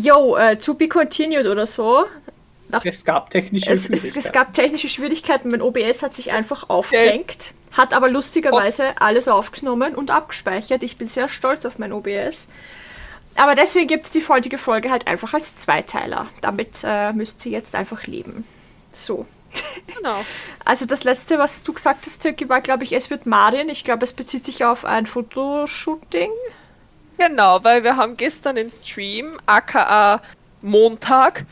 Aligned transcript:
yo, 0.00 0.36
uh, 0.36 0.54
to 0.54 0.74
be 0.74 0.88
continued 0.88 1.46
oder 1.46 1.66
so. 1.66 2.06
Nach, 2.68 2.84
es 2.84 3.04
gab 3.04 3.30
technische 3.30 3.70
es, 3.70 3.84
Schwierigkeiten. 3.84 4.18
Es, 4.18 4.24
es, 4.26 4.32
gab 4.32 4.54
technische 4.54 4.88
Schwierigkeiten. 4.88 5.50
Mein 5.50 5.62
OBS 5.62 6.02
hat 6.02 6.14
sich 6.14 6.30
einfach 6.30 6.68
aufgehängt, 6.68 7.52
hat 7.72 7.94
aber 7.94 8.08
lustigerweise 8.08 8.88
Off. 8.88 8.94
alles 9.00 9.28
aufgenommen 9.28 9.94
und 9.94 10.10
abgespeichert. 10.10 10.82
Ich 10.82 10.96
bin 10.96 11.06
sehr 11.06 11.28
stolz 11.28 11.66
auf 11.66 11.78
mein 11.78 11.92
OBS. 11.92 12.48
Aber 13.36 13.54
deswegen 13.54 13.86
gibt 13.86 14.06
es 14.06 14.10
die 14.10 14.26
heutige 14.26 14.58
Folge 14.58 14.90
halt 14.90 15.06
einfach 15.06 15.34
als 15.34 15.56
Zweiteiler. 15.56 16.26
Damit 16.40 16.82
äh, 16.84 17.12
müsst 17.12 17.44
ihr 17.46 17.52
jetzt 17.52 17.74
einfach 17.74 18.06
leben. 18.06 18.44
So. 18.92 19.26
Genau. 19.96 20.24
Also 20.64 20.86
das 20.86 21.02
letzte, 21.02 21.38
was 21.38 21.64
du 21.64 21.72
gesagt 21.72 22.06
hast, 22.06 22.22
Türki, 22.22 22.48
war, 22.48 22.60
glaube 22.60 22.84
ich, 22.84 22.92
es 22.92 23.10
wird 23.10 23.26
Marien. 23.26 23.68
Ich 23.68 23.82
glaube, 23.82 24.04
es 24.04 24.12
bezieht 24.12 24.44
sich 24.44 24.64
auf 24.64 24.84
ein 24.84 25.06
Fotoshooting. 25.06 26.30
Genau, 27.20 27.62
weil 27.62 27.84
wir 27.84 27.96
haben 27.96 28.16
gestern 28.16 28.56
im 28.56 28.70
Stream, 28.70 29.38
aka 29.44 30.22
Montag, 30.62 31.44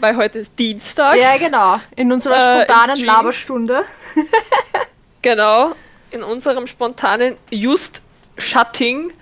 weil 0.00 0.16
heute 0.16 0.40
ist 0.40 0.58
Dienstag. 0.58 1.14
Ja, 1.16 1.36
genau. 1.36 1.78
In 1.94 2.10
unserer 2.10 2.34
äh, 2.34 2.64
spontanen 2.64 3.00
äh, 3.00 3.04
Laberstunde. 3.04 3.84
genau. 5.22 5.76
In 6.10 6.24
unserem 6.24 6.66
spontanen 6.66 7.36
Just 7.50 8.02
Shutting 8.36 9.12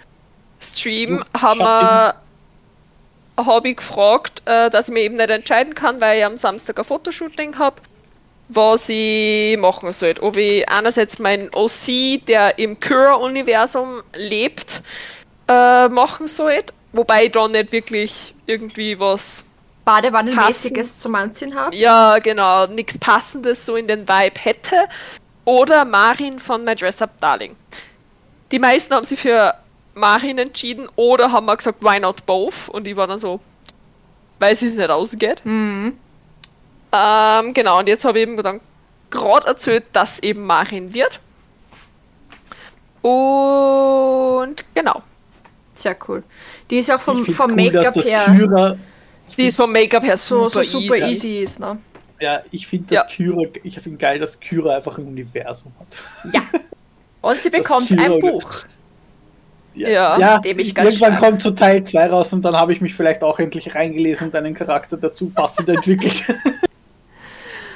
Stream 0.59 1.19
Just 1.19 1.43
haben 1.43 1.61
wir 1.61 2.15
habe 3.37 3.69
ich 3.69 3.77
gefragt, 3.77 4.41
äh, 4.47 4.71
dass 4.71 4.89
ich 4.89 4.95
mir 4.95 5.01
eben 5.01 5.17
nicht 5.17 5.29
entscheiden 5.29 5.75
kann, 5.75 6.01
weil 6.01 6.19
ich 6.19 6.25
am 6.25 6.39
Samstag 6.39 6.79
ein 6.79 6.85
Fotoshooting 6.85 7.59
habe, 7.59 7.77
was 8.49 8.89
ich 8.89 9.59
machen 9.59 9.91
soll. 9.93 10.15
Ob 10.21 10.37
ich 10.37 10.67
einerseits 10.67 11.19
meinen 11.19 11.51
OC, 11.55 12.25
der 12.27 12.59
im 12.59 12.81
Cura-Universum 12.81 14.03
lebt, 14.15 14.83
äh, 15.51 15.89
machen 15.89 16.29
soll, 16.29 16.63
wobei 16.93 17.25
ich 17.25 17.33
da 17.33 17.49
nicht 17.49 17.73
wirklich 17.73 18.35
irgendwie 18.47 18.99
was 19.01 19.45
Badewannenmäßiges 19.85 20.99
zum 20.99 21.15
Anziehen 21.17 21.55
habe. 21.55 21.75
Ja, 21.75 22.19
genau, 22.21 22.67
nichts 22.67 22.97
Passendes 22.99 23.67
so 23.67 23.75
in 23.75 23.89
den 23.89 24.09
Vibe 24.09 24.41
hätte. 24.41 24.77
Oder 25.45 25.85
Marin 25.85 26.39
von 26.39 26.63
My 26.63 26.77
Dress 26.77 27.03
Up 27.03 27.11
Darling. 27.21 27.57
Die 28.53 28.59
meisten 28.59 28.95
haben 28.95 29.05
sich 29.05 29.19
für 29.19 29.55
Marin 29.95 30.39
entschieden 30.39 30.89
oder 30.95 31.33
haben 31.33 31.47
wir 31.47 31.57
gesagt, 31.57 31.83
why 31.83 31.99
not 31.99 32.25
both? 32.27 32.69
Und 32.69 32.87
ich 32.87 32.95
war 32.95 33.09
dann 33.09 33.19
so, 33.19 33.41
weil 34.39 34.53
es 34.53 34.63
nicht 34.63 34.91
ausgeht. 34.91 35.45
Mhm. 35.45 35.99
Ähm, 36.93 37.55
genau, 37.55 37.79
und 37.79 37.89
jetzt 37.89 38.05
habe 38.05 38.19
ich 38.19 38.23
eben 38.23 38.37
dann 38.37 38.61
gerade 39.11 39.49
erzählt, 39.49 39.85
dass 39.93 40.21
eben 40.21 40.47
Marin 40.47 40.95
wird. 40.95 41.19
Und 43.03 44.57
genau. 44.75 45.03
Sehr 45.81 45.97
cool. 46.09 46.23
Die 46.69 46.77
ist 46.77 46.93
auch 46.93 47.01
vom, 47.01 47.25
vom 47.25 47.51
cool, 47.53 47.57
Make-up 47.57 47.97
her. 47.97 48.25
Kyra, 48.27 48.77
die 49.35 49.47
ist 49.47 49.57
vom 49.57 49.73
Make-up 49.73 50.05
her 50.05 50.17
super, 50.17 50.51
so, 50.51 50.63
so 50.63 50.81
super 50.81 50.97
easy. 50.97 51.09
easy 51.09 51.39
ist, 51.39 51.61
ne? 51.61 51.79
Ja, 52.21 52.43
ich 52.51 52.67
finde 52.67 52.95
das 52.95 52.97
ja. 52.97 53.05
Kyra, 53.05 53.49
ich 53.63 53.81
finde 53.81 53.97
geil, 53.97 54.19
dass 54.19 54.39
Kyra 54.39 54.77
einfach 54.77 54.99
ein 54.99 55.07
Universum 55.07 55.73
hat. 55.81 56.35
Ja. 56.35 56.43
Und 57.23 57.39
sie 57.39 57.49
bekommt 57.59 57.91
ein 57.93 58.19
Buch. 58.21 58.65
Ja, 59.75 59.89
ja, 59.89 60.19
ja 60.19 60.39
dem 60.39 60.59
ich 60.59 60.75
ganz 60.75 60.91
irgendwann 60.91 61.17
stark. 61.17 61.31
kommt 61.31 61.43
so 61.43 61.51
Teil 61.53 61.83
2 61.83 62.07
raus 62.09 62.33
und 62.35 62.45
dann 62.45 62.57
habe 62.57 62.75
ich 62.75 62.83
mich 62.83 62.95
vielleicht 62.95 63.23
auch 63.23 63.39
endlich 63.39 63.75
reingelesen 63.75 64.27
und 64.27 64.35
einen 64.35 64.53
Charakter 64.53 64.99
dazu 64.99 65.31
passend 65.31 65.69
entwickelt. 65.71 66.25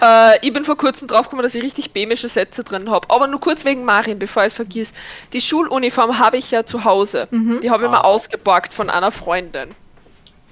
Äh, 0.03 0.39
ich 0.47 0.53
bin 0.53 0.65
vor 0.65 0.77
kurzem 0.77 1.09
draufgekommen, 1.09 1.43
dass 1.43 1.55
ich 1.55 1.63
richtig 1.63 1.93
bämische 1.93 2.29
Sätze 2.29 2.65
drin 2.65 2.91
habe. 2.91 3.09
Aber 3.11 3.27
nur 3.27 3.41
kurz 3.41 3.65
wegen 3.65 3.85
Marin, 3.85 4.19
bevor 4.19 4.45
ich 4.45 4.49
es 4.49 4.55
vergiss. 4.55 4.93
Die 5.33 5.41
Schuluniform 5.41 6.19
habe 6.19 6.37
ich 6.37 6.51
ja 6.51 6.65
zu 6.65 6.85
Hause. 6.85 7.29
Mhm. 7.31 7.61
Die 7.61 7.71
habe 7.71 7.85
ich 7.85 7.89
ah. 7.89 7.93
mal 7.93 8.01
ausgeborgt 8.01 8.75
von 8.75 8.91
einer 8.91 9.11
Freundin. 9.11 9.75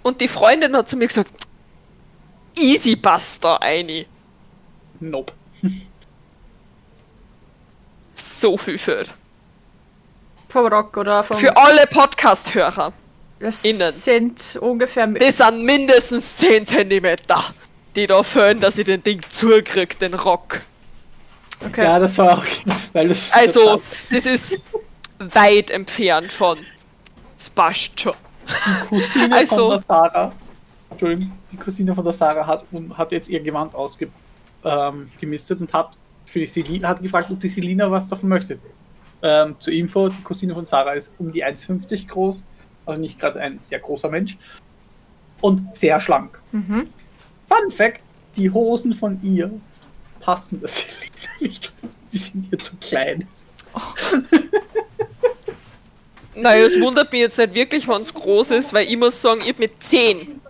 Und 0.02 0.20
die 0.20 0.28
Freundin 0.28 0.76
hat 0.76 0.88
zu 0.88 0.96
mir 0.96 1.06
gesagt, 1.06 1.30
easy 2.58 2.96
Buster, 2.96 3.62
Eini. 3.62 4.06
Nope. 5.00 5.32
so 8.14 8.56
viel 8.56 8.78
für. 8.78 9.02
Vom 10.48 10.66
Rock 10.66 10.96
oder 10.96 11.24
vom. 11.24 11.36
Für 11.36 11.56
alle 11.56 11.86
Podcast-Hörer. 11.86 12.92
Das 13.38 13.64
innen. 13.64 13.90
sind 13.90 14.56
ungefähr. 14.60 15.06
Das 15.08 15.38
sind 15.38 15.64
mindestens 15.64 16.36
10 16.36 16.66
cm 16.66 17.16
die 17.96 18.06
da 18.06 18.22
fehlen, 18.22 18.60
dass 18.60 18.78
ich 18.78 18.86
den 18.86 19.02
Ding 19.02 19.20
zukrieg, 19.28 19.98
den 19.98 20.14
Rock. 20.14 20.62
Okay. 21.64 21.84
Ja, 21.84 21.98
das 21.98 22.18
war 22.18 22.38
auch. 22.38 22.44
Weil 22.92 23.08
das 23.08 23.32
also, 23.32 23.82
das 24.10 24.26
ist 24.26 24.62
weit 25.18 25.70
entfernt 25.70 26.32
von. 26.32 26.58
Passt 27.54 28.00
schon. 28.00 28.14
Die 28.46 28.88
Cousine 28.88 29.34
also, 29.34 29.56
von 29.56 29.70
der 29.70 29.84
Sarah. 29.88 30.32
Entschuldigung, 30.90 31.32
die 31.50 31.56
Cousine 31.56 31.94
von 31.94 32.04
der 32.04 32.12
Sarah 32.12 32.46
hat, 32.46 32.64
hat 32.94 33.12
jetzt 33.12 33.28
ihr 33.28 33.40
Gewand 33.40 33.74
ausgemistet 33.74 35.58
ähm, 35.58 35.66
und 35.66 35.72
hat 35.72 35.96
für 36.26 36.40
die 36.40 36.46
Selina, 36.46 36.88
hat 36.88 37.02
gefragt, 37.02 37.30
ob 37.30 37.40
die 37.40 37.48
Selina 37.48 37.90
was 37.90 38.08
davon 38.08 38.28
möchte. 38.28 38.58
Ähm, 39.22 39.56
zur 39.58 39.72
Info, 39.72 40.08
die 40.08 40.22
Cousine 40.22 40.54
von 40.54 40.64
Sarah 40.64 40.92
ist 40.92 41.12
um 41.18 41.32
die 41.32 41.44
1,50 41.44 42.08
groß, 42.08 42.44
also 42.86 43.00
nicht 43.00 43.18
gerade 43.18 43.40
ein 43.40 43.58
sehr 43.62 43.78
großer 43.78 44.08
Mensch 44.08 44.36
und 45.40 45.76
sehr 45.76 46.00
schlank. 46.00 46.40
Mhm. 46.52 46.88
Fun 47.52 47.70
Fact: 47.70 48.00
Die 48.36 48.50
Hosen 48.50 48.94
von 48.94 49.18
ihr 49.22 49.50
passen 50.20 50.60
das 50.60 50.86
nicht. 51.40 51.72
Die 52.12 52.18
sind 52.18 52.48
ihr 52.50 52.58
zu 52.58 52.76
klein. 52.76 53.26
Oh. 53.74 53.80
naja, 56.34 56.66
es 56.66 56.80
wundert 56.80 57.10
mich 57.10 57.22
jetzt 57.22 57.38
nicht 57.38 57.54
wirklich, 57.54 57.88
wenn 57.88 58.02
es 58.02 58.12
groß 58.12 58.50
ist, 58.52 58.72
weil 58.72 58.86
ich 58.86 58.96
muss 58.96 59.20
sagen, 59.20 59.40
ich 59.40 59.48
habe 59.48 59.60
mit 59.60 59.82
10, 59.82 60.40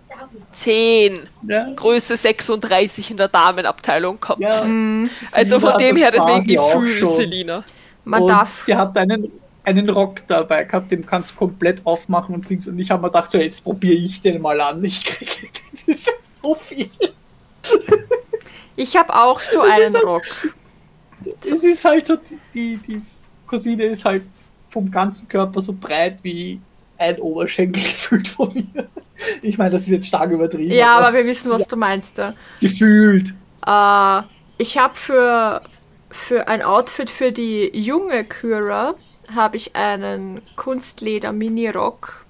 10, 0.51 1.29
ja. 1.47 1.69
Größe 1.73 2.17
36 2.17 3.11
in 3.11 3.17
der 3.17 3.29
Damenabteilung 3.29 4.19
gehabt. 4.19 4.41
Ja. 4.41 4.63
Mhm. 4.63 5.09
Also 5.31 5.59
von 5.59 5.77
dem 5.77 5.95
her, 5.95 6.11
deswegen 6.11 6.49
ich 6.49 6.59
fühle 6.59 7.07
Selina. 7.07 7.63
Man 8.03 8.23
und 8.23 8.27
darf. 8.27 8.63
Sie 8.65 8.75
hat 8.75 8.97
einen, 8.97 9.31
einen 9.63 9.89
Rock 9.89 10.27
dabei 10.27 10.65
gehabt, 10.65 10.91
den 10.91 11.05
kannst 11.05 11.31
du 11.31 11.35
komplett 11.35 11.85
aufmachen 11.85 12.35
und 12.35 12.47
singst. 12.47 12.67
Und 12.67 12.79
ich 12.79 12.91
habe 12.91 13.01
mir 13.01 13.09
gedacht, 13.09 13.31
so 13.31 13.37
jetzt 13.37 13.63
probiere 13.63 13.95
ich 13.95 14.21
den 14.21 14.41
mal 14.41 14.59
an. 14.59 14.83
Ich 14.83 15.05
kriege 15.05 15.31
das 15.87 16.07
so 16.41 16.55
viel. 16.55 16.89
Ich 18.75 18.97
habe 18.97 19.15
auch 19.15 19.39
so 19.39 19.61
einen 19.61 19.93
halt, 19.93 20.03
Rock. 20.03 20.23
Es 21.41 21.63
ist 21.63 21.85
halt 21.85 22.07
so, 22.07 22.17
die, 22.53 22.77
die 22.77 23.01
Cousine 23.47 23.83
ist 23.83 24.03
halt 24.03 24.23
vom 24.69 24.91
ganzen 24.91 25.27
Körper 25.27 25.61
so 25.61 25.73
breit 25.73 26.19
wie 26.23 26.59
ein 26.97 27.19
Oberschenkel 27.19 27.81
gefühlt 27.83 28.27
von 28.27 28.53
mir. 28.53 28.87
Ich 29.41 29.57
meine, 29.57 29.71
das 29.71 29.83
ist 29.83 29.89
jetzt 29.89 30.07
stark 30.07 30.31
übertrieben. 30.31 30.71
Ja, 30.71 30.97
aber, 30.97 31.07
aber 31.07 31.17
wir 31.17 31.25
wissen, 31.25 31.49
was 31.51 31.67
du 31.67 31.77
meinst. 31.77 32.17
Ja. 32.17 32.33
Gefühlt. 32.59 33.33
Äh, 33.65 34.21
ich 34.57 34.77
habe 34.77 34.95
für, 34.95 35.61
für 36.09 36.47
ein 36.47 36.61
Outfit 36.61 37.09
für 37.09 37.31
die 37.31 37.69
junge 37.73 38.25
Kyra 38.25 38.95
habe 39.35 39.57
ich 39.57 39.75
einen 39.75 40.41
Kunstleder-Mini-Rock 40.55 42.23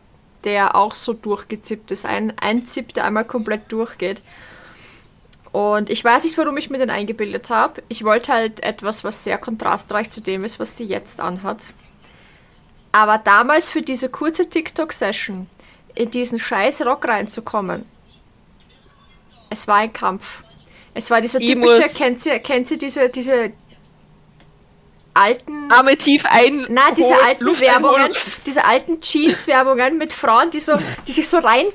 der 0.43 0.75
auch 0.75 0.95
so 0.95 1.13
durchgezippt 1.13 1.91
ist. 1.91 2.05
Ein, 2.05 2.33
ein 2.39 2.67
Zip, 2.67 2.93
der 2.93 3.05
einmal 3.05 3.25
komplett 3.25 3.71
durchgeht. 3.71 4.21
Und 5.51 5.89
ich 5.89 6.03
weiß 6.03 6.23
nicht, 6.23 6.37
warum 6.37 6.57
ich 6.57 6.69
mir 6.69 6.79
den 6.79 6.89
eingebildet 6.89 7.49
habe. 7.49 7.83
Ich 7.87 8.03
wollte 8.03 8.33
halt 8.33 8.63
etwas, 8.63 9.03
was 9.03 9.23
sehr 9.23 9.37
kontrastreich 9.37 10.09
zu 10.09 10.21
dem 10.21 10.43
ist, 10.43 10.59
was 10.59 10.77
sie 10.77 10.85
jetzt 10.85 11.19
anhat. 11.19 11.73
Aber 12.91 13.17
damals 13.17 13.69
für 13.69 13.81
diese 13.81 14.09
kurze 14.09 14.49
TikTok-Session 14.49 15.47
in 15.95 16.11
diesen 16.11 16.39
scheiß 16.39 16.85
Rock 16.85 17.07
reinzukommen, 17.07 17.85
es 19.49 19.67
war 19.67 19.77
ein 19.77 19.93
Kampf. 19.93 20.43
Es 20.95 21.09
war 21.11 21.21
dieser 21.21 21.39
typische, 21.39 21.87
kennt 21.95 22.19
sie, 22.19 22.39
kennt 22.39 22.67
sie 22.67 22.77
diese, 22.77 23.09
diese, 23.09 23.51
alten. 25.13 25.71
Arme 25.71 25.97
tief 25.97 26.25
ein. 26.25 26.65
Nein, 26.69 26.95
diese 26.97 27.21
alten 27.23 27.43
Luft 27.43 27.61
Werbungen, 27.61 27.95
einholen. 27.95 28.15
diese 28.45 28.65
alten 28.65 29.01
Jeans-Werbungen 29.01 29.97
mit 29.97 30.13
Frauen, 30.13 30.51
die 30.51 30.59
so, 30.59 30.73
die 31.07 31.11
sich 31.11 31.27
so 31.27 31.37
rein 31.37 31.65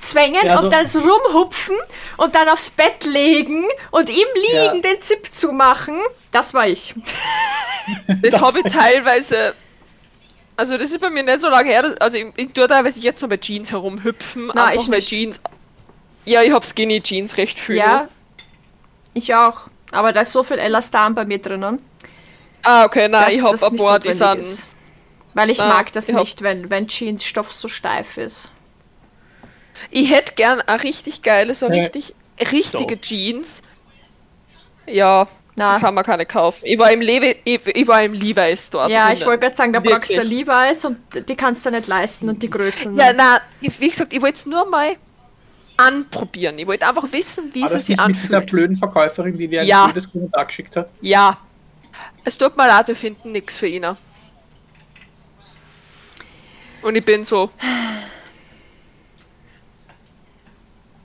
zwängen 0.00 0.44
ja, 0.44 0.58
so. 0.58 0.64
und 0.64 0.72
dann 0.72 0.86
so 0.86 1.00
rumhupfen 1.00 1.76
und 2.16 2.34
dann 2.34 2.48
aufs 2.48 2.70
Bett 2.70 3.04
legen 3.04 3.64
und 3.90 4.08
im 4.08 4.16
Liegen 4.16 4.54
ja. 4.54 4.72
den 4.78 5.02
Zip 5.02 5.32
zumachen. 5.32 5.98
Das 6.32 6.54
war 6.54 6.66
ich. 6.66 6.94
Das 8.20 8.40
habe 8.40 8.60
ich 8.64 8.72
teilweise. 8.72 9.54
Also 10.56 10.76
das 10.76 10.90
ist 10.90 11.00
bei 11.00 11.10
mir 11.10 11.22
nicht 11.22 11.40
so 11.40 11.48
lange 11.48 11.70
her. 11.70 11.94
Also 12.00 12.16
ich, 12.16 12.26
ich 12.36 12.52
tue 12.52 12.66
teilweise 12.66 13.00
jetzt 13.00 13.22
noch 13.22 13.28
bei 13.28 13.36
Jeans 13.36 13.70
herumhüpfen. 13.70 14.50
Na, 14.54 14.66
einfach 14.66 14.82
ich 14.82 14.90
bei 14.90 15.00
Jeans. 15.00 15.40
Ja, 16.24 16.42
ich 16.42 16.52
habe 16.52 16.64
Skinny 16.66 17.00
Jeans 17.00 17.36
recht 17.36 17.58
viel. 17.58 17.76
Ja. 17.76 18.08
Ich 19.14 19.34
auch. 19.34 19.68
Aber 19.92 20.12
da 20.12 20.22
ist 20.22 20.32
so 20.32 20.42
viel 20.42 20.58
Elastan 20.58 21.14
bei 21.14 21.24
mir 21.24 21.38
drinnen. 21.38 21.80
Ah, 22.68 22.84
okay, 22.84 23.06
nein, 23.06 23.30
ich 23.30 23.42
hab 23.42 23.52
ein 23.62 23.76
paar, 23.76 24.00
die 24.00 24.12
sind. 24.12 24.64
Weil 25.34 25.50
ich 25.50 25.60
ah, 25.60 25.68
mag 25.68 25.92
das 25.92 26.08
ich 26.08 26.14
nicht, 26.16 26.42
wenn, 26.42 26.68
wenn 26.68 26.88
Jeansstoff 26.88 27.54
so 27.54 27.68
steif 27.68 28.16
ist. 28.16 28.50
Ich 29.90 30.10
hätte 30.12 30.32
gern 30.34 30.60
ein 30.62 30.80
richtig 30.80 31.22
geiles, 31.22 31.60
so 31.60 31.66
richtig, 31.66 32.16
richtige 32.40 32.96
so. 32.96 33.00
Jeans. 33.00 33.62
Ja, 34.86 35.28
Na. 35.54 35.78
kann 35.78 35.94
man 35.94 36.04
keine 36.04 36.26
kaufen. 36.26 36.62
Ich 36.64 36.76
war 36.76 36.90
im, 36.90 37.00
Levi, 37.00 37.36
ich, 37.44 37.64
ich 37.68 37.86
war 37.86 38.02
im 38.02 38.14
Levi's 38.14 38.68
dort. 38.70 38.90
Ja, 38.90 39.02
drinnen. 39.04 39.16
ich 39.16 39.26
wollte 39.26 39.40
gerade 39.44 39.56
sagen, 39.56 39.72
da 39.72 39.78
brauchst 39.78 40.10
du 40.10 40.20
Levi's 40.22 40.84
und 40.84 40.98
die 41.28 41.36
kannst 41.36 41.64
du 41.66 41.70
nicht 41.70 41.86
leisten 41.86 42.28
und 42.28 42.42
die 42.42 42.50
Größen. 42.50 42.96
Ja, 42.96 43.12
na, 43.12 43.40
wie 43.60 43.88
gesagt, 43.88 44.12
ich 44.12 44.20
wollte 44.20 44.38
es 44.38 44.46
nur 44.46 44.68
mal 44.68 44.96
anprobieren. 45.76 46.58
Ich 46.58 46.66
wollte 46.66 46.88
einfach 46.88 47.12
wissen, 47.12 47.50
wie 47.52 47.62
War 47.62 47.68
sie 47.68 47.74
das 47.74 47.86
sich 47.86 47.96
nicht 47.96 48.06
mit 48.08 48.16
dieser 48.24 48.36
anfühlt. 48.38 48.50
blöden 48.50 48.76
Verkäuferin, 48.76 49.38
die 49.38 49.46
dir 49.46 49.60
ein 49.60 49.66
Ja. 49.68 49.84
blödes 49.84 50.10
Kommentar 50.10 50.46
geschickt 50.46 50.74
hat? 50.74 50.88
Ja. 51.00 51.38
Es 52.26 52.36
tut 52.36 52.56
mir 52.56 52.66
leid, 52.66 52.88
wir 52.88 52.96
finden 52.96 53.30
nichts 53.30 53.56
für 53.56 53.68
ihn. 53.68 53.86
Und 56.82 56.96
ich 56.96 57.04
bin 57.04 57.22
so. 57.22 57.50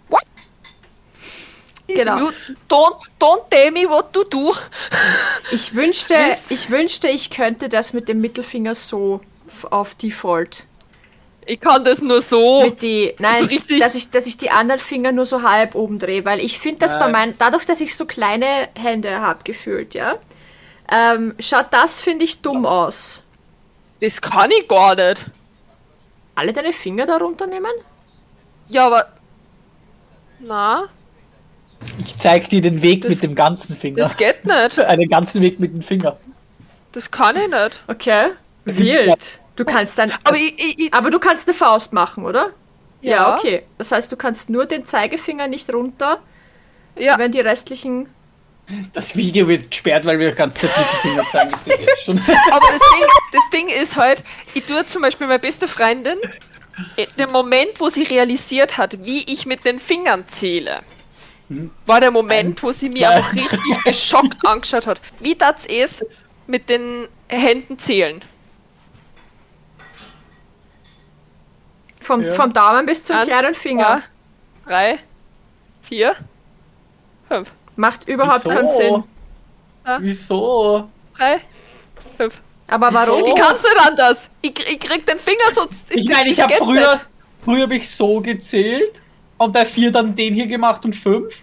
What? 0.10 0.24
Genau. 1.86 2.18
You 2.18 2.32
don't, 2.68 2.96
don't 3.20 3.48
tell 3.52 3.70
me 3.70 3.88
what 3.88 4.12
to 4.14 4.24
do. 4.24 4.56
Ich 5.52 5.76
wünschte, 5.76 6.16
ich 6.50 6.72
wünschte, 6.72 7.08
ich 7.10 7.30
könnte 7.30 7.70
das 7.70 7.94
mit 7.94 8.10
dem 8.10 8.20
Mittelfinger 8.20 8.74
so 8.74 9.22
auf 9.70 9.94
Default. 9.94 10.66
Ich 11.46 11.60
kann 11.60 11.86
das 11.86 12.02
nur 12.02 12.24
so. 12.24 12.64
Mit 12.64 12.82
die, 12.82 13.14
nein, 13.20 13.42
so 13.42 13.46
richtig- 13.46 13.80
dass 13.80 13.94
ich, 13.94 14.10
dass 14.10 14.26
ich 14.26 14.38
die 14.38 14.50
anderen 14.50 14.82
Finger 14.82 15.12
nur 15.12 15.28
so 15.28 15.44
halb 15.44 15.76
oben 15.76 16.00
drehe, 16.00 16.26
weil 16.26 16.40
ich 16.40 16.58
finde 16.58 16.80
das 16.80 16.94
bei 16.94 17.02
Nein. 17.02 17.12
meinen, 17.12 17.36
dadurch, 17.38 17.66
dass 17.68 17.80
ich 17.80 17.96
so 17.96 18.06
kleine 18.08 18.70
Hände 18.76 19.22
habe 19.22 19.44
gefühlt, 19.44 19.94
ja, 19.94 20.18
ähm, 20.92 21.34
schaut 21.40 21.68
das, 21.72 22.00
finde 22.02 22.26
ich, 22.26 22.42
dumm 22.42 22.66
aus. 22.66 23.24
Das 24.02 24.22
kann 24.22 24.50
ich 24.52 24.68
gar 24.68 24.96
nicht. 24.96 25.26
Alle 26.36 26.54
deine 26.54 26.74
Finger 26.74 27.06
darunter 27.06 27.48
nehmen? 27.48 27.72
Ja, 28.68 28.88
aber. 28.88 29.08
Na, 30.40 30.86
Ich 32.00 32.18
zeig 32.18 32.50
dir 32.50 32.62
den 32.62 32.82
Weg 32.82 33.02
Das- 33.04 33.14
mit 33.14 33.24
dem 33.24 33.36
ganzen 33.36 33.76
Finger. 33.76 33.98
das 33.98 34.16
geht 34.18 34.46
nicht. 34.46 34.80
Einen 34.80 35.10
ganzen 35.10 35.42
Weg 35.42 35.60
mit 35.60 35.74
dem 35.74 35.82
Finger. 35.82 36.18
Das 36.92 37.10
kann 37.10 37.36
ich 37.38 37.48
nicht. 37.48 37.80
Okay. 37.88 38.30
Wild. 38.66 39.40
Du 39.56 39.66
kannst 39.66 39.98
dann, 39.98 40.12
Aber 40.24 40.36
ich, 40.38 40.58
ich, 40.60 40.80
ich 40.80 40.94
aber 40.94 41.10
du 41.12 41.20
kannst 41.20 41.48
eine 41.48 41.56
Faust 41.56 41.94
machen, 41.94 42.26
oder? 42.26 42.50
Ja. 43.02 43.12
Ja. 43.12 43.36
okay. 43.36 43.64
Das 43.78 43.92
heißt, 43.92 44.12
du 44.12 44.16
kannst 44.18 44.50
nur 44.50 44.66
den 44.66 44.86
Zeigefinger 44.86 45.48
nicht 45.48 45.72
runter, 45.74 46.20
ja, 46.98 47.18
wenn 47.18 47.32
die 47.32 47.40
restlichen. 47.40 48.10
Das 48.94 49.16
Video 49.16 49.48
wird 49.48 49.70
gesperrt, 49.70 50.06
weil 50.06 50.18
wir 50.20 50.32
ganz 50.34 50.56
Zeit 50.56 50.72
mit 51.04 51.30
zeigen. 51.30 51.52
Das 51.52 51.68
ist 51.68 52.10
aber 52.10 52.68
das 52.72 52.80
Ding, 52.80 53.08
das 53.34 53.50
Ding 53.54 53.68
ist 53.70 53.96
halt, 53.98 54.24
ich 54.54 54.64
tue 54.64 54.86
zum 54.86 55.02
Beispiel 55.02 55.28
meine 55.28 55.40
beste 55.40 55.68
Freundin, 55.68 56.18
in 56.96 57.06
dem 57.18 57.32
Moment, 57.32 57.80
wo 57.80 57.90
sie 57.90 58.04
realisiert 58.04 58.78
hat, 58.78 59.04
wie 59.06 59.24
ich 59.32 59.46
mit 59.46 59.66
den 59.66 59.78
Fingern 59.78 60.26
zähle, 60.30 60.80
war 61.86 62.00
der 62.00 62.12
Moment, 62.12 62.64
wo 62.64 62.72
sie 62.72 62.88
mir 62.90 63.10
Nein. 63.10 63.18
einfach 63.18 63.34
richtig 63.34 63.84
geschockt 63.84 64.46
angeschaut 64.46 64.88
hat. 64.88 65.02
Wie 65.20 65.36
das 65.36 65.66
es 65.66 66.06
mit 66.48 66.70
den 66.70 67.10
Händen 67.28 67.78
zählen? 67.78 68.22
Vom, 72.00 72.22
Ja. 72.24 72.32
vom 72.34 72.54
Daumen 72.54 72.86
bis 72.86 73.04
zum 73.04 73.18
Eins, 73.18 73.28
kleinen 73.30 73.54
Finger. 73.54 74.02
zwei, 74.64 74.70
drei, 74.70 75.00
vier, 75.84 76.16
fünf. 77.28 77.52
Macht 77.82 78.08
überhaupt 78.08 78.46
Wieso? 78.46 78.50
keinen 78.56 78.70
Sinn. 78.70 79.04
Wieso? 80.02 80.88
Drei, 81.18 81.40
fünf. 82.16 82.40
Aber 82.68 82.94
warum? 82.94 83.26
Ich 83.26 83.34
kann's 83.34 83.64
nicht 83.64 83.88
anders. 83.88 84.30
Ich, 84.44 84.52
ich 84.60 84.80
krieg 84.80 85.04
den 85.08 85.18
Finger 85.18 85.46
so. 85.56 85.68
Ich 85.90 86.06
das- 86.06 86.16
meine, 86.16 86.30
ich 86.30 86.36
das 86.38 86.46
habe 86.46 86.54
früher, 86.64 86.92
nicht. 86.94 87.06
früher 87.44 87.64
habe 87.64 87.76
ich 87.76 87.90
so 87.90 88.22
gezählt 88.22 89.02
und 89.40 89.52
bei 89.52 89.66
vier 89.66 89.92
dann 89.92 90.16
den 90.16 90.36
hier 90.36 90.46
gemacht 90.46 90.86
und 90.86 90.96
fünf, 90.96 91.34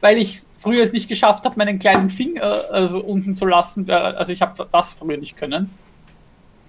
weil 0.00 0.16
ich 0.16 0.40
früher 0.62 0.82
es 0.82 0.92
nicht 0.94 1.08
geschafft 1.10 1.44
habe, 1.44 1.56
meinen 1.58 1.78
kleinen 1.78 2.08
Finger 2.10 2.64
also 2.70 3.00
unten 3.00 3.36
zu 3.36 3.44
lassen. 3.44 3.88
Also 3.90 4.32
ich 4.32 4.40
habe 4.40 4.66
das 4.72 4.94
früher 4.94 5.18
nicht 5.18 5.36
können. 5.36 5.70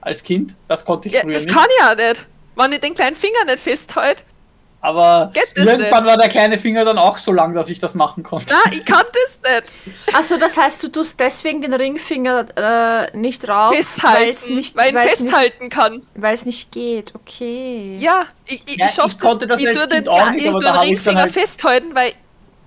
Als 0.01 0.21
Kind. 0.21 0.53
Das 0.67 0.83
konnte 0.83 1.07
ich 1.07 1.15
Ja, 1.15 1.21
früher 1.21 1.31
das 1.31 1.45
nicht. 1.45 1.55
kann 1.55 1.65
ich 1.79 1.85
ja 1.85 1.95
nicht. 2.09 2.27
Wenn 2.57 2.73
ich 2.73 2.79
den 2.81 2.93
kleinen 2.93 3.15
Finger 3.15 3.45
nicht 3.45 3.59
festhalte. 3.59 4.23
Aber 4.79 5.31
das 5.55 5.65
irgendwann 5.65 6.05
war 6.05 6.17
der 6.17 6.27
kleine 6.29 6.59
Finger 6.59 6.85
dann 6.85 6.99
auch 6.99 7.17
so 7.17 7.31
lang, 7.31 7.55
dass 7.55 7.69
ich 7.69 7.79
das 7.79 7.95
machen 7.95 8.21
konnte. 8.23 8.47
Na, 8.51 8.71
ich 8.71 8.85
kann 8.85 9.03
das 9.11 9.39
nicht. 9.55 10.15
Achso, 10.15 10.37
das 10.37 10.55
heißt, 10.55 10.83
du 10.83 10.89
tust 10.89 11.19
deswegen 11.19 11.61
den 11.61 11.73
Ringfinger 11.73 12.45
äh, 12.55 13.17
nicht 13.17 13.47
rauf, 13.49 13.71
weil 13.71 13.83
Festhalten. 13.83 14.29
es 14.29 14.49
nicht, 14.49 14.75
weil 14.75 14.93
weil's 14.93 15.19
nicht, 15.19 15.31
festhalten 15.33 15.69
kann. 15.69 16.05
weil's 16.13 16.45
nicht 16.45 16.71
geht. 16.71 17.15
Okay. 17.15 17.97
Ja, 17.99 18.27
ich, 18.45 18.63
ich, 18.67 18.77
Ja, 18.77 18.85
ich 18.85 18.91
schaff 18.93 19.11
ich 19.13 19.19
konnte 19.19 19.47
das 19.47 19.59
Ich 19.61 19.71
tue 19.71 19.87
den, 19.87 20.07
auch 20.07 20.29
nicht, 20.29 20.45
ich 20.45 20.51
tue 20.51 20.59
den 20.59 20.69
Ringfinger 20.75 21.21
halt- 21.21 21.33
festhalten, 21.33 21.95
weil 21.95 22.13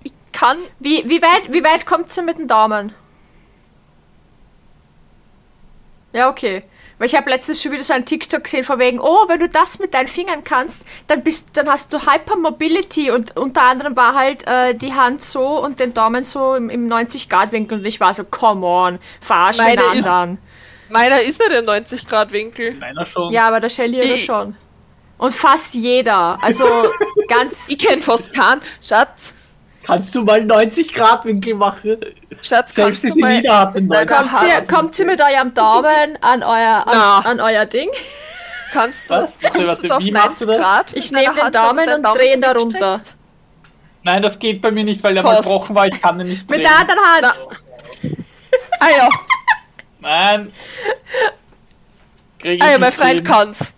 ich 0.03 0.11
kann. 0.33 0.57
Wie, 0.79 1.07
wie 1.09 1.21
weit, 1.21 1.51
wie 1.53 1.63
weit 1.63 1.85
kommt 1.85 2.11
sie 2.11 2.21
mit 2.21 2.37
dem 2.37 2.47
Daumen? 2.49 2.93
Ja, 6.13 6.29
okay. 6.29 6.63
Weil 7.01 7.07
ich 7.07 7.15
habe 7.15 7.31
letztens 7.31 7.63
schon 7.63 7.71
wieder 7.71 7.83
so 7.83 7.93
einen 7.93 8.05
TikTok 8.05 8.43
gesehen, 8.43 8.63
von 8.63 8.77
wegen, 8.77 8.99
oh, 8.99 9.23
wenn 9.27 9.39
du 9.39 9.49
das 9.49 9.79
mit 9.79 9.95
deinen 9.95 10.07
Fingern 10.07 10.43
kannst, 10.43 10.85
dann 11.07 11.23
bist 11.23 11.47
dann 11.53 11.67
hast 11.67 11.91
du 11.91 11.97
Hypermobility 12.05 13.09
und 13.09 13.35
unter 13.37 13.63
anderem 13.63 13.95
war 13.95 14.13
halt 14.13 14.45
äh, 14.45 14.75
die 14.75 14.93
Hand 14.93 15.23
so 15.23 15.47
und 15.63 15.79
den 15.79 15.95
Daumen 15.95 16.23
so 16.23 16.53
im, 16.53 16.69
im 16.69 16.85
90-Grad-Winkel 16.87 17.79
und 17.79 17.85
ich 17.85 17.99
war 17.99 18.13
so, 18.13 18.23
come 18.23 18.63
on, 18.67 18.99
verarsch 19.19 19.57
den 19.57 19.65
Meine 19.65 19.81
ist- 19.97 20.05
anderen. 20.05 20.37
Meiner 20.89 21.21
ist 21.21 21.39
nicht 21.39 21.51
im 21.59 21.65
90-Grad-Winkel. 21.65 22.75
Meiner 22.75 23.03
schon. 23.07 23.33
Ja, 23.33 23.47
aber 23.47 23.59
der 23.61 23.69
Shelly 23.69 23.97
oder 23.97 24.17
schon. 24.17 24.55
Und 25.17 25.33
fast 25.33 25.73
jeder. 25.73 26.37
Also 26.39 26.65
ganz. 27.27 27.67
Ich 27.67 27.79
kenn 27.79 28.03
fast 28.03 28.31
keinen. 28.31 28.61
Schatz, 28.79 29.33
Kannst 29.85 30.13
du 30.13 30.23
mal 30.23 30.43
90 30.43 30.93
Grad 30.93 31.25
Winkel 31.25 31.55
machen? 31.55 31.97
Schatz, 32.41 32.73
Selbst 32.73 32.75
kannst 32.75 33.03
du 33.03 33.19
mal... 33.19 33.41
90 33.41 34.07
Kommt 34.07 34.29
sie, 34.39 34.73
kommt 34.73 34.95
sie 34.95 35.05
mit 35.05 35.21
eurem 35.21 35.53
Daumen 35.53 36.17
an 36.21 36.43
euer, 36.43 36.85
an, 36.87 37.25
an 37.25 37.39
euer 37.39 37.65
Ding? 37.65 37.89
Kannst 38.71 39.09
du, 39.09 39.15
Was? 39.15 39.37
Kommst 39.39 39.67
warte, 39.67 39.87
du 39.87 39.95
auf 39.95 40.03
wie 40.03 40.11
machst 40.11 40.41
90 40.41 40.45
du 40.45 40.45
das? 40.47 40.57
Grad? 40.61 40.95
Ich 40.95 41.11
mit 41.11 41.21
deiner 41.25 41.33
nehm 41.33 41.43
den 41.45 41.51
Daumen 41.51 41.89
und 41.95 42.03
Daumen 42.03 42.17
dreh 42.17 42.27
so 42.27 42.33
ihn 42.33 42.41
da 42.41 42.51
runter. 42.51 43.01
Nein, 44.03 44.21
das 44.21 44.39
geht 44.39 44.61
bei 44.61 44.71
mir 44.71 44.83
nicht, 44.83 45.03
weil 45.03 45.13
der 45.13 45.23
Fast. 45.23 45.35
mal 45.35 45.41
gebrochen 45.41 45.75
war. 45.75 45.87
Ich 45.87 46.01
kann 46.01 46.17
den 46.17 46.27
nicht 46.29 46.49
Mit 46.49 46.59
drehen. 46.59 46.69
der 46.69 46.79
anderen 46.79 47.01
Hand. 47.01 47.39
Ah 48.83 48.87
ja, 48.97 49.09
Nein. 49.99 50.51
Krieg 52.39 52.55
ich 52.55 52.63
ah 52.63 52.71
ja, 52.71 52.77
mein 52.79 52.91
Freund 52.91 53.11
hin. 53.11 53.23
kann's. 53.23 53.73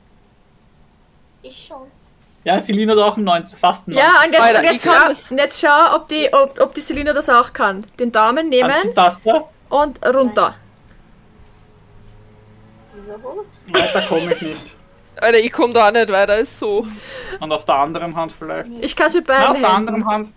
Ja, 2.45 2.59
Selina 2.59 2.93
hat 2.93 2.99
auch 2.99 3.15
einen 3.15 3.25
90, 3.25 3.57
fast 3.57 3.87
einen 3.87 3.95
90. 3.95 4.13
Ja, 4.13 4.25
und 4.25 4.33
jetzt, 4.33 4.41
Alter, 4.43 4.59
und 4.59 4.65
jetzt, 4.65 4.85
schau, 4.85 5.07
das. 5.07 5.29
jetzt 5.29 5.61
schau, 5.61 5.95
ob 5.95 6.07
die, 6.09 6.33
ob, 6.33 6.59
ob 6.59 6.73
die 6.73 6.81
Selina 6.81 7.13
das 7.13 7.29
auch 7.29 7.53
kann. 7.53 7.85
Den 7.99 8.11
Daumen 8.11 8.49
nehmen 8.49 8.73
das 8.95 9.21
da? 9.21 9.45
und 9.69 10.05
runter. 10.05 10.55
Wieso? 12.93 13.45
Weiter 13.67 14.01
komme 14.07 14.33
ich 14.33 14.41
nicht. 14.41 14.73
Alter, 15.15 15.39
ich 15.39 15.51
komm 15.51 15.73
da 15.73 15.87
auch 15.87 15.91
nicht 15.91 16.09
weiter, 16.11 16.37
ist 16.37 16.59
so. 16.59 16.85
Und 17.39 17.51
auf 17.51 17.65
der 17.65 17.75
anderen 17.75 18.15
Hand 18.15 18.33
vielleicht. 18.37 18.69
Ich 18.81 18.95
kann 18.95 19.07
es 19.07 19.15
mit 19.15 19.25
Na, 19.27 19.33
auf 19.33 19.39
beiden 19.53 19.61
der 19.61 19.69
Händen. 19.71 19.87
anderen 19.89 20.05
Hand 20.07 20.33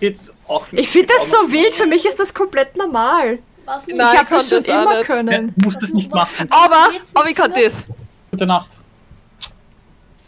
geht's 0.00 0.32
auch 0.48 0.70
nicht. 0.72 0.82
Ich 0.82 0.88
finde 0.90 1.14
das 1.14 1.30
so 1.30 1.36
wild. 1.52 1.74
Für 1.74 1.86
mich 1.86 2.04
ist 2.04 2.18
das 2.18 2.34
komplett 2.34 2.76
normal. 2.76 3.38
Was? 3.64 3.86
Nein, 3.86 4.06
ich 4.12 4.18
habe 4.18 4.30
das 4.30 4.48
schon 4.48 4.58
das 4.58 4.68
auch 4.68 4.82
immer 4.82 4.98
nicht. 4.98 5.08
Ja, 5.08 5.14
können. 5.14 5.54
du 5.56 5.64
musst 5.66 5.82
es 5.82 5.92
nicht 5.94 6.12
machen. 6.12 6.48
Aber, 6.50 6.88
aber 7.14 7.28
ich 7.28 7.36
kann 7.36 7.52
das. 7.52 7.86
Gute 8.30 8.46
Nacht. 8.46 8.70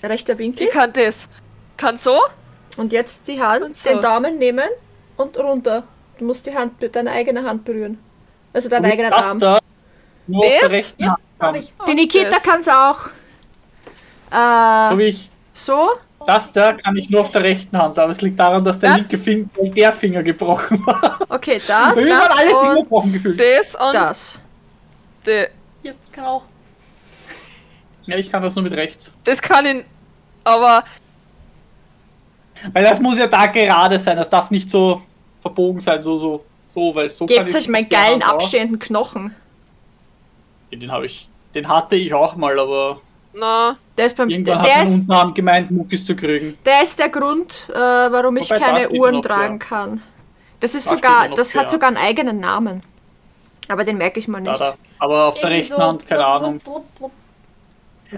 Rechter 0.02 0.38
Winkel. 0.38 0.66
Ich 0.66 0.72
kann 0.72 0.92
das. 0.92 1.28
Kann 1.76 1.96
so? 1.96 2.18
Und 2.76 2.92
jetzt 2.92 3.26
die 3.28 3.40
Hand, 3.40 3.64
Und 3.64 3.76
so. 3.76 3.88
den 3.90 4.00
Daumen 4.00 4.38
nehmen 4.38 4.68
und 5.16 5.36
runter. 5.38 5.84
Du 6.18 6.24
musst 6.24 6.46
die 6.46 6.54
Hand, 6.56 6.74
deine 6.94 7.10
eigene 7.10 7.42
Hand 7.44 7.64
berühren. 7.64 7.98
Also 8.52 8.68
deinen 8.68 8.86
eigenen 8.86 9.10
das 9.10 9.26
Arm. 9.26 9.38
da 9.40 9.58
nur 10.26 10.44
auf 10.44 10.50
der 10.50 10.60
Das? 10.62 10.72
rechten 10.72 11.02
Ja, 11.02 11.08
Hand. 11.10 11.20
hab 11.40 11.46
kann. 11.52 11.54
ich. 11.56 11.72
Die 11.86 11.94
Nikita 11.94 12.38
kann 12.38 12.60
es 12.60 12.68
auch. 12.68 13.08
So 14.30 14.36
Äh, 14.96 14.98
wie 14.98 15.04
ich. 15.04 15.30
so? 15.52 15.90
Das 16.26 16.52
da 16.52 16.72
kann 16.72 16.96
ich 16.96 17.08
nur 17.10 17.20
auf 17.20 17.30
der 17.30 17.42
rechten 17.44 17.78
Hand, 17.78 17.98
aber 17.98 18.10
es 18.10 18.20
liegt 18.20 18.38
daran, 18.38 18.64
dass 18.64 18.80
der 18.80 18.90
Ja. 18.90 18.96
linke 18.96 19.16
Finger, 19.16 19.46
der 19.56 19.92
Finger 19.92 20.22
gebrochen 20.24 20.84
war. 20.84 21.18
Okay, 21.28 21.60
das. 21.64 21.94
Mir 21.96 22.10
waren 22.10 22.32
alle 22.36 22.48
Finger 22.48 22.70
und 22.70 22.82
gebrochen 22.82 23.12
gefühlt. 23.12 23.38
Das 23.40 23.74
und 23.76 23.94
das. 23.94 24.40
de- 25.24 25.48
Ja, 25.82 25.92
ich 26.04 26.12
kann 26.12 26.24
auch. 26.24 26.44
Ja, 28.06 28.16
ich 28.16 28.30
kann 28.30 28.42
das 28.42 28.54
nur 28.54 28.62
mit 28.64 28.72
rechts. 28.72 29.14
das 29.24 29.40
kann 29.42 29.66
ich. 29.66 29.84
Aber 30.44 30.84
Weil 32.72 32.84
das 32.84 33.00
muss 33.00 33.18
ja 33.18 33.26
da 33.26 33.46
gerade 33.46 33.98
sein, 33.98 34.16
das 34.16 34.30
darf 34.30 34.50
nicht 34.50 34.70
so 34.70 35.02
verbogen 35.40 35.80
sein, 35.80 36.00
so, 36.02 36.18
so, 36.18 36.44
so, 36.68 36.94
weil 36.94 37.10
so 37.10 37.26
Gebt 37.26 37.50
ich 37.50 37.56
euch 37.56 37.68
meinen 37.68 37.88
der 37.88 37.98
geilen 37.98 38.22
auch- 38.22 38.28
abstehenden 38.34 38.78
Knochen. 38.78 39.34
Den 40.72 40.90
habe 40.90 41.06
ich. 41.06 41.28
Den 41.54 41.68
hatte 41.68 41.96
ich 41.96 42.12
auch 42.12 42.36
mal, 42.36 42.58
aber 42.58 43.00
na, 43.32 43.76
Der 43.96 44.06
ist, 44.06 44.16
beim, 44.16 44.28
irgendwann 44.30 44.62
der, 44.62 44.74
hat 44.76 44.82
ist, 44.84 44.90
man 44.90 45.00
Unterarm 45.00 45.34
gemeint, 45.34 45.70
Muckis 45.70 46.04
zu 46.06 46.14
kriegen. 46.16 46.56
der 46.64 46.82
ist 46.82 46.98
der 46.98 47.08
Grund, 47.08 47.66
äh, 47.70 47.74
warum 47.74 48.36
ich 48.36 48.50
Wobei, 48.50 48.58
da 48.58 48.66
keine 48.66 48.90
Uhren 48.90 49.14
noch, 49.16 49.20
tragen 49.22 49.58
ja. 49.60 49.66
kann. 49.66 50.02
Das 50.60 50.74
ist 50.74 50.86
Da 50.90 50.94
sogar, 50.96 51.28
das 51.30 51.54
hat 51.54 51.70
sogar 51.70 51.88
einen 51.88 51.96
eigenen 51.98 52.40
Namen. 52.40 52.82
Aber 53.68 53.84
den 53.84 53.98
merke 53.98 54.18
ich 54.18 54.28
mal 54.28 54.42
Da, 54.42 54.50
nicht. 54.52 54.60
da. 54.62 54.74
Aber 54.98 55.26
auf 55.26 55.34
der 55.40 55.50
Irgendwie 55.50 55.68
rechten 55.72 55.82
Hand, 55.82 56.06
keine 56.06 56.24
Ahnung. 56.26 56.58
blub, 56.58 56.74
blub, 56.74 56.98
blub. 56.98 57.12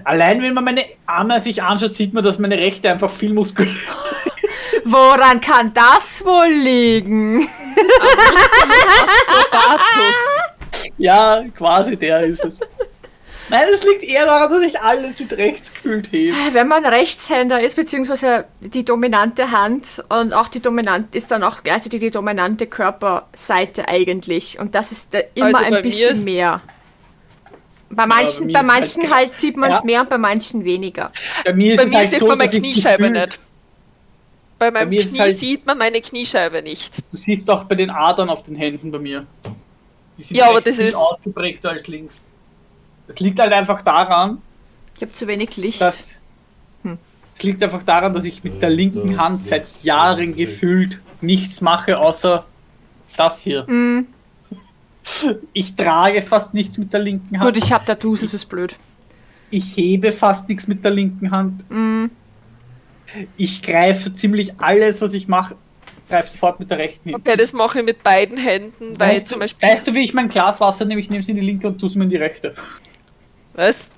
Allein 0.03 0.41
wenn 0.41 0.53
man 0.53 0.63
meine 0.63 0.85
Arme 1.05 1.39
sich 1.39 1.63
anschaut, 1.63 1.93
sieht 1.93 2.13
man, 2.13 2.23
dass 2.23 2.39
meine 2.39 2.57
rechte 2.57 2.89
einfach 2.91 3.11
viel 3.11 3.33
muskulöser 3.33 3.75
Woran 4.85 5.41
kann 5.41 5.73
das 5.73 6.23
wohl 6.25 6.47
liegen? 6.47 7.47
Ja, 10.97 11.43
quasi 11.57 11.95
der 11.95 12.25
ist 12.25 12.43
es. 12.43 12.59
Nein, 13.49 13.67
es 13.73 13.83
liegt 13.83 14.03
eher 14.03 14.25
daran, 14.25 14.51
dass 14.51 14.61
ich 14.61 14.79
alles 14.79 15.19
mit 15.19 15.33
rechts 15.33 15.73
gefühlt 15.73 16.11
hebe. 16.11 16.35
Wenn 16.51 16.67
man 16.67 16.85
Rechtshänder 16.85 17.59
ist, 17.61 17.75
beziehungsweise 17.75 18.45
die 18.59 18.85
dominante 18.85 19.51
Hand 19.51 20.03
und 20.09 20.33
auch 20.33 20.49
die 20.49 20.59
dominante 20.59 21.17
ist 21.17 21.31
dann 21.31 21.43
auch 21.43 21.63
gleichzeitig 21.63 21.99
die 21.99 22.11
dominante 22.11 22.67
Körperseite 22.67 23.87
eigentlich. 23.87 24.59
Und 24.59 24.75
das 24.75 24.91
ist 24.91 25.13
da 25.13 25.19
immer 25.33 25.47
Also 25.47 25.75
ein 25.75 25.81
bisschen 25.81 26.23
mehr. 26.25 26.61
Bei 27.91 28.05
manchen, 28.05 28.47
mir 28.47 28.53
bei 28.53 28.59
halt 28.59 28.67
manchen 28.67 29.01
ge- 29.03 29.11
halt 29.11 29.33
sieht 29.33 29.57
man 29.57 29.71
es 29.71 29.79
Ja. 29.79 29.85
mehr 29.85 30.01
und 30.01 30.09
bei 30.09 30.17
manchen 30.17 30.63
weniger. 30.63 31.11
Bei 31.43 31.53
mir 31.53 31.73
ist 31.73 31.77
Bei 31.77 31.83
es 31.85 31.89
mir 31.89 31.97
halt 31.97 32.09
sieht 32.11 32.19
so, 32.19 32.27
man 32.27 32.37
meine 32.37 32.49
dass 32.51 32.59
ich 32.59 32.63
Kniescheibe 32.63 33.03
gefühlt- 33.09 33.25
nicht. 33.29 33.39
Bei 34.59 34.71
meinem 34.71 34.91
ist 34.93 35.09
Knie 35.09 35.19
halt- 35.19 35.37
sieht 35.39 35.65
man 35.65 35.77
meine 35.77 36.01
Kniescheibe 36.01 36.61
nicht. 36.61 36.97
Du 37.11 37.17
siehst 37.17 37.49
auch 37.49 37.63
bei 37.63 37.75
den 37.75 37.89
Adern 37.89 38.29
auf 38.29 38.43
den 38.43 38.55
Händen 38.55 38.91
bei 38.91 38.99
mir. 38.99 39.25
Die 40.17 40.23
sind 40.23 40.37
Ja, 40.37 40.49
aber 40.49 40.61
das 40.61 40.75
viel 40.77 40.85
ist- 40.87 40.95
ausgeprägter 40.95 41.69
als 41.69 41.87
links. 41.87 42.15
Das 43.07 43.19
liegt 43.19 43.39
halt 43.39 43.53
einfach 43.53 43.81
daran, 43.81 44.41
Ich 44.95 45.01
habe 45.01 45.13
zu 45.13 45.27
wenig 45.27 45.55
Licht. 45.57 45.81
dass. 45.81 46.11
Es 47.35 47.43
liegt 47.43 47.63
einfach 47.63 47.83
daran, 47.83 48.13
dass 48.13 48.25
ich 48.25 48.43
mit 48.43 48.61
der 48.61 48.69
linken 48.69 49.17
Hand 49.17 49.45
seit 49.45 49.65
Jahren 49.81 50.35
gefühlt 50.35 50.99
nichts 51.21 51.61
mache, 51.61 51.97
außer 51.97 52.45
das 53.15 53.39
hier. 53.39 53.63
Mm, 53.65 54.07
Ich 55.53 55.75
trage 55.75 56.21
fast 56.21 56.53
nichts 56.53 56.77
mit 56.77 56.93
der 56.93 56.99
linken 57.01 57.39
Hand. 57.39 57.53
gut, 57.55 57.63
ich 57.63 57.71
habe 57.71 57.85
Tattoos, 57.85 58.21
das 58.21 58.33
ist 58.33 58.45
blöd. 58.45 58.75
Ich 59.51 59.75
hebe 59.77 60.11
fast 60.11 60.47
nichts 60.49 60.67
mit 60.67 60.83
der 60.83 60.91
linken 60.91 61.31
Hand. 61.31 61.65
Mm, 61.69 62.05
Ich 63.37 63.61
greife 63.63 64.03
so 64.03 64.09
ziemlich 64.11 64.53
alles, 64.59 65.01
was 65.01 65.13
ich 65.13 65.27
mache, 65.27 65.55
greife 66.07 66.29
sofort 66.29 66.59
mit 66.59 66.69
der 66.69 66.77
rechten 66.77 67.09
hin. 67.09 67.15
Okay, 67.15 67.35
das 67.35 67.53
mache 67.53 67.79
ich 67.79 67.85
mit 67.85 68.03
beiden 68.03 68.37
Händen, 68.37 68.93
weil 68.99 69.15
Weißt 69.15 69.27
zum 69.27 69.37
du, 69.39 69.43
Beispiel. 69.45 69.67
weißt 69.69 69.87
du, 69.87 69.95
wie 69.95 70.03
ich 70.03 70.13
mein 70.13 70.29
Glas 70.29 70.59
Wasser 70.59 70.85
nehme? 70.85 71.01
Ich 71.01 71.09
nehme 71.09 71.23
es 71.23 71.29
in 71.29 71.35
die 71.35 71.41
linke 71.41 71.67
und 71.67 71.79
tue 71.79 71.89
es 71.89 71.95
mir 71.95 72.03
in 72.03 72.09
die 72.11 72.17
rechte. 72.17 72.53
Was? 73.53 73.89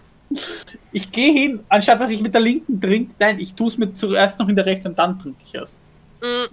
Ich 0.93 1.11
gehe 1.11 1.33
hin, 1.33 1.59
anstatt 1.67 1.99
dass 1.99 2.09
ich 2.09 2.21
mit 2.21 2.33
der 2.33 2.39
linken 2.41 2.79
trinke, 2.79 3.13
nein, 3.19 3.37
ich 3.39 3.53
tue 3.53 3.67
es 3.67 3.77
mir 3.77 3.93
zuerst 3.95 4.39
noch 4.39 4.47
in 4.47 4.55
der 4.55 4.65
rechten 4.65 4.87
und 4.89 4.97
dann 4.97 5.19
trinke 5.19 5.39
ich 5.45 5.53
erst. 5.53 5.75
Mm, 6.21 6.45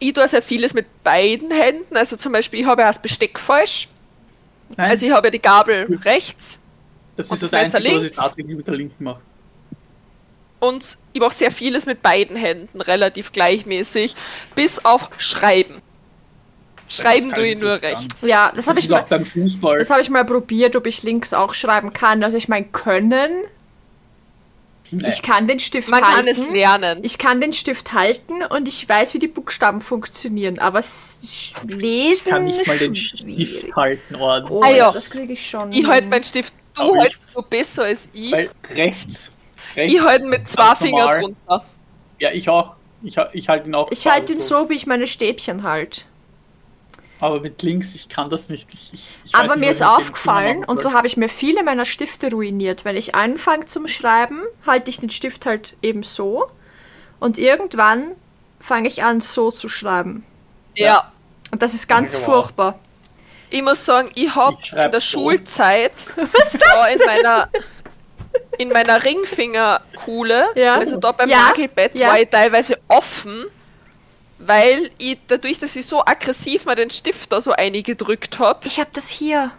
Ich 0.00 0.12
tue 0.12 0.28
sehr 0.28 0.42
vieles 0.42 0.74
mit 0.74 1.02
beiden 1.02 1.50
Händen. 1.50 1.96
Also 1.96 2.16
zum 2.16 2.32
Beispiel, 2.32 2.60
ich 2.60 2.66
habe 2.66 2.82
ja 2.82 2.88
das 2.88 3.00
Besteck 3.00 3.38
falsch. 3.38 3.88
Nein, 4.76 4.90
Also 4.90 5.06
ich 5.06 5.12
habe 5.12 5.28
ja 5.28 5.30
die 5.30 5.40
Gabel 5.40 5.98
rechts 6.04 6.58
das 7.16 7.30
und 7.30 7.36
ist 7.36 7.42
das, 7.42 7.50
das 7.50 7.60
Messer 7.62 7.78
Einzige, 7.78 7.96
was 7.96 7.96
ich 7.96 8.02
links. 8.02 8.16
tatsächlich 8.16 8.56
mit 8.56 8.66
der 8.66 8.74
linken 8.76 9.04
mache. 9.04 9.20
und 10.60 10.98
ich 11.12 11.20
mache 11.20 11.34
sehr 11.34 11.50
vieles 11.50 11.86
mit 11.86 12.02
beiden 12.02 12.36
Händen, 12.36 12.80
relativ 12.80 13.32
gleichmäßig, 13.32 14.14
bis 14.54 14.84
auf 14.84 15.10
Schreiben. 15.18 15.82
Schreiben 16.88 17.32
tue 17.32 17.48
ich 17.48 17.58
nur 17.58 17.78
sagen. 17.78 17.86
rechts. 17.86 18.22
ja, 18.22 18.50
das 18.54 18.66
habe 18.68 18.78
ich 18.78 18.88
mal. 18.88 19.04
Das 19.78 19.90
habe 19.90 20.00
ich 20.00 20.10
mal 20.10 20.24
probiert, 20.24 20.74
ob 20.76 20.86
ich 20.86 21.02
links 21.02 21.34
auch 21.34 21.54
schreiben 21.54 21.92
kann. 21.92 22.24
Also 22.24 22.36
ich 22.36 22.48
meine, 22.48 22.66
können. 22.66 23.30
Nee. 24.90 25.08
Ich 25.08 25.22
kann 25.22 25.46
den 25.46 25.60
Stift 25.60 25.88
Man 25.90 26.02
halten. 26.02 26.16
kann 26.16 26.26
es 26.28 26.48
lernen. 26.50 27.00
Ich 27.04 27.18
kann 27.18 27.40
den 27.40 27.52
Stift 27.52 27.92
halten 27.92 28.42
und 28.42 28.66
ich 28.68 28.88
weiß, 28.88 29.14
wie 29.14 29.18
die 29.18 29.28
Buchstaben 29.28 29.80
funktionieren, 29.80 30.58
aber 30.58 30.80
lesen 31.66 32.30
kann 32.30 32.44
nicht 32.44 32.66
mal 32.66 32.78
den 32.78 32.96
schwierig. 32.96 33.58
Stift 33.58 33.76
halten 33.76 34.14
ordentlich. 34.16 34.50
Oh, 34.58 34.62
Ah, 34.62 34.70
ja. 34.70 34.92
das 34.92 35.10
kriege 35.10 35.32
ich 35.32 35.48
schon. 35.48 35.70
Ich 35.72 35.86
halte 35.86 36.06
meinen 36.06 36.24
Stift, 36.24 36.54
du 36.74 36.82
Aber 36.82 36.96
ich- 36.96 37.02
hältst 37.02 37.18
so 37.34 37.42
besser 37.42 37.84
als 37.84 38.08
ich. 38.12 38.32
Weil 38.32 38.50
rechts. 38.74 39.30
rechts 39.76 39.92
Ich 39.94 40.00
halte 40.02 40.26
mit 40.26 40.46
zwei 40.48 40.74
Fingern 40.74 41.10
drunter. 41.20 41.64
Ja, 42.18 42.30
ich 42.32 42.48
auch. 42.48 42.74
Ich, 43.02 43.16
ich 43.32 43.48
halte 43.48 43.68
ihn 43.68 43.74
auch. 43.74 43.90
ich 43.92 44.06
halte 44.06 44.32
ihn 44.32 44.40
so, 44.40 44.68
wie 44.68 44.74
ich 44.74 44.86
meine 44.86 45.06
Stäbchen 45.06 45.62
halt. 45.62 46.06
Aber 47.20 47.40
mit 47.40 47.62
links, 47.62 47.94
ich 47.94 48.08
kann 48.08 48.30
das 48.30 48.48
nicht. 48.48 48.68
Ich, 48.72 48.92
ich, 48.94 49.16
ich 49.24 49.34
Aber 49.34 49.48
nicht, 49.56 49.58
mir 49.58 49.70
ist 49.70 49.80
ich 49.80 49.86
aufgefallen, 49.86 50.64
und 50.64 50.80
so 50.80 50.92
habe 50.92 51.06
ich 51.08 51.16
mir 51.16 51.28
viele 51.28 51.64
meiner 51.64 51.84
Stifte 51.84 52.30
ruiniert. 52.30 52.84
Wenn 52.84 52.96
ich 52.96 53.14
anfange 53.14 53.66
zum 53.66 53.88
Schreiben, 53.88 54.42
halte 54.66 54.88
ich 54.90 55.00
den 55.00 55.10
Stift 55.10 55.44
halt 55.46 55.76
eben 55.82 56.02
so. 56.04 56.48
Und 57.18 57.36
irgendwann 57.38 58.12
fange 58.60 58.86
ich 58.88 59.02
an, 59.02 59.20
so 59.20 59.50
zu 59.50 59.68
schreiben. 59.68 60.24
Ja. 60.76 61.10
Und 61.50 61.60
das 61.62 61.74
ist 61.74 61.88
ganz 61.88 62.14
Ja, 62.14 62.20
wow. 62.20 62.26
furchtbar. 62.26 62.78
Ich 63.50 63.62
muss 63.62 63.84
sagen, 63.84 64.08
ich 64.14 64.34
habe 64.34 64.56
Ich 64.62 64.72
in 64.72 64.78
der 64.78 64.92
so. 64.92 65.00
Schulzeit 65.00 65.92
da 66.60 66.86
in 66.88 66.98
meiner 67.04 67.48
in 68.58 68.68
meiner 68.70 69.02
Ringfingerkuhle, 69.02 70.48
Ja. 70.54 70.74
also 70.76 70.96
da 70.98 71.12
beim 71.12 71.28
Ja, 71.28 71.48
Nagelbett, 71.48 71.98
ja. 71.98 72.08
war 72.08 72.20
ich 72.20 72.28
teilweise 72.28 72.76
offen, 72.88 73.46
weil 74.38 74.90
ich 74.98 75.18
dadurch, 75.26 75.58
dass 75.58 75.74
ich 75.76 75.86
so 75.86 76.04
aggressiv 76.04 76.64
mal 76.66 76.74
den 76.74 76.90
Stift 76.90 77.32
da 77.32 77.40
so 77.40 77.52
eingedrückt 77.52 78.38
habe. 78.38 78.66
Ich 78.66 78.78
habe 78.78 78.90
das 78.92 79.08
hier. 79.08 79.50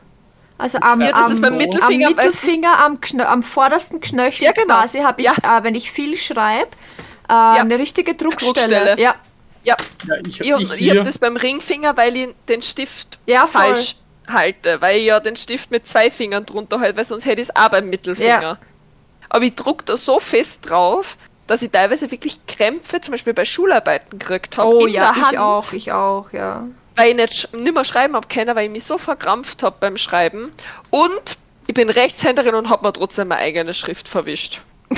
Also 0.58 0.80
am, 0.80 1.02
Ja, 1.02 1.12
das 1.12 1.26
am, 1.26 1.32
ist 1.32 1.42
beim 1.42 1.52
so. 1.54 1.58
Mittelfinger. 1.58 2.08
am 2.08 2.16
Mittelfinger, 2.16 2.80
am, 2.80 3.00
Knö 3.02 3.24
am 3.24 3.44
vordersten 3.44 4.02
Knöchel 4.02 4.46
Ja, 4.46 4.52
genau. 4.52 4.76
quasi 4.80 5.00
habe 5.00 5.22
ich, 5.22 5.28
Ja. 5.44 5.58
äh, 5.60 5.64
wenn 5.64 5.76
ich 5.76 5.90
viel 5.92 6.18
schreibe, 6.18 6.72
äh, 7.30 7.34
eine 7.34 7.80
richtige 7.80 8.16
Druckstelle. 8.16 8.54
Druckstelle. 8.54 9.02
Ja, 9.02 9.16
Ja, 9.64 9.76
Ja, 10.08 10.16
ich, 10.26 10.40
ich, 10.40 10.48
ich, 10.48 10.54
hab- 10.54 10.76
ich 10.78 10.90
habe 10.90 11.04
das 11.04 11.18
beim 11.18 11.36
Ringfinger, 11.38 11.96
weil 11.98 12.16
ich 12.16 12.30
den 12.48 12.62
Stift 12.62 13.20
falsch 13.48 13.96
halte, 14.28 14.80
weil 14.82 14.98
ich 15.00 15.06
ja 15.06 15.20
den 15.20 15.36
Stift 15.36 15.72
mit 15.72 15.86
zwei 15.88 16.10
Fingern 16.12 16.46
drunter 16.46 16.80
halte, 16.80 16.98
weil 16.98 17.04
sonst 17.06 17.26
hätte 17.26 17.42
ich 17.42 17.50
es 17.50 17.56
auch 17.56 17.70
beim 17.70 17.90
Mittelfinger. 17.90 18.42
Ja. 18.42 18.58
Aber 19.30 19.44
ich 19.46 19.56
druck 19.56 19.86
da 19.86 19.96
so 19.98 20.20
fest 20.20 20.60
drauf, 20.70 21.18
dass 21.50 21.64
ich 21.64 21.72
teilweise 21.72 22.12
wirklich 22.12 22.46
Krämpfe, 22.46 23.02
zum 23.02 23.14
Beispiel 23.14 23.34
bei 23.34 23.44
Schularbeiten 23.44 24.20
gekriegt 24.20 24.60
habe. 24.60 24.76
oh 24.76 24.86
in 24.86 24.94
ja, 24.94 25.12
der 25.12 25.16
Hand, 25.16 25.34
ich 25.34 25.40
auch, 25.40 25.74
ich 25.74 25.92
auch, 25.92 26.32
ja. 26.32 26.68
Weil 26.96 27.10
ich 27.10 27.16
nicht, 27.16 27.54
nicht 27.56 27.74
mehr 27.74 27.84
schreiben 27.84 28.16
habe 28.16 28.28
können, 28.28 28.56
weil 28.56 28.66
ich 28.66 28.72
mich 28.72 28.84
so 28.84 29.00
verkrampft 29.00 29.64
habe 29.64 29.76
beim 29.80 29.98
Schreiben. 29.98 30.52
Und 30.92 31.40
ich 31.66 31.74
bin 31.74 31.90
Rechtshänderin 31.90 32.54
und 32.54 32.70
habe 32.70 32.86
mir 32.86 32.94
trotzdem 32.94 33.30
meine 33.30 33.42
eigene 33.42 33.74
Schrift 33.74 34.08
verwischt. 34.08 34.62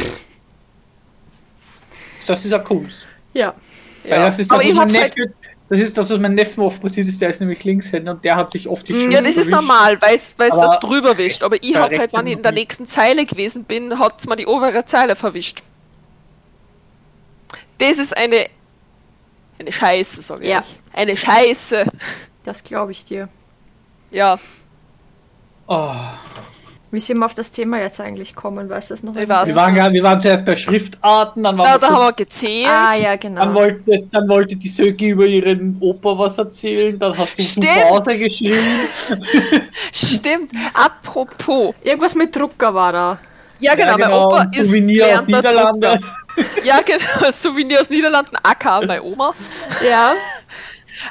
das 2.27 2.43
ist 2.43 2.51
ja 2.51 2.59
Kunst. 2.59 2.99
Ja. 3.33 3.53
Weil 4.03 4.19
das 4.19 4.39
ist 4.39 4.51
das, 4.51 4.61
ich 4.61 4.77
halt 4.77 4.91
Neffe, 4.91 5.33
das 5.69 5.79
ist 5.79 5.97
das, 5.97 6.09
was 6.09 6.19
mein 6.19 6.35
Neffen 6.35 6.65
oft 6.65 6.81
passiert 6.81 7.07
ist. 7.07 7.21
Der 7.21 7.29
ist 7.29 7.39
nämlich 7.39 7.63
Linkshänder 7.63 8.11
und 8.11 8.25
der 8.25 8.35
hat 8.35 8.51
sich 8.51 8.67
oft 8.67 8.85
die 8.89 8.93
Schrift 8.93 9.13
Ja, 9.13 9.21
das 9.21 9.37
ist 9.37 9.49
normal, 9.49 10.01
weil 10.01 10.15
es 10.15 10.35
das 10.35 10.79
drüber 10.81 11.17
wischt. 11.17 11.43
Aber 11.43 11.55
ich 11.61 11.77
habe 11.77 11.97
halt, 11.97 12.11
wenn 12.11 12.27
ich 12.27 12.33
in 12.33 12.41
der 12.41 12.51
nächsten 12.51 12.87
Zeile 12.87 13.25
gewesen 13.25 13.63
bin, 13.63 13.99
hat 13.99 14.19
es 14.19 14.27
mir 14.27 14.35
die 14.35 14.47
obere 14.47 14.83
Zeile 14.83 15.15
verwischt. 15.15 15.63
Das 17.81 17.97
ist 17.97 18.15
eine. 18.15 18.45
Eine 19.59 19.71
Scheiße, 19.71 20.21
sage 20.21 20.47
Ja. 20.47 20.61
ich. 20.61 20.79
Eine 20.97 21.15
Scheiße. 21.17 21.85
Das 22.43 22.63
glaube 22.63 22.91
ich 22.93 23.03
dir. 23.05 23.27
Ja, 24.11 24.39
Oh. 25.67 25.93
Wie 26.91 26.99
sind 26.99 27.19
wir 27.19 27.25
auf 27.25 27.33
das 27.33 27.51
Thema 27.51 27.79
jetzt 27.79 28.01
eigentlich 28.01 28.35
kommen? 28.35 28.69
Weißt 28.69 28.89
du 28.89 28.93
das 28.95 29.03
noch? 29.03 29.15
Wir, 29.15 29.29
waren, 29.29 29.73
ja- 29.77 29.93
wir 29.93 30.03
waren 30.03 30.21
zuerst 30.21 30.43
bei 30.45 30.57
Schriftarten, 30.57 31.41
dann, 31.43 31.57
waren 31.57 31.65
da, 31.65 31.73
wir 31.75 31.79
da 31.79 31.87
haben 31.95 32.05
wir 32.07 32.13
gezählt. 32.13 32.67
Ah, 32.67 32.93
ja, 32.97 33.15
genau. 33.15 33.39
dann, 33.39 33.53
wollte, 33.53 33.97
dann 34.11 34.27
wollte 34.27 34.57
die 34.57 34.67
Söki 34.67 35.09
über 35.11 35.25
ihren 35.25 35.77
Opa 35.79 36.17
was 36.17 36.37
erzählen, 36.37 36.99
dann 36.99 37.17
hast 37.17 37.39
du 37.39 37.43
Stimmt. 37.43 37.67
zu 37.67 37.89
Hause 37.89 38.17
geschrieben. 38.17 38.57
Stimmt. 39.93 40.51
Apropos. 40.73 41.73
Irgendwas 41.83 42.15
mit 42.15 42.35
Drucker 42.35 42.73
war 42.73 42.91
da. 42.91 43.19
Ja, 43.59 43.75
genau, 43.75 43.91
mein 43.97 44.09
genau, 44.09 44.25
Opa 44.25 44.41
ein 44.41 44.49
ist 44.49 44.65
Souvenir 44.65 45.05
aus 45.05 45.25
gelernter 45.25 45.49
Niederlanden. 45.51 45.81
Drucker. 45.81 46.15
Ja, 46.63 46.81
genau. 46.81 47.31
Souvenir 47.31 47.81
aus 47.81 47.89
Niederlanden, 47.89 48.35
aka 48.43 48.81
meine 48.81 49.03
Oma. 49.03 49.33
Ja. 49.83 50.13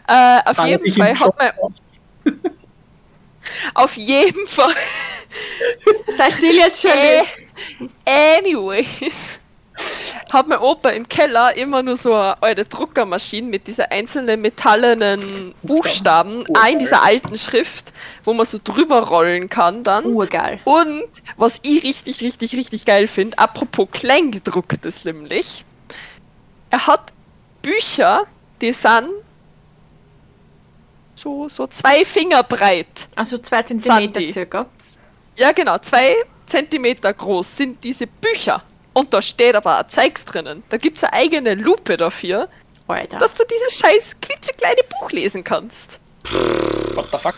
Äh, 0.06 0.40
auf 0.48 0.56
Fand 0.56 0.68
jeden 0.68 0.92
Fall 0.92 1.18
hat 1.18 1.38
mein, 1.38 1.52
auf. 1.58 1.72
auf 3.74 3.96
jeden 3.96 4.46
Fall 4.46 4.74
Sei 6.08 6.30
still 6.30 6.56
jetzt 6.56 6.82
schon. 6.82 6.90
Äh, 6.90 8.38
anyways. 8.38 9.38
Hat 10.30 10.46
mein 10.46 10.58
Opa 10.60 10.90
im 10.90 11.08
Keller 11.08 11.56
immer 11.56 11.82
nur 11.82 11.96
so 11.96 12.14
eine 12.14 12.40
alte 12.40 12.64
Druckermaschine 12.64 13.48
mit 13.48 13.66
dieser 13.66 13.90
einzelnen 13.90 14.40
metallenen 14.40 15.54
Buchstaben, 15.62 16.44
auch 16.54 16.68
in 16.68 16.78
dieser 16.78 17.02
alten 17.02 17.36
Schrift, 17.36 17.92
wo 18.24 18.32
man 18.32 18.46
so 18.46 18.58
drüber 18.62 19.08
rollen 19.08 19.48
kann 19.48 19.82
dann. 19.82 20.04
Urgeil. 20.04 20.60
Und 20.64 21.08
was 21.36 21.58
ich 21.62 21.82
richtig, 21.82 22.20
richtig, 22.22 22.54
richtig 22.54 22.84
geil 22.84 23.08
finde, 23.08 23.38
apropos 23.38 23.88
Kleingedrucktes 23.90 25.04
nämlich, 25.04 25.64
er 26.70 26.86
hat 26.86 27.12
Bücher, 27.62 28.24
die 28.60 28.72
sind 28.72 29.08
so, 31.16 31.48
so 31.48 31.66
zwei 31.66 32.04
Finger 32.04 32.42
breit. 32.42 32.86
Also 33.14 33.38
zwei 33.38 33.62
Zentimeter 33.62 34.20
circa. 34.30 34.66
Ja, 35.36 35.52
genau, 35.52 35.78
zwei 35.78 36.14
Zentimeter 36.46 37.12
groß 37.12 37.56
sind 37.56 37.84
diese 37.84 38.06
Bücher. 38.06 38.62
Und 38.92 39.14
da 39.14 39.22
steht 39.22 39.54
aber 39.54 39.78
ein 39.78 39.88
Zeugs 39.88 40.24
drinnen. 40.24 40.62
Da 40.68 40.76
gibt 40.76 40.98
es 40.98 41.04
eine 41.04 41.12
eigene 41.12 41.54
Lupe 41.54 41.96
dafür, 41.96 42.48
Alter. 42.88 43.18
dass 43.18 43.34
du 43.34 43.44
dieses 43.44 43.78
scheiß 43.78 44.16
klitzekleine 44.20 44.80
Buch 44.88 45.12
lesen 45.12 45.44
kannst. 45.44 46.00
What 46.94 47.06
the 47.12 47.18
fuck? 47.18 47.34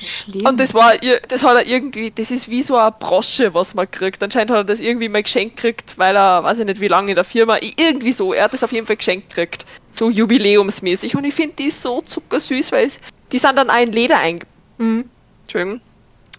Schlimm. 0.00 0.46
Und 0.46 0.60
das 0.60 0.74
war, 0.74 0.92
das 1.28 1.42
hat 1.42 1.56
er 1.56 1.66
irgendwie, 1.66 2.12
das 2.12 2.30
ist 2.30 2.48
wie 2.48 2.62
so 2.62 2.76
eine 2.76 2.92
Brosche, 2.92 3.52
was 3.52 3.74
man 3.74 3.90
kriegt. 3.90 4.22
Anscheinend 4.22 4.52
hat 4.52 4.58
er 4.58 4.64
das 4.64 4.78
irgendwie 4.78 5.08
mal 5.08 5.24
geschenkt 5.24 5.56
gekriegt, 5.56 5.98
weil 5.98 6.16
er, 6.16 6.44
weiß 6.44 6.60
ich 6.60 6.66
nicht 6.66 6.80
wie 6.80 6.86
lange 6.86 7.10
in 7.10 7.14
der 7.16 7.24
Firma, 7.24 7.58
irgendwie 7.76 8.12
so, 8.12 8.32
er 8.32 8.44
hat 8.44 8.52
das 8.52 8.62
auf 8.62 8.70
jeden 8.70 8.86
Fall 8.86 8.96
geschenkt 8.96 9.30
gekriegt. 9.30 9.66
So 9.90 10.08
jubiläumsmäßig. 10.08 11.16
Und 11.16 11.24
ich 11.24 11.34
finde 11.34 11.56
die 11.56 11.70
so 11.70 12.00
zuckersüß, 12.02 12.70
weil 12.70 12.86
es, 12.86 13.00
die 13.32 13.38
sind 13.38 13.56
dann 13.56 13.70
auch 13.70 13.80
in 13.80 13.90
Leder 13.90 14.20
einge... 14.20 14.46
Mhm. 14.76 15.10
Entschuldigung. 15.42 15.80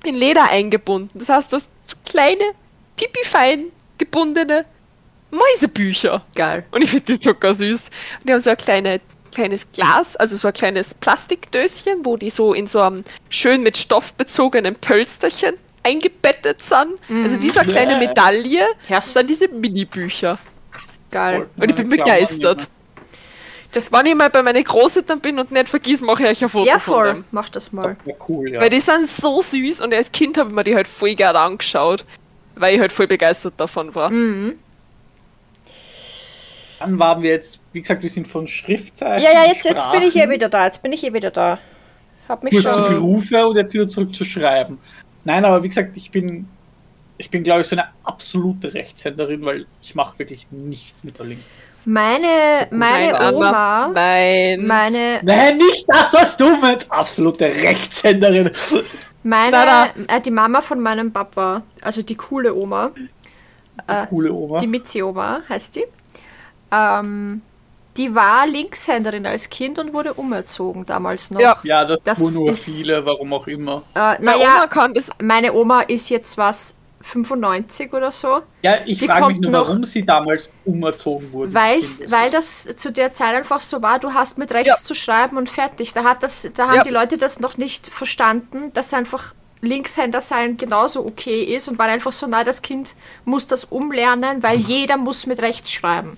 in 0.05 0.15
Leder 0.15 0.49
eingebunden. 0.49 1.19
Das 1.19 1.27
heißt, 1.27 1.51
du 1.51 1.57
hast 1.57 1.69
so 1.81 1.97
kleine, 2.05 2.53
pipifein 2.95 3.65
gebundene 3.99 4.65
Mäusebücher. 5.31 6.23
Geil. 6.35 6.65
Und 6.71 6.83
ich 6.83 6.89
finde 6.89 7.05
die 7.13 7.19
zucker 7.19 7.53
süß. 7.53 7.89
Und 8.19 8.27
die 8.29 8.33
haben 8.33 8.39
so 8.39 8.49
ein 8.49 8.57
kleine, 8.57 8.99
kleines 9.33 9.71
Glas, 9.71 10.15
also 10.15 10.35
so 10.37 10.47
ein 10.47 10.53
kleines 10.53 10.95
Plastikdöschen, 10.95 12.03
wo 12.03 12.17
die 12.17 12.31
so 12.31 12.53
in 12.55 12.65
so 12.65 12.81
einem 12.81 13.03
schön 13.29 13.61
mit 13.61 13.77
Stoff 13.77 14.13
bezogenen 14.15 14.73
Pölsterchen 14.75 15.53
eingebettet 15.83 16.63
sind. 16.63 16.93
Also 17.23 17.41
wie 17.41 17.49
so 17.49 17.59
eine 17.59 17.71
kleine 17.71 17.99
Bäh. 17.99 18.07
Medaille. 18.07 18.65
Herrst- 18.87 19.15
Dann 19.15 19.27
diese 19.27 19.47
Mini-Bücher. 19.47 20.37
Geil. 21.11 21.47
Und 21.57 21.69
ich 21.69 21.75
bin 21.75 21.89
begeistert. 21.89 22.67
Das, 23.71 23.91
wenn 23.91 24.05
ich 24.07 24.15
mal 24.15 24.31
bei 24.31 24.41
meinen 24.41 24.63
Großeltern 24.63 25.19
bin 25.19 25.37
und 25.37 25.51
nicht 25.51 25.69
vergiss, 25.69 26.01
mache 26.01 26.23
ich 26.23 26.29
euch 26.29 26.43
ein 26.43 26.49
Foto 26.49 26.65
Ja, 26.65 26.79
von 26.79 26.93
voll. 26.95 27.13
dem. 27.13 27.23
Mach 27.29 27.49
das 27.49 27.71
mal. 27.71 27.95
Ja, 28.03 28.15
cool, 28.27 28.51
ja. 28.51 28.61
Weil 28.61 28.71
die 28.71 28.79
sind 28.79 29.07
so 29.07 29.43
süß 29.43 29.81
und 29.81 29.93
als 29.93 30.11
Kind 30.11 30.39
habe 30.39 30.49
ich 30.49 30.55
mir 30.55 30.63
die 30.63 30.75
halt 30.75 30.87
voll 30.87 31.13
gerne 31.13 31.37
angeschaut, 31.39 32.03
weil 32.59 32.75
ich 32.75 32.81
halt 32.81 32.91
voll 32.91 33.07
begeistert 33.07 33.55
davon 33.57 33.93
war. 33.95 34.09
Mhm. 34.09 34.55
Dann 36.79 36.97
waren 36.97 37.21
wir 37.21 37.31
jetzt, 37.31 37.59
wie 37.73 37.81
gesagt, 37.81 38.01
wir 38.03 38.09
sind 38.09 38.27
von 38.27 38.47
Schriftzeichen. 38.47 39.23
Ja, 39.23 39.31
ja, 39.33 39.45
jetzt, 39.47 39.65
jetzt 39.65 39.91
bin 39.91 40.01
ich 40.01 40.15
eh 40.15 40.29
wieder 40.29 40.47
da. 40.47 40.65
Jetzt 40.65 40.81
bin 40.81 40.93
ich 40.93 41.03
eh 41.03 41.13
wieder 41.13 41.31
da. 41.31 41.59
Hab 42.27 42.43
mich 42.43 42.53
Kurz 42.53 42.63
zu 42.63 42.69
schon. 42.69 42.89
Berufe 42.89 43.47
und 43.47 43.57
jetzt 43.57 43.73
wieder 43.73 43.89
zurück 43.89 44.13
zu 44.13 44.23
schreiben. 44.23 44.79
Nein, 45.25 45.43
aber 45.43 45.61
wie 45.63 45.67
gesagt, 45.67 45.91
ich 45.95 46.11
bin, 46.11 46.47
ich 47.17 47.29
bin, 47.29 47.43
glaube 47.43 47.61
ich, 47.61 47.67
so 47.67 47.75
eine 47.75 47.87
absolute 48.03 48.73
Rechtshänderin, 48.73 49.43
weil 49.43 49.65
ich 49.81 49.95
mache 49.95 50.17
wirklich 50.19 50.47
nichts 50.51 51.03
mit 51.03 51.19
der 51.19 51.25
Linken. 51.25 51.43
Meine, 51.85 52.67
meine 52.71 53.11
Nein, 53.11 53.15
Anna, 53.15 53.37
Oma, 53.37 53.87
Nein. 53.93 54.65
meine, 54.65 55.19
Nein, 55.23 55.57
nicht 55.57 55.85
das, 55.87 56.13
was 56.13 56.37
du 56.37 56.55
meinst. 56.57 56.91
Absolute 56.91 57.45
Rechtshänderin. 57.45 58.51
Meine, 59.23 59.51
Nein, 59.51 59.89
äh, 60.07 60.21
die 60.21 60.31
Mama 60.31 60.61
von 60.61 60.79
meinem 60.79 61.11
Papa, 61.11 61.63
also 61.81 62.01
die 62.01 62.15
coole 62.15 62.53
Oma, 62.55 62.91
Äh, 63.87 64.05
Coole 64.07 64.31
Oma. 64.33 64.59
die 64.59 64.67
Mitzi-Oma 64.67 65.41
heißt 65.47 65.75
die, 65.75 65.85
ähm, 66.71 67.41
die 67.97 68.13
war 68.15 68.47
Linkshänderin 68.47 69.25
als 69.25 69.49
Kind 69.49 69.77
und 69.79 69.93
wurde 69.93 70.13
umerzogen 70.13 70.85
damals 70.85 71.31
noch. 71.31 71.39
Ja. 71.41 71.57
Ja, 71.63 71.85
das, 71.85 72.01
Das 72.03 72.19
tun 72.19 72.33
nur 72.33 72.49
ist- 72.49 72.63
viele, 72.65 73.05
warum 73.05 73.33
auch 73.33 73.47
immer. 73.47 73.83
Äh, 73.95 74.21
naja, 74.21 74.67
meine 75.21 75.53
Oma 75.53 75.81
ist 75.81 76.09
jetzt 76.09 76.37
was 76.37 76.77
95 77.01 77.93
oder 77.93 78.11
so. 78.11 78.41
Ja, 78.61 78.77
ich 78.85 79.03
frage 79.03 79.27
mich 79.27 79.39
nur, 79.39 79.51
noch- 79.51 79.67
warum 79.67 79.83
sie 79.83 80.05
damals 80.05 80.51
umerzogen 80.65 81.31
wurde. 81.31 81.53
Weil's, 81.53 82.01
Ich 82.01 82.11
weil 82.11 82.29
das 82.29 82.67
zu 82.75 82.91
der 82.91 83.13
Zeit 83.13 83.35
einfach 83.35 83.61
so 83.61 83.81
war, 83.81 83.99
du 83.99 84.13
hast 84.13 84.37
mit 84.37 84.51
rechts 84.51 84.67
Ja. 84.81 84.85
zu 84.85 84.93
schreiben 84.95 85.37
und 85.37 85.49
fertig. 85.49 85.93
Da, 85.93 86.03
hat 86.03 86.23
das, 86.23 86.49
da 86.55 86.67
haben 86.67 86.75
Ja. 86.77 86.83
die 86.83 86.89
Leute 86.89 87.17
das 87.17 87.39
noch 87.39 87.57
nicht 87.57 87.87
verstanden, 87.87 88.71
dass 88.73 88.93
einfach 88.93 89.33
Linkshänder 89.61 90.21
sein 90.21 90.55
genauso 90.57 91.05
okay 91.05 91.43
ist 91.43 91.67
und 91.67 91.77
waren 91.79 91.89
einfach 91.89 92.13
so, 92.13 92.27
na, 92.27 92.43
das 92.43 92.61
Kind 92.61 92.95
muss 93.25 93.45
das 93.47 93.65
umlernen, 93.65 94.41
weil 94.43 94.57
jeder 94.57 94.95
muss 94.97 95.25
mit 95.25 95.41
rechts 95.41 95.71
schreiben. 95.71 96.17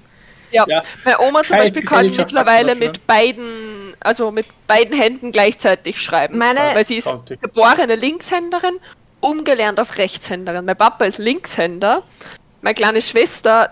Ja. 0.51 0.65
Ja. 0.67 0.81
Meine 1.05 1.19
Oma 1.21 1.43
zum 1.43 1.57
Beispiel 1.57 1.81
kann 1.83 2.09
mittlerweile 2.11 2.75
mit 2.75 3.07
beiden, 3.07 3.93
also 4.01 4.31
mit 4.31 4.45
beiden 4.67 4.95
Händen 4.99 5.31
gleichzeitig 5.31 6.01
schreiben. 6.01 6.37
Meine- 6.37 6.59
weil 6.75 6.85
sie 6.85 6.97
ist 6.97 7.11
geborene 7.41 7.95
Linkshänderin, 7.95 8.75
umgelernt 9.21 9.79
auf 9.79 9.97
Rechtshänderin. 9.97 10.65
Mein 10.65 10.77
Papa 10.77 11.05
ist 11.05 11.17
Linkshänder. 11.17 12.03
Meine 12.61 12.75
kleine 12.75 13.01
Schwester 13.01 13.71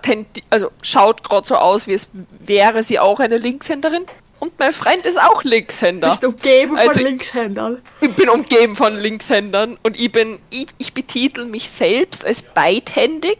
also 0.50 0.72
schaut 0.82 1.24
gerade 1.24 1.48
so 1.48 1.56
aus, 1.56 1.86
wie 1.86 1.94
es 1.94 2.10
wäre 2.40 2.82
sie 2.84 2.98
auch 3.00 3.20
eine 3.20 3.38
Linkshänderin. 3.38 4.06
Und 4.40 4.58
mein 4.58 4.72
Freund 4.72 5.06
ist 5.06 5.22
auch 5.22 5.44
Linkshänder. 5.44 6.08
umgeben 6.24 6.78
Also- 6.78 7.02
Linkshändern. 7.02 7.82
Ich 8.00 8.16
bin 8.16 8.30
umgeben 8.30 8.76
von 8.76 8.96
Linkshändern 8.96 9.78
und 9.84 10.00
ich 10.00 10.12
bin, 10.12 10.40
ich, 10.50 10.68
ich 10.78 10.94
betitel 10.94 11.46
mich 11.46 11.70
selbst 11.70 12.26
als 12.26 12.42
beidhändig, 12.42 13.38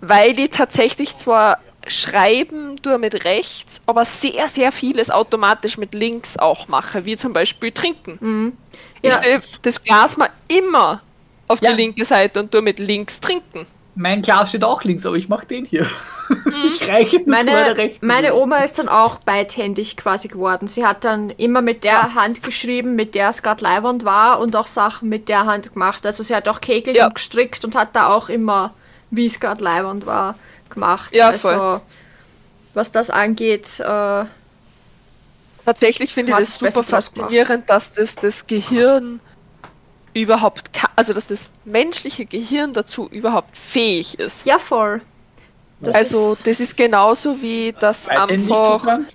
weil 0.00 0.38
ich 0.40 0.50
tatsächlich 0.50 1.16
zwar 1.16 1.60
schreiben 1.90 2.76
tue 2.82 2.98
mit 2.98 3.24
rechts, 3.24 3.82
aber 3.86 4.04
sehr, 4.04 4.48
sehr 4.48 4.72
vieles 4.72 5.10
automatisch 5.10 5.76
mit 5.78 5.94
links 5.94 6.36
auch 6.38 6.68
mache, 6.68 7.04
wie 7.04 7.16
zum 7.16 7.32
Beispiel 7.32 7.70
trinken. 7.72 8.56
Ich 9.02 9.10
Ja. 9.12 9.18
stelle 9.18 9.40
das 9.62 9.82
Glas 9.82 10.16
mal 10.16 10.30
immer 10.48 11.02
auf 11.48 11.60
Ja. 11.62 11.70
die 11.70 11.76
linke 11.76 12.04
Seite 12.04 12.40
und 12.40 12.50
tue 12.52 12.62
mit 12.62 12.78
links 12.78 13.20
trinken. 13.20 13.66
Mein 13.96 14.22
Glas 14.22 14.50
steht 14.50 14.62
auch 14.64 14.84
links, 14.84 15.04
aber 15.04 15.16
ich 15.16 15.28
mache 15.28 15.46
den 15.46 15.64
hier. 15.64 15.86
Ich 16.64 16.86
reiche 16.88 17.16
es 17.16 17.26
nur 17.26 17.36
zu 17.38 17.44
meiner 17.44 17.52
Meine, 17.60 17.76
rechten. 17.76 18.06
meine 18.06 18.34
Oma 18.36 18.58
ist 18.58 18.78
dann 18.78 18.88
auch 18.88 19.18
beidhändig 19.18 19.96
quasi 19.96 20.28
geworden. 20.28 20.68
Sie 20.68 20.86
hat 20.86 21.04
dann 21.04 21.30
immer 21.30 21.60
mit 21.60 21.82
der 21.82 22.14
Hand 22.14 22.44
geschrieben, 22.44 22.94
mit 22.94 23.16
der 23.16 23.30
es 23.30 23.42
gerade 23.42 23.64
Leihwand 23.64 24.04
war 24.04 24.38
und 24.38 24.54
auch 24.54 24.68
Sachen 24.68 25.08
mit 25.08 25.28
der 25.28 25.44
Hand 25.46 25.72
gemacht. 25.72 26.06
Also 26.06 26.22
sie 26.22 26.36
hat 26.36 26.46
auch 26.48 26.60
Ja. 26.96 27.08
und 27.08 27.16
gestrickt 27.16 27.64
und 27.64 27.74
hat 27.74 27.96
da 27.96 28.14
auch 28.14 28.28
immer, 28.28 28.72
wie 29.10 29.26
es 29.26 29.40
gerade 29.40 29.64
Leihwand 29.64 30.06
war, 30.06 30.36
gemacht. 30.70 31.14
Ja, 31.14 31.28
also, 31.28 31.48
voll. 31.48 31.80
was 32.74 32.92
das 32.92 33.10
angeht, 33.10 33.80
äh, 33.80 34.24
Tatsächlich 35.64 36.14
finde 36.14 36.32
ich 36.32 36.38
das 36.38 36.54
super 36.54 36.82
faszinierend, 36.82 37.68
dass 37.68 37.92
das, 37.92 38.14
das 38.16 38.46
Gehirn 38.46 39.20
überhaupt, 40.14 40.70
also 40.96 41.12
dass 41.12 41.28
das 41.28 41.50
menschliche 41.64 42.24
Gehirn 42.26 42.72
dazu 42.72 43.08
überhaupt 43.08 43.56
fähig 43.56 44.18
ist. 44.18 44.46
ja 44.46 44.58
voll. 44.58 45.02
Das 45.80 45.94
also 45.94 46.32
ist, 46.32 46.46
das 46.46 46.60
ist 46.60 46.76
genauso 46.76 47.40
wie 47.40 47.74
das 47.78 48.08
einfach, 48.08 48.84
sein? 48.84 49.06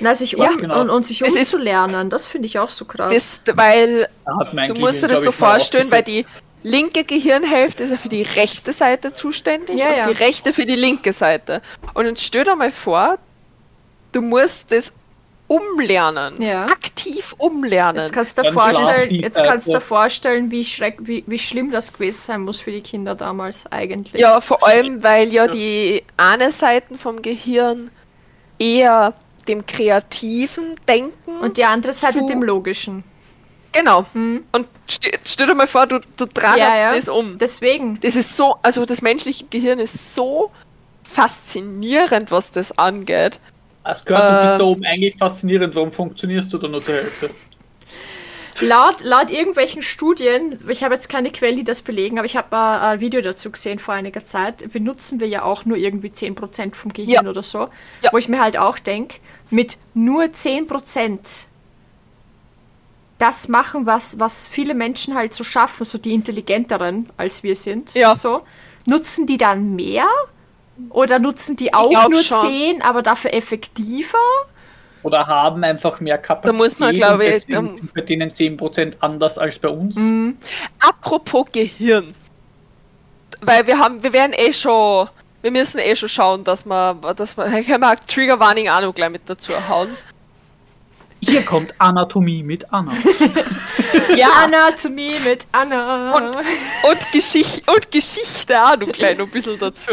na, 0.00 0.14
sich 0.14 0.32
ja, 0.32 0.50
um, 0.50 0.58
genau. 0.58 0.80
und, 0.80 0.90
und 0.90 1.04
sich 1.04 1.20
Es 1.22 1.34
ist- 1.34 1.52
umzulernen, 1.54 2.08
das 2.08 2.26
finde 2.26 2.46
ich 2.46 2.58
auch 2.58 2.70
so 2.70 2.84
krass. 2.84 3.40
das, 3.44 3.56
weil 3.56 4.08
Da 4.24 4.66
du 4.66 4.74
musst 4.74 5.02
dir 5.02 5.08
das 5.08 5.24
so 5.24 5.32
vorstellen, 5.32 5.90
weil 5.90 6.02
die 6.02 6.24
linke 6.64 7.04
Gehirnhälfte 7.04 7.84
ist 7.84 7.90
ja 7.90 7.96
für 7.96 8.08
die 8.08 8.22
rechte 8.22 8.72
Seite 8.72 9.12
zuständig 9.12 9.78
Ja, 9.78 9.88
und 9.90 9.96
ja. 9.96 10.06
die 10.08 10.12
rechte 10.12 10.52
für 10.52 10.66
die 10.66 10.74
linke 10.74 11.12
Seite. 11.12 11.62
Und 11.94 12.06
jetzt 12.06 12.24
stell 12.24 12.42
dir 12.42 12.56
mal 12.56 12.72
vor, 12.72 13.18
du 14.10 14.20
musst 14.22 14.72
das 14.72 14.92
umlernen, 15.46 16.40
Ja. 16.40 16.62
aktiv 16.64 17.34
umlernen. 17.36 18.00
Jetzt 18.02 18.12
kannst 18.14 18.38
du 18.38 18.42
dir 18.42 18.52
vorstellen, 18.52 19.10
jetzt 19.14 19.44
kannst 19.44 19.68
dir 19.68 19.80
vorstellen, 19.80 20.50
wie, 20.50 20.64
schreck, 20.64 20.96
wie, 21.00 21.22
wie 21.26 21.38
schlimm 21.38 21.70
das 21.70 21.92
gewesen 21.92 22.20
sein 22.22 22.40
muss 22.40 22.60
für 22.60 22.72
die 22.72 22.80
Kinder 22.80 23.14
damals 23.14 23.70
eigentlich. 23.70 24.20
Ja, 24.20 24.40
vor 24.40 24.66
allem, 24.66 25.02
weil 25.02 25.32
ja 25.32 25.46
die 25.46 26.02
eine 26.16 26.50
Seiten 26.50 26.96
vom 26.96 27.20
Gehirn 27.20 27.90
eher 28.58 29.14
dem 29.46 29.66
kreativen 29.66 30.74
Denken 30.88 31.36
Und 31.42 31.58
die 31.58 31.64
andere 31.64 31.92
Seite 31.92 32.24
dem 32.26 32.42
Logischen. 32.42 33.04
Genau. 33.74 34.06
Und 34.14 34.66
stell, 34.88 35.12
stell 35.24 35.46
dir 35.48 35.54
mal 35.54 35.66
vor, 35.66 35.86
du, 35.86 36.00
du 36.16 36.26
drahst 36.26 36.58
Ja, 36.58 36.76
ja. 36.78 36.94
das 36.94 37.08
um. 37.08 37.36
Deswegen. 37.38 38.00
Das 38.00 38.16
ist 38.16 38.36
so, 38.36 38.56
also 38.62 38.84
das 38.86 39.02
menschliche 39.02 39.44
Gehirn 39.50 39.78
ist 39.78 40.14
so 40.14 40.50
faszinierend, 41.02 42.30
was 42.30 42.50
das 42.52 42.76
angeht. 42.78 43.40
Hast 43.84 44.06
gehört, 44.06 44.22
du 44.32 44.38
Äh, 44.38 44.46
bist 44.48 44.60
da 44.60 44.64
oben 44.64 44.84
eigentlich 44.84 45.16
faszinierend. 45.16 45.74
Warum 45.74 45.92
funktionierst 45.92 46.52
du 46.52 46.58
da 46.58 46.68
nur 46.68 46.82
zur 46.82 46.94
Hälfte? 46.94 47.30
Laut, 48.60 49.02
laut 49.02 49.30
irgendwelchen 49.32 49.82
Studien, 49.82 50.60
ich 50.68 50.84
habe 50.84 50.94
jetzt 50.94 51.08
keine 51.08 51.32
Quellen, 51.32 51.56
die 51.56 51.64
das 51.64 51.82
belegen, 51.82 52.18
aber 52.18 52.26
ich 52.26 52.36
habe 52.36 52.54
äh, 52.54 52.58
ein 52.92 53.00
Video 53.00 53.20
dazu 53.20 53.50
gesehen 53.50 53.80
vor 53.80 53.94
einiger 53.94 54.22
Zeit, 54.22 54.72
benutzen 54.72 55.18
wir 55.18 55.26
ja 55.26 55.42
auch 55.42 55.64
nur 55.64 55.76
irgendwie 55.76 56.06
10% 56.10 56.74
vom 56.76 56.92
Gehirn 56.92 57.24
Ja. 57.24 57.28
oder 57.28 57.42
so. 57.42 57.68
Ja. 58.00 58.10
Wo 58.12 58.16
ich 58.18 58.28
mir 58.28 58.40
halt 58.40 58.56
auch 58.56 58.78
denke, 58.78 59.16
mit 59.50 59.78
nur 59.94 60.22
10% 60.22 61.46
das 63.24 63.48
machen, 63.48 63.86
was, 63.86 64.18
was 64.18 64.46
viele 64.46 64.74
Menschen 64.74 65.14
halt 65.14 65.32
so 65.32 65.44
schaffen, 65.44 65.86
so 65.86 65.96
die 65.96 66.12
intelligenteren 66.12 67.08
als 67.16 67.42
wir 67.42 67.56
sind, 67.56 67.94
Ja. 67.94 68.14
so, 68.14 68.42
nutzen 68.84 69.26
die 69.26 69.38
dann 69.38 69.74
mehr? 69.74 70.06
Oder 70.90 71.18
nutzen 71.18 71.56
die 71.56 71.72
auch 71.72 72.08
nur 72.08 72.22
schon. 72.22 72.46
10, 72.48 72.82
aber 72.82 73.00
dafür 73.00 73.32
effektiver? 73.32 74.18
Oder 75.02 75.26
haben 75.26 75.64
einfach 75.64 76.00
mehr 76.00 76.18
Kapazität. 76.18 76.58
muss 76.58 76.78
man, 76.78 76.94
glaube 76.94 77.26
ich, 77.26 77.42
sind 77.42 77.94
bei 77.94 78.00
denen 78.02 78.30
10% 78.30 78.94
anders 79.00 79.38
als 79.38 79.58
bei 79.58 79.68
uns. 79.68 79.96
Mhm. 79.96 80.36
Apropos 80.80 81.46
Gehirn. 81.52 82.14
Weil 83.40 83.66
wir 83.66 83.78
haben, 83.78 84.02
wir 84.02 84.12
werden 84.12 84.32
eh 84.34 84.52
schon, 84.52 85.08
wir 85.42 85.50
müssen 85.50 85.78
eh 85.78 85.94
schon 85.96 86.08
schauen, 86.08 86.44
dass 86.44 86.64
wir, 86.66 86.94
dass 87.16 87.36
wir, 87.36 87.44
können 87.64 87.80
wir 87.80 87.96
Trigger 87.96 88.38
Warning 88.40 88.68
auch 88.68 88.80
noch 88.82 88.94
gleich 88.94 89.10
mit 89.10 89.22
dazu 89.26 89.52
hauen. 89.68 89.88
Hier 91.26 91.44
kommt 91.44 91.74
Anatomie 91.78 92.42
mit 92.42 92.72
Anna. 92.72 92.92
Ja, 94.16 94.28
Anatomie 94.44 95.18
mit 95.24 95.46
Anna. 95.52 96.14
Und, 96.16 96.36
und, 96.36 97.12
Geschicht, 97.12 97.62
und 97.68 97.90
Geschichte 97.90 98.60
auch 98.62 98.76
noch 98.76 98.86
noch 98.86 98.96
ein 98.96 99.30
bisschen 99.30 99.58
dazu. 99.58 99.90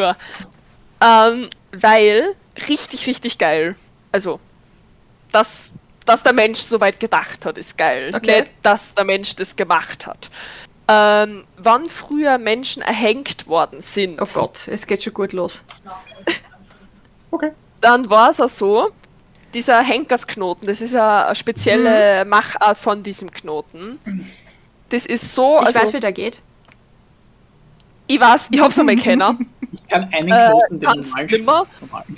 Ähm, 1.02 1.50
weil, 1.72 2.36
richtig, 2.68 3.08
richtig 3.08 3.38
geil. 3.38 3.76
Also, 4.12 4.40
dass, 5.32 5.70
dass 6.06 6.24
der 6.24 6.34
Mensch 6.34 6.60
so 6.60 6.80
weit 6.80 7.00
gedacht 7.00 7.46
hat, 7.46 7.58
ist 7.58 7.78
geil. 7.78 8.12
Okay. 8.14 8.42
Nicht, 8.42 8.52
dass 8.62 8.94
der 8.94 9.06
Mensch 9.06 9.36
das 9.36 9.56
gemacht 9.56 10.06
hat. 10.06 10.30
Ähm, 10.88 11.46
wann 11.58 11.88
früher 11.88 12.38
Menschen 12.38 12.82
erhängt 12.82 13.48
worden 13.48 13.82
sind, 13.82 14.22
Oh 14.22 14.28
Gott, 14.32 14.68
es 14.68 14.86
geht 14.88 15.04
schon 15.04 15.14
gut 15.14 15.34
los. 15.34 15.64
Okay. 17.32 17.52
dann 17.82 18.10
war 18.10 18.30
es 18.30 18.40
auch 18.40 18.50
so, 18.50 18.92
dieser 19.54 19.82
Henkersknoten, 19.82 20.68
das 20.68 20.82
ist 20.82 20.94
ja 20.94 21.26
eine 21.28 21.36
spezielle 21.36 22.26
Machart 22.26 22.80
von 22.80 23.04
diesem 23.04 23.32
Knoten. 23.32 24.00
Das 24.90 25.06
ist 25.06 25.34
so. 25.36 25.60
Ich 25.62 25.68
also, 25.68 25.80
weiß, 25.80 25.94
wie 25.94 26.00
der 26.00 26.12
geht. 26.12 26.42
ich 28.08 28.20
weiß, 28.20 28.50
ich 28.52 28.60
hab's 28.60 28.80
einmal 28.80 28.96
kennen. 28.98 29.48
Ich 29.74 29.88
kann 29.88 30.04
einen 30.14 30.28
Äh, 30.32 30.48
Knoten, 30.50 30.80
den 30.82 30.82
kannst 30.82 31.10
normalen 31.12 31.28
nimmer. 31.30 31.66
normalen. 31.80 32.16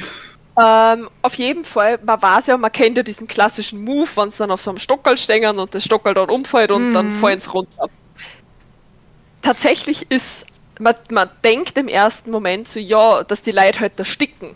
Ähm, 0.59 1.09
auf 1.21 1.35
jeden 1.35 1.63
Fall, 1.65 1.99
man 2.03 2.21
weiß 2.21 2.47
ja, 2.47 2.57
man 2.57 2.71
kennt 2.71 2.97
ja 2.97 3.03
diesen 3.03 3.27
klassischen 3.27 3.83
Move, 3.83 4.09
wenn 4.15 4.29
sie 4.31 4.39
dann 4.39 4.51
auf 4.51 4.61
so 4.61 4.71
einem 4.71 4.79
Stockerl 4.79 5.17
stehen 5.17 5.59
und 5.59 5.73
der 5.73 5.79
Stockerl 5.79 6.13
dann 6.15 6.29
umfällt 6.29 6.71
und 6.71 6.93
dann 6.93 7.11
fallen 7.11 7.39
sie 7.39 7.49
runter. 7.49 7.89
Tatsächlich 9.41 10.09
ist, 10.09 10.45
man, 10.79 10.95
man 11.11 11.29
denkt 11.43 11.77
im 11.77 11.87
ersten 11.87 12.31
Moment 12.31 12.67
so, 12.67 12.79
ja, 12.79 13.23
dass 13.23 13.41
die 13.41 13.51
Leute 13.51 13.79
halt 13.81 13.99
ersticken. 13.99 14.55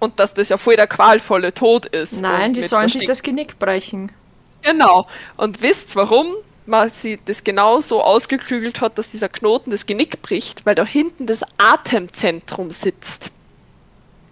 Und 0.00 0.20
dass 0.20 0.34
das 0.34 0.48
ja 0.48 0.56
voll 0.56 0.76
der 0.76 0.86
qualvolle 0.86 1.52
Tod 1.52 1.86
ist. 1.86 2.20
Nein, 2.20 2.54
die 2.54 2.62
sollen 2.62 2.88
sich 2.88 3.04
das 3.04 3.22
Genick 3.22 3.58
brechen. 3.58 4.12
Genau. 4.62 5.06
Und 5.36 5.62
wisst 5.62 5.96
warum 5.96 6.34
man 6.66 6.90
sie 6.90 7.18
das 7.24 7.42
genau 7.42 7.80
so 7.80 8.02
ausgeklügelt 8.02 8.80
hat, 8.80 8.98
dass 8.98 9.10
dieser 9.10 9.28
Knoten 9.28 9.70
das 9.70 9.86
Genick 9.86 10.22
bricht? 10.22 10.66
Weil 10.66 10.74
da 10.74 10.84
hinten 10.84 11.26
das 11.26 11.42
Atemzentrum 11.56 12.70
sitzt. 12.70 13.32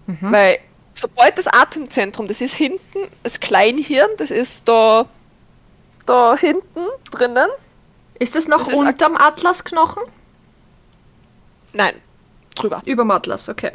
Weil 0.06 0.58
sobald 0.94 1.36
das 1.36 1.46
Atemzentrum, 1.46 2.26
das 2.26 2.40
ist 2.40 2.54
hinten, 2.54 2.98
das 3.22 3.40
Kleinhirn, 3.40 4.10
das 4.18 4.30
ist 4.30 4.68
da, 4.68 5.06
da 6.06 6.36
hinten 6.36 6.80
drinnen. 7.10 7.48
Ist 8.18 8.36
das 8.36 8.48
noch 8.48 8.66
Das 8.66 8.78
unterm 8.78 9.16
Atlasknochen? 9.16 10.02
Nein, 11.72 11.94
drüber. 12.54 12.82
Überm 12.84 13.10
Atlas, 13.10 13.48
okay. 13.48 13.72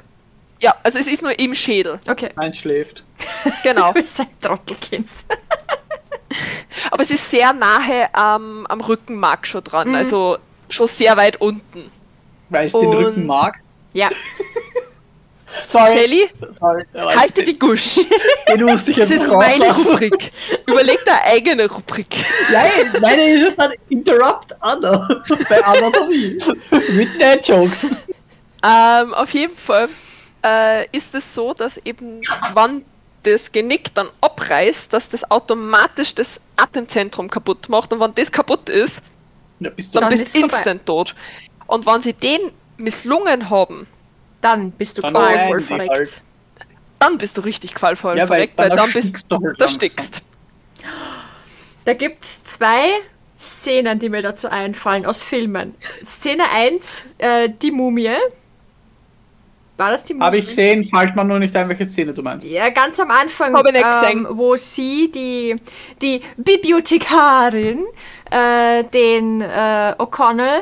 Ja, 0.61 0.75
also 0.83 0.99
es 0.99 1.07
ist 1.07 1.21
nur 1.23 1.37
im 1.39 1.53
Schädel. 1.55 1.99
Okay. 2.07 2.29
Eins 2.35 2.57
schläft. 2.59 3.03
Genau. 3.63 3.87
Du 3.91 4.01
bist 4.01 4.19
ein 4.19 4.27
Trottelkind. 4.39 5.07
Aber 6.91 7.03
es 7.03 7.11
ist 7.11 7.29
sehr 7.29 7.51
nahe 7.53 8.13
am, 8.13 8.65
am 8.67 8.79
Rückenmark 8.81 9.45
schon 9.47 9.63
dran. 9.63 9.93
Also 9.95 10.37
schon 10.69 10.87
sehr 10.87 11.17
weit 11.17 11.39
unten. 11.41 11.91
Weil 12.49 12.67
es 12.67 12.73
den 12.73 12.87
Und- 12.87 12.97
Rücken 12.97 13.25
mag. 13.25 13.59
Ja. 13.93 14.09
Sorry. 15.67 15.91
Shelly, 15.91 16.29
Sorry. 16.61 16.85
halte 16.93 17.43
die 17.43 17.59
Gusch. 17.59 17.99
Den 18.47 18.63
musste 18.63 18.91
ich 18.91 18.97
Das 18.97 19.11
ist 19.11 19.27
meine. 19.27 19.73
Rubrik. 19.75 20.31
Überleg 20.65 21.03
dir 21.03 21.11
eine 21.11 21.23
eigene 21.25 21.69
Rubrik. 21.69 22.23
Nein, 22.53 22.71
meine 23.01 23.29
ist 23.33 23.47
es 23.49 23.55
dann 23.57 23.73
Interrupt 23.89 24.55
Anna. 24.61 25.05
Bei 25.49 25.61
Anatomie. 25.65 26.37
Mit 26.93 27.21
Dad-Jokes. 27.21 27.85
Ähm, 28.63 29.13
auf 29.13 29.33
jeden 29.33 29.57
Fall 29.57 29.89
äh, 30.45 30.85
ist 30.95 31.13
es 31.15 31.33
so, 31.35 31.53
dass 31.53 31.77
eben, 31.77 32.19
wann 32.53 32.83
das 33.23 33.51
Genick 33.51 33.93
dann 33.93 34.09
abreißt, 34.21 34.91
dass 34.93 35.07
das 35.09 35.29
automatisch 35.29 36.15
das 36.15 36.41
Atemzentrum 36.55 37.29
kaputt 37.29 37.69
macht. 37.69 37.93
Und 37.93 37.99
wenn 37.99 38.15
das 38.15 38.31
kaputt 38.31 38.69
ist, 38.69 39.03
Ja, 39.59 39.69
bist 39.69 39.93
du 39.93 39.99
dann 39.99 40.09
Dann 40.09 40.09
bist 40.09 40.23
ist 40.23 40.35
du 40.35 40.39
vorbei. 40.39 40.57
instant 40.57 40.85
tot. 40.85 41.15
Und 41.67 41.85
wenn 41.85 42.01
sie 42.01 42.13
den 42.13 42.39
misslungen 42.77 43.49
haben, 43.51 43.87
Dann 44.41 44.71
bist 44.71 44.97
du 44.97 45.03
qualvoll 45.03 45.59
verreckt. 45.61 45.91
halt. 45.91 46.23
dann 46.99 47.17
bist 47.19 47.37
du 47.37 47.41
richtig 47.41 47.75
qualvoll 47.75 48.17
Ja, 48.17 48.27
weil 48.29 48.47
verreckt, 48.47 48.57
weil 48.57 48.69
dann 48.69 48.77
dann 48.77 48.91
bist 48.93 49.15
du 49.29 49.35
halt 49.37 49.61
da 49.61 49.67
stickst. 49.67 50.23
Da 51.85 51.93
gibt 51.93 52.23
es 52.25 52.43
zwei 52.43 52.89
Szenen, 53.37 53.99
die 53.99 54.09
mir 54.09 54.21
dazu 54.21 54.49
einfallen 54.49 55.05
aus 55.05 55.23
Filmen. 55.23 55.75
Szene 56.05 56.49
1, 56.51 57.03
äh, 57.17 57.49
die 57.49 57.71
Mumie. 57.71 58.15
War 59.81 59.89
das 59.89 60.03
die? 60.03 60.19
Habe 60.19 60.37
ich 60.37 60.45
gesehen, 60.45 60.83
fällt 60.85 61.15
man 61.15 61.27
nur 61.27 61.39
nicht 61.39 61.55
ein, 61.55 61.67
welche 61.67 61.87
Szene 61.87 62.13
du 62.13 62.21
meinst. 62.21 62.45
Ja, 62.45 62.69
ganz 62.69 62.99
am 62.99 63.09
Anfang, 63.09 63.55
Hab 63.55 63.65
ich 63.65 63.73
nicht 63.73 63.85
ähm, 64.11 64.27
wo 64.29 64.55
sie, 64.55 65.11
die, 65.11 65.55
die 66.03 66.21
Bibliothekarin, 66.37 67.85
äh, 68.29 68.83
den 68.83 69.41
äh, 69.41 69.95
O'Connell 69.97 70.59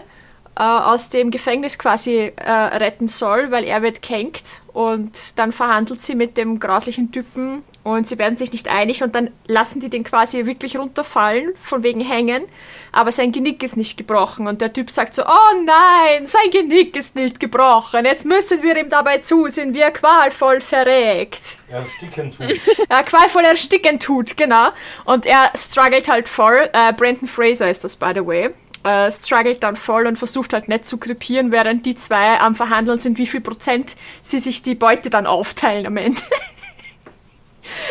äh, 0.56 0.64
aus 0.64 1.10
dem 1.10 1.32
Gefängnis 1.32 1.78
quasi 1.78 2.32
äh, 2.34 2.52
retten 2.52 3.10
soll, 3.10 3.52
weil 3.52 3.66
er 3.66 3.82
wird 3.82 4.02
kränkt 4.02 4.62
und 4.72 5.38
dann 5.38 5.52
verhandelt 5.52 6.02
sie 6.02 6.16
mit 6.16 6.38
dem 6.38 6.58
grauslichen 6.58 7.12
Typen 7.12 7.64
und 7.84 8.08
sie 8.08 8.18
werden 8.18 8.38
sich 8.38 8.52
nicht 8.52 8.68
einig 8.68 9.04
und 9.04 9.16
dann 9.16 9.32
lassen 9.48 9.80
die 9.80 9.90
den 9.90 10.04
quasi 10.04 10.46
wirklich 10.46 10.78
runterfallen, 10.78 11.54
von 11.64 11.84
wegen 11.84 12.02
hängen, 12.02 12.44
aber 12.92 13.12
sein 13.12 13.32
Genick 13.32 13.64
ist 13.64 13.78
nicht 13.78 13.98
gebrochen 13.98 14.48
und 14.48 14.62
der 14.62 14.74
Typ 14.74 14.90
sagt 14.90 15.16
so, 15.16 15.24
oh 15.26 15.64
nein, 15.66 16.28
sein 16.28 16.52
Genick 16.52 16.96
ist 16.96 17.16
nicht 17.16 17.40
gebrochen, 17.40 18.06
jetzt 18.06 18.26
müssen 18.26 18.62
wir 18.64 18.78
ihm 18.78 18.90
dabei 18.90 19.20
zusehen, 19.20 19.74
wie 19.74 19.80
er 19.80 19.92
qualvoll 19.92 20.62
verreckt. 20.62 21.58
Ersticken 21.70 22.32
tut. 22.32 22.60
Ja, 22.90 23.04
qualvoll 23.04 23.44
ersticken 23.44 24.00
tut, 24.00 24.36
genau. 24.36 24.70
Und 25.06 25.26
er 25.26 25.52
struggelt 25.56 26.10
halt 26.10 26.28
voll. 26.28 26.70
Äh, 26.74 26.94
Brandon 26.94 27.28
Fraser 27.28 27.70
ist 27.70 27.84
das, 27.84 27.96
by 27.96 28.12
the 28.16 28.26
way. 28.26 28.50
Äh, 28.84 29.12
struggelt 29.12 29.62
dann 29.64 29.76
voll 29.76 30.08
und 30.08 30.18
versucht 30.18 30.54
halt 30.54 30.70
nicht 30.70 30.88
zu 30.88 30.98
krepieren, 30.98 31.52
während 31.52 31.86
die 31.86 31.96
zwei 31.96 32.40
am 32.40 32.56
Verhandeln 32.56 32.98
sind, 32.98 33.18
wie 33.18 33.28
viel 33.28 33.42
Prozent 33.42 33.96
sie 34.22 34.40
sich 34.40 34.64
die 34.64 34.76
Beute 34.76 35.10
dann 35.10 35.28
aufteilen 35.28 35.86
am 35.86 35.98
Ende. 35.98 36.22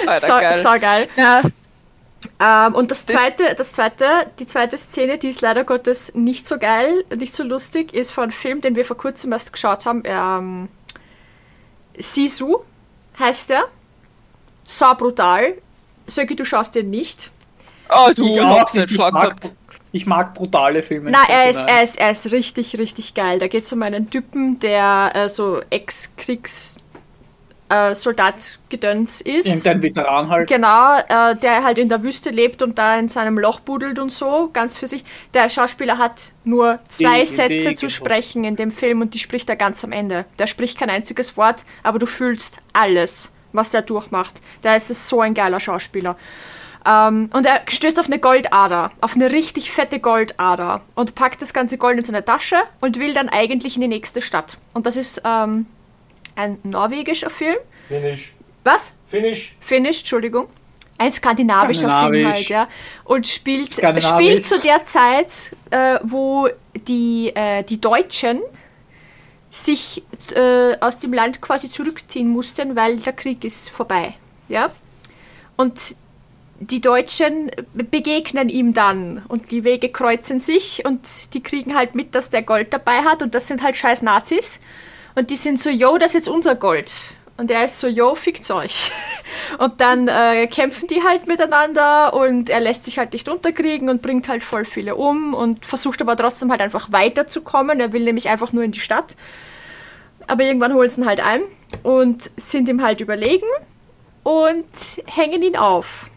Alter, 0.06 0.26
so, 0.26 0.32
geil. 0.38 0.62
so 0.62 0.80
geil. 0.80 1.08
Ja, 1.16 1.42
Ähm, 2.40 2.74
und 2.74 2.90
das 2.90 3.06
zweite, 3.06 3.54
das 3.56 3.72
zweite, 3.72 4.04
die 4.40 4.46
zweite 4.46 4.76
Szene, 4.76 5.18
die 5.18 5.28
ist 5.28 5.40
leider 5.40 5.62
Gottes 5.64 6.14
nicht 6.14 6.46
so 6.46 6.58
geil, 6.58 7.04
nicht 7.16 7.32
so 7.32 7.44
lustig, 7.44 7.94
ist 7.94 8.10
von 8.10 8.24
einem 8.24 8.32
Film, 8.32 8.60
den 8.60 8.74
wir 8.74 8.84
vor 8.84 8.96
kurzem 8.96 9.32
erst 9.32 9.52
geschaut 9.52 9.86
haben. 9.86 10.02
Ähm, 10.04 10.68
Sisu 11.98 12.58
heißt 13.18 13.50
er. 13.50 13.64
So 14.64 14.86
brutal. 14.94 15.54
Söki, 16.06 16.36
du 16.36 16.44
schaust 16.44 16.74
den 16.74 16.90
nicht. 16.90 17.30
oh, 17.88 18.10
du 18.14 18.26
Ich 18.26 18.40
auch. 18.40 18.74
Ich 18.74 18.98
mag, 18.98 19.36
ich 19.92 20.06
mag 20.06 20.34
brutale 20.34 20.82
Filme. 20.82 21.10
Na, 21.10 21.20
er 21.28 21.48
ist, 21.50 21.56
Nein. 21.56 21.68
er, 21.68 21.82
ist, 21.82 21.98
er 21.98 22.10
ist 22.10 22.30
richtig, 22.32 22.78
richtig 22.78 23.14
geil. 23.14 23.38
Da 23.38 23.46
geht 23.48 23.64
es 23.64 23.72
um 23.72 23.82
einen 23.82 24.10
Typen, 24.10 24.58
der 24.60 25.12
äh, 25.14 25.28
so 25.28 25.60
Ex-Kriegs- 25.70 26.77
äh, 27.68 27.94
Soldat-Gedöns 27.94 29.20
ist. 29.20 29.46
Irgendein 29.46 29.82
Veteran 29.82 30.28
halt. 30.30 30.48
Genau, 30.48 30.98
äh, 30.98 31.36
der 31.36 31.64
halt 31.64 31.78
in 31.78 31.88
der 31.88 32.02
Wüste 32.02 32.30
lebt 32.30 32.62
und 32.62 32.78
da 32.78 32.96
in 32.98 33.08
seinem 33.08 33.38
Loch 33.38 33.60
buddelt 33.60 33.98
und 33.98 34.10
so, 34.10 34.50
ganz 34.52 34.78
für 34.78 34.86
sich. 34.86 35.04
Der 35.34 35.48
Schauspieler 35.48 35.98
hat 35.98 36.32
nur 36.44 36.78
zwei 36.88 37.20
Die- 37.24 37.28
die 37.30 37.34
Sätze 37.36 37.54
Idee 37.54 37.74
zu 37.74 37.90
sprechen 37.90 38.44
in 38.44 38.56
dem 38.56 38.70
Film 38.70 39.00
und 39.00 39.14
die 39.14 39.18
spricht 39.18 39.48
er 39.48 39.56
ganz 39.56 39.84
am 39.84 39.92
Ende. 39.92 40.24
Der 40.38 40.46
spricht 40.46 40.78
kein 40.78 40.90
einziges 40.90 41.36
Wort, 41.36 41.64
aber 41.82 41.98
du 41.98 42.06
fühlst 42.06 42.60
alles, 42.72 43.32
was 43.52 43.70
der 43.70 43.82
durchmacht. 43.82 44.40
Da 44.62 44.74
ist 44.76 44.90
es 44.90 45.08
so 45.08 45.20
ein 45.20 45.34
geiler 45.34 45.60
Schauspieler. 45.60 46.16
Ähm, 46.86 47.28
und 47.32 47.44
er 47.44 47.60
stößt 47.68 47.98
auf 48.00 48.06
eine 48.06 48.18
Goldader, 48.18 48.92
auf 49.00 49.14
eine 49.14 49.30
richtig 49.32 49.70
fette 49.72 49.98
Goldader 49.98 50.80
und 50.94 51.14
packt 51.16 51.42
das 51.42 51.52
ganze 51.52 51.76
Gold 51.76 51.98
in 51.98 52.04
seine 52.04 52.24
Tasche 52.24 52.56
und 52.80 52.98
will 52.98 53.12
dann 53.12 53.28
eigentlich 53.28 53.74
in 53.74 53.82
die 53.82 53.88
nächste 53.88 54.22
Stadt. 54.22 54.58
Und 54.74 54.86
das 54.86 54.96
ist 54.96 55.20
ähm, 55.24 55.66
ein 56.38 56.58
norwegischer 56.62 57.30
Film. 57.30 57.56
Finish. 57.88 58.32
Was? 58.64 58.94
Finish. 59.06 59.56
Finnisch, 59.60 60.00
Entschuldigung. 60.00 60.48
Ein 60.96 61.12
skandinavischer 61.12 61.80
Film 61.80 61.90
Skandinavisch. 61.90 62.36
halt, 62.36 62.48
ja. 62.48 62.68
Und 63.04 63.28
spielt, 63.28 63.72
spielt 63.72 64.42
zu 64.44 64.58
der 64.60 64.84
Zeit, 64.84 65.54
äh, 65.70 65.98
wo 66.02 66.48
die, 66.86 67.32
äh, 67.34 67.62
die 67.62 67.80
Deutschen 67.80 68.40
sich 69.50 70.02
äh, 70.34 70.76
aus 70.80 70.98
dem 70.98 71.12
Land 71.12 71.40
quasi 71.40 71.70
zurückziehen 71.70 72.28
mussten, 72.28 72.76
weil 72.76 72.98
der 72.98 73.12
Krieg 73.12 73.44
ist 73.44 73.70
vorbei. 73.70 74.14
Ja? 74.48 74.70
Und 75.56 75.96
die 76.60 76.80
Deutschen 76.80 77.50
begegnen 77.72 78.48
ihm 78.48 78.74
dann 78.74 79.24
und 79.28 79.50
die 79.52 79.62
Wege 79.62 79.90
kreuzen 79.90 80.40
sich 80.40 80.84
und 80.84 81.32
die 81.34 81.42
kriegen 81.42 81.76
halt 81.76 81.94
mit, 81.94 82.14
dass 82.14 82.30
der 82.30 82.42
Gold 82.42 82.72
dabei 82.72 82.98
hat 83.02 83.22
und 83.22 83.34
das 83.34 83.46
sind 83.46 83.62
halt 83.62 83.76
scheiß 83.76 84.02
Nazis. 84.02 84.58
Und 85.14 85.30
die 85.30 85.36
sind 85.36 85.60
so, 85.60 85.70
yo, 85.70 85.98
das 85.98 86.10
ist 86.10 86.14
jetzt 86.14 86.28
unser 86.28 86.54
Gold. 86.54 86.92
Und 87.38 87.52
er 87.52 87.64
ist 87.64 87.78
so, 87.78 87.86
yo, 87.86 88.16
fickt's 88.16 88.50
euch. 88.50 88.90
Und 89.58 89.80
dann 89.80 90.08
äh, 90.08 90.48
kämpfen 90.48 90.88
die 90.88 91.02
halt 91.02 91.26
miteinander 91.26 92.12
und 92.12 92.50
er 92.50 92.60
lässt 92.60 92.84
sich 92.84 92.98
halt 92.98 93.12
nicht 93.12 93.28
unterkriegen 93.28 93.88
und 93.88 94.02
bringt 94.02 94.28
halt 94.28 94.42
voll 94.42 94.64
viele 94.64 94.96
um 94.96 95.32
und 95.32 95.64
versucht 95.64 96.02
aber 96.02 96.16
trotzdem 96.16 96.50
halt 96.50 96.60
einfach 96.60 96.92
weiterzukommen. 96.92 97.80
Er 97.80 97.92
will 97.92 98.04
nämlich 98.04 98.28
einfach 98.28 98.52
nur 98.52 98.64
in 98.64 98.72
die 98.72 98.80
Stadt. 98.80 99.16
Aber 100.26 100.44
irgendwann 100.44 100.74
holen 100.74 100.88
sie 100.88 101.00
ihn 101.00 101.06
halt 101.06 101.20
ein 101.20 101.42
und 101.82 102.30
sind 102.36 102.68
ihm 102.68 102.82
halt 102.82 103.00
überlegen 103.00 103.46
und 104.22 104.66
hängen 105.06 105.42
ihn 105.42 105.56
auf. 105.56 106.10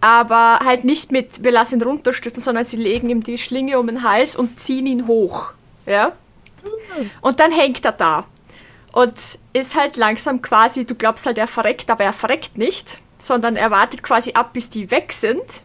Aber 0.00 0.58
halt 0.64 0.84
nicht 0.84 1.12
mit, 1.12 1.44
wir 1.44 1.52
lassen 1.52 1.80
ihn 1.80 1.86
runterstürzen, 1.86 2.42
sondern 2.42 2.64
sie 2.64 2.76
legen 2.76 3.08
ihm 3.08 3.22
die 3.22 3.38
Schlinge 3.38 3.78
um 3.78 3.86
den 3.86 4.02
Hals 4.02 4.34
und 4.34 4.58
ziehen 4.58 4.86
ihn 4.86 5.06
hoch. 5.06 5.52
Ja? 5.86 6.12
Und 7.20 7.40
dann 7.40 7.52
hängt 7.52 7.84
er 7.84 7.92
da. 7.92 8.26
Und 8.92 9.14
ist 9.52 9.74
halt 9.74 9.96
langsam 9.96 10.42
quasi, 10.42 10.84
du 10.84 10.94
glaubst 10.94 11.24
halt, 11.26 11.38
er 11.38 11.46
verreckt, 11.46 11.90
aber 11.90 12.04
er 12.04 12.12
verreckt 12.12 12.58
nicht, 12.58 13.00
sondern 13.18 13.56
er 13.56 13.70
wartet 13.70 14.02
quasi 14.02 14.32
ab, 14.34 14.52
bis 14.52 14.68
die 14.68 14.90
weg 14.90 15.12
sind. 15.12 15.62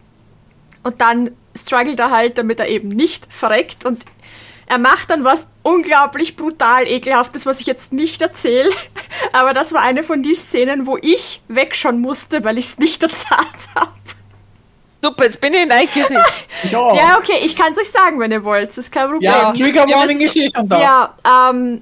Und 0.84 1.02
dann 1.02 1.32
struggelt 1.56 2.00
er 2.00 2.12
halt, 2.12 2.38
damit 2.38 2.60
er 2.60 2.70
eben 2.70 2.88
nicht 2.88 3.32
verreckt. 3.32 3.86
Und 3.86 4.06
er 4.68 4.78
macht 4.78 5.10
dann 5.10 5.24
was 5.24 5.50
unglaublich 5.64 6.36
brutal 6.36 6.88
ekelhaftes, 6.88 7.46
was 7.46 7.60
ich 7.60 7.68
jetzt 7.68 7.92
nicht 7.92 8.22
erzähle. 8.22 8.70
Aber 9.34 9.54
das 9.54 9.74
war 9.74 9.82
eine 9.82 10.04
von 10.04 10.24
den 10.24 10.36
Szenen, 10.36 10.86
wo 10.86 10.98
ich 11.02 11.42
wegschauen 11.48 12.00
musste, 12.00 12.44
weil 12.44 12.58
ich 12.58 12.66
es 12.66 12.78
nicht 12.78 13.04
erzahlt 13.04 13.68
habe. 13.76 13.97
Super, 15.08 15.24
jetzt 15.26 15.40
bin 15.42 15.54
ich 15.54 15.66
neugierig. 15.68 16.18
Ich 16.64 16.76
auch. 16.76 16.96
Ja, 16.96 17.18
okay, 17.18 17.38
ich 17.44 17.56
kann 17.56 17.72
es 17.74 17.80
euch 17.80 17.90
sagen, 17.90 18.20
wenn 18.20 18.32
ihr 18.32 18.44
wollt. 18.44 18.70
Das 18.70 18.78
ist 18.78 18.92
kein 18.92 19.06
Problem. 19.10 19.22
Ja, 19.32 19.52
Trigger 19.54 19.88
Warning 19.88 20.20
ist 20.22 20.36
eh 20.36 20.50
schon 20.54 20.68
da. 20.68 20.82
Ja, 20.82 21.48
ähm, 21.50 21.82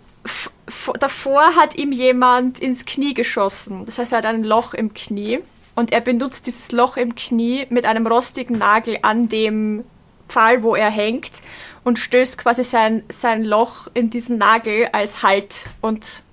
davor 1.00 1.56
hat 1.56 1.76
ihm 1.76 1.92
jemand 1.92 2.60
ins 2.60 2.86
Knie 2.86 3.14
geschossen. 3.14 3.86
Das 3.86 3.98
heißt, 4.00 4.12
er 4.12 4.20
hat 4.20 4.26
ein 4.26 4.44
Loch 4.44 4.74
im 4.74 4.94
Knie. 4.94 5.40
Und 5.76 5.92
er 5.92 6.02
benutzt 6.02 6.48
dieses 6.48 6.72
Loch 6.72 6.96
im 6.98 7.16
Knie 7.16 7.66
mit 7.70 7.86
einem 7.86 8.08
rostigen 8.08 8.58
Nagel 8.58 9.00
an 9.02 9.28
dem 9.28 9.84
Pfahl, 10.30 10.64
wo 10.64 10.76
er 10.76 10.90
hängt. 10.90 11.42
Und 11.84 12.00
stößt 12.00 12.38
quasi 12.38 12.64
sein, 12.64 13.04
sein 13.10 13.44
Loch 13.44 13.88
in 13.94 14.10
diesen 14.10 14.38
Nagel 14.38 14.88
als 14.94 15.22
Halt. 15.24 15.66
Und 15.82 16.24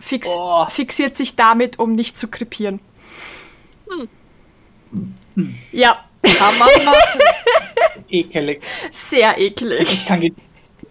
fix, 0.00 0.28
Oh. 0.36 0.66
fixiert 0.68 1.16
sich 1.16 1.36
damit, 1.36 1.78
um 1.78 1.94
nicht 1.94 2.16
zu 2.16 2.28
krepieren. 2.28 2.80
Ja, 5.72 6.04
Kann 6.22 6.58
man 6.58 6.68
machen. 6.84 7.20
Ekelig. 8.08 8.62
sehr 8.90 9.38
eklig. 9.38 9.92
Ich 9.92 10.06
kann 10.06 10.22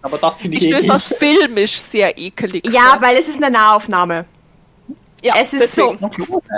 aber 0.02 0.16
das 0.18 0.40
finde 0.40 0.56
Ich 0.56 0.64
ich 0.64 0.70
stöße 0.70 0.86
eklig. 0.86 0.94
was 0.94 1.08
filmisch 1.08 1.72
sehr 1.78 2.16
ekelig. 2.16 2.64
Ja, 2.66 2.92
vor. 2.92 3.02
weil 3.02 3.16
es 3.16 3.28
ist 3.28 3.36
eine 3.42 3.50
Nahaufnahme. 3.50 4.24
Ja, 5.22 5.34
es 5.38 5.52
ist 5.54 5.76
so, 5.76 5.92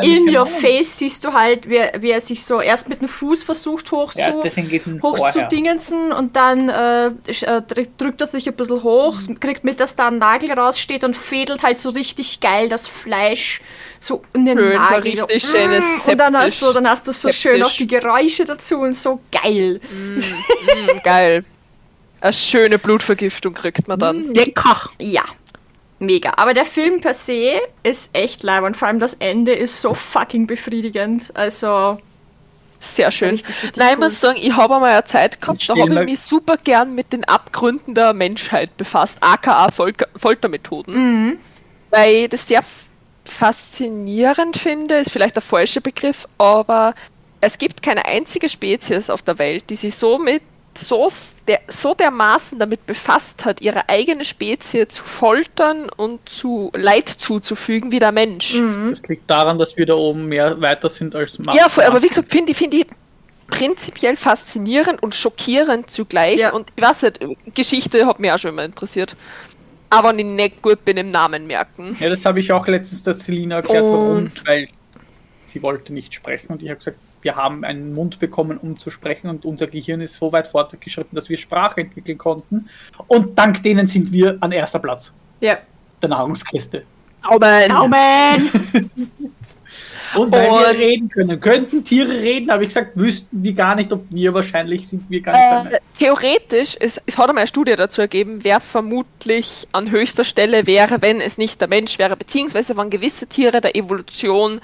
in 0.03 0.23
your 0.29 0.45
genau. 0.45 0.45
face 0.45 0.99
siehst 0.99 1.25
du 1.25 1.33
halt, 1.33 1.69
wie, 1.69 1.81
wie 1.99 2.11
er 2.11 2.21
sich 2.21 2.45
so 2.45 2.61
erst 2.61 2.89
mit 2.89 3.01
dem 3.01 3.09
Fuß 3.09 3.43
versucht 3.43 3.91
hoch 3.93 4.15
Ja, 4.15 4.33
zu, 4.33 5.03
hoch 5.03 5.31
zu 5.33 5.47
dingensen 5.49 6.13
und 6.13 6.37
dann 6.37 6.69
äh, 6.69 7.07
äh, 7.07 7.11
drück- 7.27 7.89
drückt 7.99 8.21
er 8.21 8.27
sich 8.27 8.49
ein 8.49 8.55
bisschen 8.55 8.83
hoch, 8.83 9.17
kriegt 9.41 9.65
mit, 9.65 9.81
dass 9.81 9.97
da 9.97 10.09
ein 10.09 10.19
Nagel 10.19 10.53
raussteht 10.53 11.03
und 11.05 11.17
fädelt 11.17 11.63
halt 11.63 11.79
so 11.79 11.91
richtig 11.91 12.41
geil 12.41 12.69
das 12.69 12.87
Fleisch 12.89 13.61
so 14.01 14.23
in 14.33 14.45
den 14.47 14.59
Schön, 14.59 14.73
so 14.73 14.79
Nagel. 14.79 15.01
richtig 15.13 15.45
Mm, 15.45 15.47
schönes 15.57 15.85
Und 16.09 16.19
dann 16.19 16.37
hast 16.37 16.43
septisch. 16.59 16.61
du, 16.69 16.73
dann 16.73 16.89
hast 16.89 17.09
du 17.09 17.13
so 17.13 17.33
schön 17.33 17.63
auch 17.63 17.67
Septisch. 17.71 17.77
die 17.79 17.87
Geräusche 17.87 18.45
dazu 18.45 18.79
und 18.81 18.95
so 18.97 19.21
geil. 19.31 19.81
Mm, 19.91 20.21
geil. 21.05 21.45
Eine 22.21 22.33
schöne 22.33 22.79
Blutvergiftung 22.79 23.55
kriegt 23.55 23.89
man 23.89 23.99
dann. 23.99 24.29
Lecker. 24.33 24.91
Ja. 25.01 25.23
Mega. 26.03 26.33
Aber 26.37 26.53
der 26.53 26.65
Film 26.65 27.01
per 27.01 27.15
se 27.15 27.61
ist 27.85 28.11
echt 28.13 28.43
leib 28.43 28.65
und 28.65 28.77
vor 28.77 28.89
allem 28.89 28.99
das 28.99 29.15
Ende 29.15 29.53
ist 29.53 29.81
so 29.81 29.95
fucking 29.95 30.47
befriedigend. 30.49 31.31
Also, 31.35 31.99
Sehr 32.79 33.13
schön. 33.13 33.31
Richtig, 33.31 33.63
richtig 33.63 33.77
Nein, 33.77 33.91
ich 33.91 33.95
cool. 33.95 34.05
muss 34.05 34.21
sagen, 34.21 34.39
ich 34.43 34.57
habe 34.57 34.75
einmal 34.75 34.91
eine 34.91 35.05
Zeit 35.05 35.41
gehabt, 35.41 35.69
da 35.69 35.77
habe 35.77 35.95
ich 36.01 36.05
mich 36.05 36.21
super 36.21 36.57
gern 36.57 36.97
mit 36.97 37.13
den 37.13 37.23
Abgründen 37.23 37.95
der 37.95 38.13
Menschheit 38.15 38.77
befasst, 38.77 39.19
aka 39.21 39.71
Folter 39.71 40.09
Foltermethoden. 40.17 40.95
Mhm. 40.95 41.39
Weil 41.91 42.15
ich 42.15 42.29
das 42.31 42.49
sehr 42.49 42.65
faszinierend 43.25 44.57
finde, 44.57 44.97
ist 44.97 45.13
vielleicht 45.13 45.37
der 45.37 45.43
falsche 45.43 45.81
Begriff, 45.81 46.27
aber 46.39 46.95
es 47.41 47.59
gibt 47.59 47.83
keine 47.83 48.05
einzige 48.07 48.49
Spezies 48.49 49.11
auf 49.11 49.23
der 49.23 49.39
Welt, 49.39 49.71
die 49.71 49.77
sich 49.77 49.95
so 49.95 50.19
mit 50.19 50.43
so, 50.77 51.09
der, 51.49 51.61
so 51.69 51.95
dermaßen 51.95 52.59
damit 52.59 52.87
befasst 52.87 53.45
hat, 53.45 53.61
ihre 53.61 53.89
eigene 53.89 54.25
Spezie 54.25 54.89
zu 54.89 55.05
foltern 55.05 55.89
und 55.97 56.29
zu 56.29 56.71
Leid 56.75 57.09
zuzufügen 57.09 57.91
wie 57.93 57.99
der 57.99 58.13
Mensch. 58.13 58.61
Das 58.91 59.03
liegt 59.05 59.31
daran, 59.31 59.59
dass 59.59 59.77
wir 59.77 59.87
da 59.87 59.95
oben 59.95 60.27
mehr 60.27 60.61
weiter 60.61 60.89
sind 60.89 61.15
als 61.15 61.39
Mars. 61.39 61.57
Ja, 61.57 61.67
aber 61.87 62.03
wie 62.03 62.09
gesagt, 62.09 62.31
finde 62.31 62.53
ich, 62.53 62.59
finde 62.59 62.79
ich 62.79 62.87
prinzipiell 63.49 64.17
faszinierend 64.17 65.03
und 65.03 65.15
schockierend 65.15 65.91
zugleich. 65.91 66.41
Ja. 66.41 66.53
Und 66.53 66.71
ich 66.75 66.83
weiß 66.83 67.03
nicht, 67.03 67.21
Geschichte 67.55 68.07
hat 68.07 68.19
mich 68.19 68.33
auch 68.33 68.39
schon 68.39 68.51
immer 68.53 68.65
interessiert. 68.65 69.15
Aber 69.91 70.09
wenn 70.09 70.21
ich 70.21 70.25
nicht 70.25 70.63
gut 70.63 70.85
bin 70.87 70.97
im 70.97 71.11
Namen 71.11 71.47
merken. 71.47 71.97
Ja, 72.01 72.09
das 72.09 72.25
habe 72.25 72.41
ich 72.41 72.51
auch 72.51 72.67
letztens 72.67 73.03
der 73.03 73.13
Selina 73.13 73.57
erklärt, 73.57 73.85
warum. 73.85 74.17
Und- 74.17 74.47
Weil 74.49 74.69
sie 75.47 75.63
wollte 75.63 75.93
nicht 75.93 76.15
sprechen 76.15 76.47
und 76.49 76.63
ich 76.63 76.71
habe 76.71 76.79
gesagt, 76.79 76.97
wir 77.23 77.37
haben 77.37 77.65
einen 77.65 77.95
Mund 77.95 78.19
bekommen, 78.19 78.59
um 78.59 78.79
zu 78.79 78.91
sprechen 78.91 79.29
und 79.29 79.45
unser 79.45 79.67
Gehirn 79.69 80.01
ist 80.01 80.15
so 80.15 80.33
weit 80.33 80.49
fortgeschritten, 80.49 81.15
dass 81.15 81.29
wir 81.29 81.39
Sprache 81.39 81.81
entwickeln 81.81 82.19
konnten. 82.19 82.69
Und 83.07 83.39
dank 83.39 83.63
denen 83.63 83.87
sind 83.87 84.13
wir 84.13 84.37
an 84.41 84.53
erster 84.53 84.79
Platz 84.79 85.13
ja. 85.41 85.59
der 86.01 86.09
Nahrungskiste. 86.09 86.85
Daumen! 87.23 88.51
Und 90.15 90.31
weil 90.31 90.51
wir 90.51 90.69
Und- 90.69 90.77
reden 90.77 91.09
können. 91.09 91.41
Könnten 91.41 91.85
Tiere 91.85 92.13
reden, 92.13 92.51
habe 92.51 92.65
ich 92.65 92.69
gesagt, 92.69 92.97
wüssten 92.97 93.43
wir 93.43 93.55
gar 93.55 93.75
nicht, 93.75 93.93
ob 93.93 94.05
wir 94.11 94.35
wahrscheinlich 94.35 94.89
sind 94.89 95.09
wir 95.09 95.21
gar 95.21 95.65
nicht. 95.65 95.75
Äh, 95.75 95.79
theoretisch, 95.99 96.77
es, 96.79 97.01
es 97.07 97.19
hat 97.19 97.29
einmal 97.29 97.43
eine 97.43 97.49
Studie 97.49 97.75
dazu 97.77 98.03
ergeben, 98.03 98.41
wer 98.43 98.61
vermutlich 98.61 99.67
an 99.73 99.91
höchster 99.91 100.25
Stelle 100.25 100.67
wäre, 100.67 101.01
wenn 101.01 101.21
es 101.21 101.39
nicht 101.39 101.61
der 101.61 101.69
Mensch 101.69 101.99
wäre, 101.99 102.17
beziehungsweise 102.17 102.77
wann 102.77 102.91
gewisse 102.91 103.27
Tiere 103.27 103.61
der 103.61 103.75
Evolution 103.75 104.61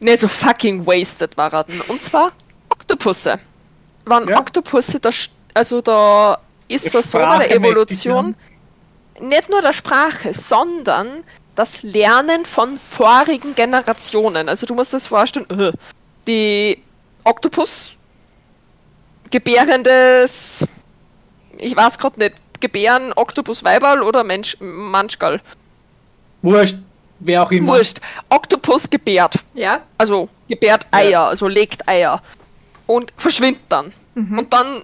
nicht 0.00 0.20
so 0.20 0.28
fucking 0.28 0.86
wasted 0.86 1.36
waren. 1.36 1.64
Und 1.88 2.02
zwar 2.02 2.32
Oktopusse. 2.68 3.38
Wann 4.04 4.28
Ja. 4.28 4.38
Oktopusse, 4.38 5.00
da, 5.00 5.08
st- 5.10 5.30
also 5.54 5.80
da 5.80 6.38
ist 6.68 6.92
Der 6.92 7.00
es 7.00 7.10
so 7.10 7.18
bei 7.18 7.46
der 7.46 7.54
Evolution, 7.56 8.34
nicht 9.20 9.48
nur 9.48 9.62
der 9.62 9.72
Sprache, 9.72 10.32
sondern 10.34 11.24
das 11.54 11.82
Lernen 11.82 12.44
von 12.44 12.76
vorigen 12.78 13.54
Generationen. 13.54 14.48
Also 14.48 14.66
du 14.66 14.74
musst 14.74 14.92
das 14.92 15.06
vorstellen, 15.06 15.48
äh, 15.50 15.72
die 16.26 16.82
Oktopus 17.24 17.94
gebärendes, 19.30 20.66
ich 21.56 21.74
weiß 21.76 21.98
gerade 21.98 22.18
nicht, 22.20 22.34
gebären 22.60 23.12
Oktopus 23.14 23.64
Weiberl 23.64 24.02
oder 24.02 24.24
Mensch, 24.24 24.56
Manschgal. 24.60 25.40
Wurscht, 26.42 26.76
wer 27.18 27.42
auch 27.42 27.50
immer. 27.50 27.74
Wurscht. 27.74 28.00
Oktopus 28.28 28.88
gebärt. 28.88 29.34
Ja. 29.54 29.80
Also 29.98 30.28
gebärt 30.48 30.86
Eier, 30.90 31.22
also 31.22 31.48
legt 31.48 31.88
Eier. 31.88 32.22
Und 32.86 33.12
verschwindet 33.16 33.62
dann. 33.68 33.92
Und 34.14 34.52
dann, 34.52 34.82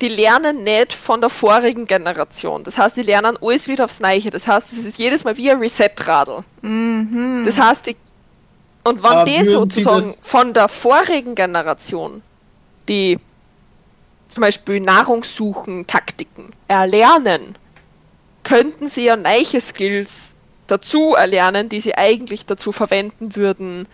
die 0.00 0.08
lernen 0.08 0.64
nicht 0.64 0.92
von 0.92 1.20
der 1.20 1.30
vorigen 1.30 1.86
Generation. 1.86 2.64
Das 2.64 2.76
heißt, 2.76 2.96
die 2.96 3.02
lernen 3.02 3.38
alles 3.40 3.68
wieder 3.68 3.84
aufs 3.84 4.00
Neiche. 4.00 4.30
Das 4.30 4.48
heißt, 4.48 4.72
es 4.72 4.84
ist 4.84 4.98
jedes 4.98 5.24
Mal 5.24 5.36
wie 5.36 5.50
ein 5.50 5.58
Reset-Radl. 5.58 6.42
Das 7.44 7.58
heißt, 7.58 7.86
die, 7.86 7.96
und 8.82 9.02
wenn 9.02 9.10
Aber 9.10 9.24
die 9.24 9.32
würden 9.32 9.70
Sie 9.70 9.82
sozusagen 9.82 10.14
von 10.22 10.52
der 10.52 10.68
vorigen 10.68 11.34
Generation 11.34 12.22
die 12.88 13.18
zum 14.28 14.40
Beispiel 14.40 14.80
Nahrungssuchen, 14.80 15.86
Taktiken 15.86 16.50
erlernen, 16.68 17.56
könnten 18.42 18.88
sie 18.88 19.06
ja 19.06 19.16
neue 19.16 19.60
Skills 19.60 20.33
dazu 20.66 21.14
erlernen, 21.14 21.68
die 21.68 21.80
sie 21.80 21.94
eigentlich 21.94 22.46
dazu 22.46 22.72
verwenden 22.72 23.36
würden, 23.36 23.86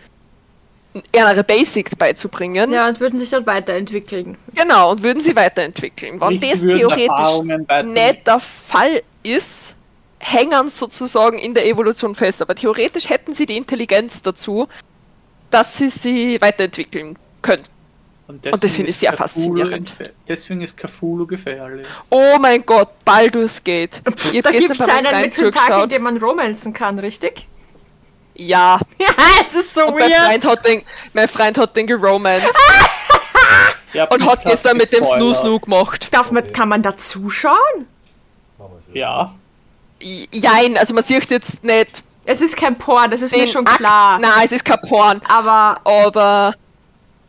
ihre 1.15 1.43
Basics 1.43 1.95
beizubringen. 1.95 2.71
Ja, 2.71 2.87
und 2.87 2.99
würden 2.99 3.17
sich 3.17 3.29
dann 3.29 3.45
weiterentwickeln. 3.45 4.37
Genau, 4.53 4.91
und 4.91 5.03
würden 5.03 5.21
sie 5.21 5.35
weiterentwickeln. 5.35 6.19
Wenn 6.19 6.39
das 6.39 6.61
theoretisch 6.61 7.41
nicht 7.85 8.27
der 8.27 8.39
Fall 8.39 9.01
ist, 9.23 9.75
hängen 10.19 10.69
sozusagen 10.69 11.37
in 11.37 11.53
der 11.53 11.65
Evolution 11.65 12.13
fest. 12.13 12.41
Aber 12.41 12.55
theoretisch 12.55 13.09
hätten 13.09 13.33
sie 13.33 13.45
die 13.45 13.57
Intelligenz 13.57 14.21
dazu, 14.21 14.67
dass 15.49 15.77
sie 15.77 15.89
sie 15.89 16.41
weiterentwickeln 16.41 17.17
können. 17.41 17.63
Und, 18.31 18.45
das 18.45 18.59
deswegen 18.59 18.75
finde 18.75 18.89
ich 18.89 18.95
ist 18.95 18.99
sehr 19.01 19.11
Cthulhu 19.11 19.23
faszinierend. 19.23 19.93
Deswegen 20.27 20.61
ist 20.61 20.77
Cthulhu 20.77 21.25
gefährlich. 21.27 21.85
Oh 22.09 22.37
mein 22.39 22.65
Gott, 22.65 22.89
Baldur's 23.03 23.63
Gate. 23.63 24.01
Ich 24.31 24.41
Da 24.41 24.51
gibt 24.51 24.71
es 24.71 24.79
einen 24.81 25.21
mit 25.21 25.33
zugeschaut. 25.33 25.91
den 25.91 26.01
man 26.01 26.17
romanzen 26.17 26.71
kann, 26.73 26.97
richtig? 26.99 27.47
Ja, 28.35 28.79
Ja, 28.97 29.07
es 29.47 29.55
ist 29.55 29.73
so 29.73 29.85
und 29.85 29.99
mein 29.99 30.09
weird. 30.09 30.21
Freund, 30.21 30.45
hat 30.45 30.65
den, 30.65 30.81
mein 31.13 31.27
Freund 31.27 31.57
hat 31.57 31.75
den 31.75 31.87
geromanced 31.87 32.47
Ja, 33.93 34.05
und 34.05 34.25
hat 34.25 34.45
gestern 34.45 34.77
mit 34.77 34.93
dem 34.93 35.03
Snoo 35.03 35.33
Snoo 35.33 35.59
gemacht. 35.59 36.07
Darf 36.11 36.31
man, 36.31 36.51
kann 36.53 36.69
man 36.69 36.81
da 36.81 36.95
zuschauen? 36.95 37.87
Ja. 38.93 39.33
Jein, 39.99 40.77
also 40.77 40.93
man 40.93 41.03
sieht 41.03 41.29
jetzt 41.29 41.61
nicht 41.63 42.03
Es 42.25 42.39
ist 42.41 42.55
kein 42.55 42.77
Porn, 42.77 43.11
das 43.11 43.21
ist 43.21 43.35
mir 43.35 43.47
schon 43.47 43.67
Akt. 43.67 43.77
klar. 43.77 44.17
Nein, 44.19 44.31
es 44.45 44.53
ist 44.53 44.63
kein 44.63 44.79
Porn. 44.87 45.21
Aber 45.27 45.81
Aber 45.83 46.55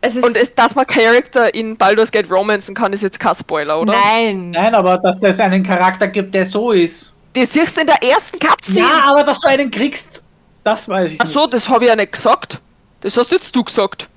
ist. 0.03 0.23
Und 0.23 0.35
es, 0.35 0.53
dass 0.53 0.75
man 0.75 0.85
Charakter 0.85 1.53
in 1.53 1.77
Baldur's 1.77 2.11
Gate 2.11 2.29
romancen 2.29 2.75
kann, 2.75 2.93
ist 2.93 3.01
jetzt 3.01 3.19
kein 3.19 3.35
Spoiler, 3.35 3.79
oder? 3.79 3.93
Nein. 3.93 4.51
Nein, 4.51 4.75
aber 4.75 4.97
dass 4.97 5.21
es 5.23 5.39
einen 5.39 5.63
Charakter 5.63 6.07
gibt, 6.07 6.33
der 6.35 6.45
so 6.45 6.71
ist. 6.71 7.11
Die 7.35 7.45
siehst 7.45 7.77
du 7.77 7.81
in 7.81 7.87
der 7.87 8.01
ersten 8.03 8.37
Cutscene. 8.39 8.79
Ja, 8.79 9.03
aber 9.05 9.23
dass 9.23 9.39
du 9.39 9.47
einen 9.47 9.71
kriegst, 9.71 10.21
das 10.63 10.87
weiß 10.87 11.13
ich 11.13 11.21
Ach 11.21 11.25
so, 11.25 11.47
das 11.47 11.67
habe 11.67 11.85
ich 11.85 11.89
ja 11.89 11.95
nicht 11.95 12.11
gesagt. 12.11 12.59
Das 13.01 13.17
hast 13.17 13.31
jetzt 13.31 13.55
du 13.55 13.63
gesagt. 13.63 14.07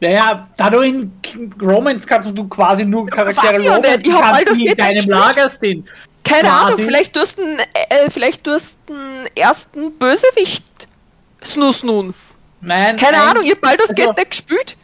nicht. 0.00 0.14
Naja, 0.14 0.48
da 0.56 0.70
du 0.70 0.80
in 0.80 1.12
Romance 1.60 2.06
kannst 2.06 2.36
du 2.36 2.48
quasi 2.48 2.84
nur 2.84 3.06
Charaktere 3.06 3.62
ja 3.62 3.78
nicht. 3.78 4.06
Ich 4.06 4.12
hab 4.12 4.22
kannst, 4.22 4.32
Baldur's 4.32 4.56
die 4.56 4.66
in 4.66 4.76
deinem 4.76 4.94
gespielt. 4.94 5.14
Lager 5.16 5.48
sind. 5.48 5.88
Keine 6.24 6.48
Quasi. 6.48 6.64
Ahnung, 6.72 6.78
vielleicht 6.84 7.14
tust 7.14 7.38
du 7.38 7.42
äh, 7.42 8.10
vielleicht 8.10 8.44
tust 8.44 8.78
du 8.86 8.94
einen 8.94 9.26
ersten 9.34 9.92
Bösewicht 9.98 10.64
Snus 11.44 11.82
nun. 11.82 12.14
Nein, 12.60 12.96
Keine 12.96 13.16
nein, 13.18 13.28
Ahnung, 13.28 13.44
ihr 13.44 13.52
habt 13.52 13.60
Baldur's 13.62 13.90
also- 13.90 14.02
Gate 14.02 14.16
nicht 14.16 14.30
gespielt. 14.30 14.76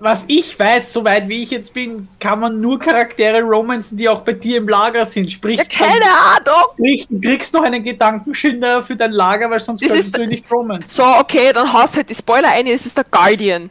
Was 0.00 0.24
ich 0.28 0.56
weiß, 0.56 0.92
soweit 0.92 1.28
wie 1.28 1.42
ich 1.42 1.50
jetzt 1.50 1.74
bin, 1.74 2.06
kann 2.20 2.38
man 2.38 2.60
nur 2.60 2.78
Charaktere 2.78 3.40
romanzen, 3.42 3.96
die 3.98 4.08
auch 4.08 4.20
bei 4.20 4.32
dir 4.32 4.58
im 4.58 4.68
Lager 4.68 5.04
sind. 5.04 5.28
Sprich, 5.32 5.58
Ja, 5.58 5.64
keine 5.64 6.04
Ahnung. 6.04 6.70
sprich 6.74 7.06
du 7.10 7.20
kriegst 7.20 7.52
noch 7.52 7.64
einen 7.64 7.82
Gedankenschinder 7.82 8.84
für 8.84 8.94
dein 8.94 9.10
Lager, 9.10 9.50
weil 9.50 9.58
sonst 9.58 9.82
Das 9.82 9.90
ist- 9.90 10.16
du 10.16 10.24
nicht 10.24 10.48
romanzen. 10.52 10.88
So, 10.88 11.02
okay, 11.02 11.50
dann 11.52 11.72
hast 11.72 11.96
halt 11.96 12.08
die 12.10 12.14
Spoiler 12.14 12.48
ein, 12.52 12.68
es 12.68 12.86
ist 12.86 12.96
der 12.96 13.02
Guardian. 13.10 13.70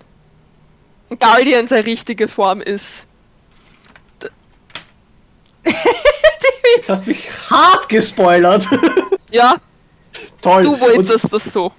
Guardian 1.17 1.65
seine 1.65 1.86
richtige 1.86 2.28
Form 2.28 2.60
ist. 2.60 3.08
Jetzt 6.76 6.89
hast 6.89 7.06
du 7.06 7.10
mich 7.12 7.30
hart 7.50 7.88
gespoilert. 7.88 8.67
Ja, 9.32 9.56
Toll. 10.41 10.63
du 10.63 10.74
Und 10.74 10.82
wolltest 10.82 11.32
das 11.34 11.43
so. 11.54 11.72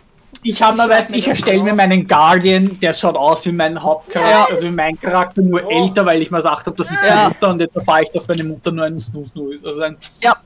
Ich 0.51 0.63
habe 0.63 0.77
mir, 0.77 0.89
weißt, 0.89 1.13
ich 1.13 1.29
erstelle 1.29 1.63
mir 1.63 1.75
meinen 1.75 2.07
Guardian, 2.09 2.79
der 2.81 2.95
schaut 2.95 3.17
aus 3.17 3.45
wie 3.47 3.53
mein 3.53 3.81
Hauptcharakter, 3.83 4.31
Ja. 4.31 4.45
also 4.47 4.65
wie 4.67 4.71
mein 4.71 4.99
Charakter, 5.01 5.43
nur 5.43 5.71
älter, 5.71 6.05
weil 6.07 6.23
ich 6.23 6.31
mir 6.31 6.39
gesagt 6.39 6.67
habe, 6.67 6.77
das 6.77 6.91
ist 6.91 7.03
Ja. 7.03 7.25
die 7.29 7.35
Mutter 7.35 7.49
und 7.51 7.61
jetzt 7.61 7.77
erfahre 7.77 8.03
ich, 8.05 8.11
dass 8.11 8.27
meine 8.29 8.45
Mutter 8.45 8.71
nur 8.73 8.85
ein 8.87 8.99
Snoo-Snoo 8.99 9.51
ist. 9.51 9.67
Also 9.67 9.83
ein 9.83 9.97
Ja. 10.21 10.37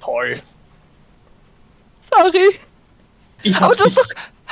Toll. 0.00 0.40
Sorry. 1.98 2.58
Aber 3.60 3.74
du 3.74 3.84
hast 3.84 3.96
doch, 3.98 4.08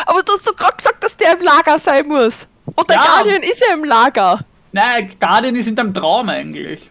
aber 0.06 0.22
du 0.22 0.32
hast 0.32 0.46
doch 0.46 0.56
gerade 0.56 0.76
gesagt, 0.76 1.02
dass 1.02 1.16
der 1.16 1.34
im 1.34 1.44
Lager 1.44 1.78
sein 1.78 2.06
muss. 2.06 2.46
Und 2.74 2.88
der 2.88 2.96
Ja. 2.96 3.02
Guardian 3.02 3.42
ist 3.42 3.60
ja 3.66 3.74
im 3.74 3.84
Lager. 3.84 4.40
Nein, 4.72 5.16
Guardian 5.18 5.56
ist 5.56 5.66
in 5.68 5.76
deinem 5.76 5.94
Traum 5.94 6.28
eigentlich. 6.28 6.90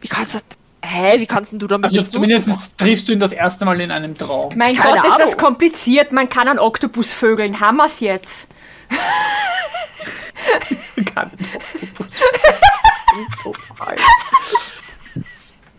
Wie 0.00 0.08
kannst 0.08 0.34
du. 0.34 0.38
Hä, 0.84 1.18
wie 1.18 1.26
kannst 1.26 1.52
denn 1.52 1.58
du 1.58 1.66
damit 1.66 1.86
Also 1.86 2.02
zumindest 2.10 2.76
triffst 2.76 3.08
du 3.08 3.12
ihn 3.12 3.20
das 3.20 3.32
erste 3.32 3.64
Mal 3.64 3.80
in 3.80 3.90
einem 3.90 4.16
Traum. 4.16 4.52
Mein 4.56 4.74
Keine 4.76 5.00
Gott, 5.00 5.08
ist 5.08 5.18
das 5.18 5.32
Ahnung. 5.32 5.44
kompliziert. 5.44 6.12
Man 6.12 6.28
kann 6.28 6.46
einen 6.48 6.58
Oktopus 6.58 7.12
vögeln. 7.12 7.60
Haben 7.60 7.78
wir's 7.78 8.00
jetzt? 8.00 8.48
Kann 11.14 11.30
das 11.98 12.12
klingt 13.10 13.38
so 13.42 13.54
falsch. 13.74 14.02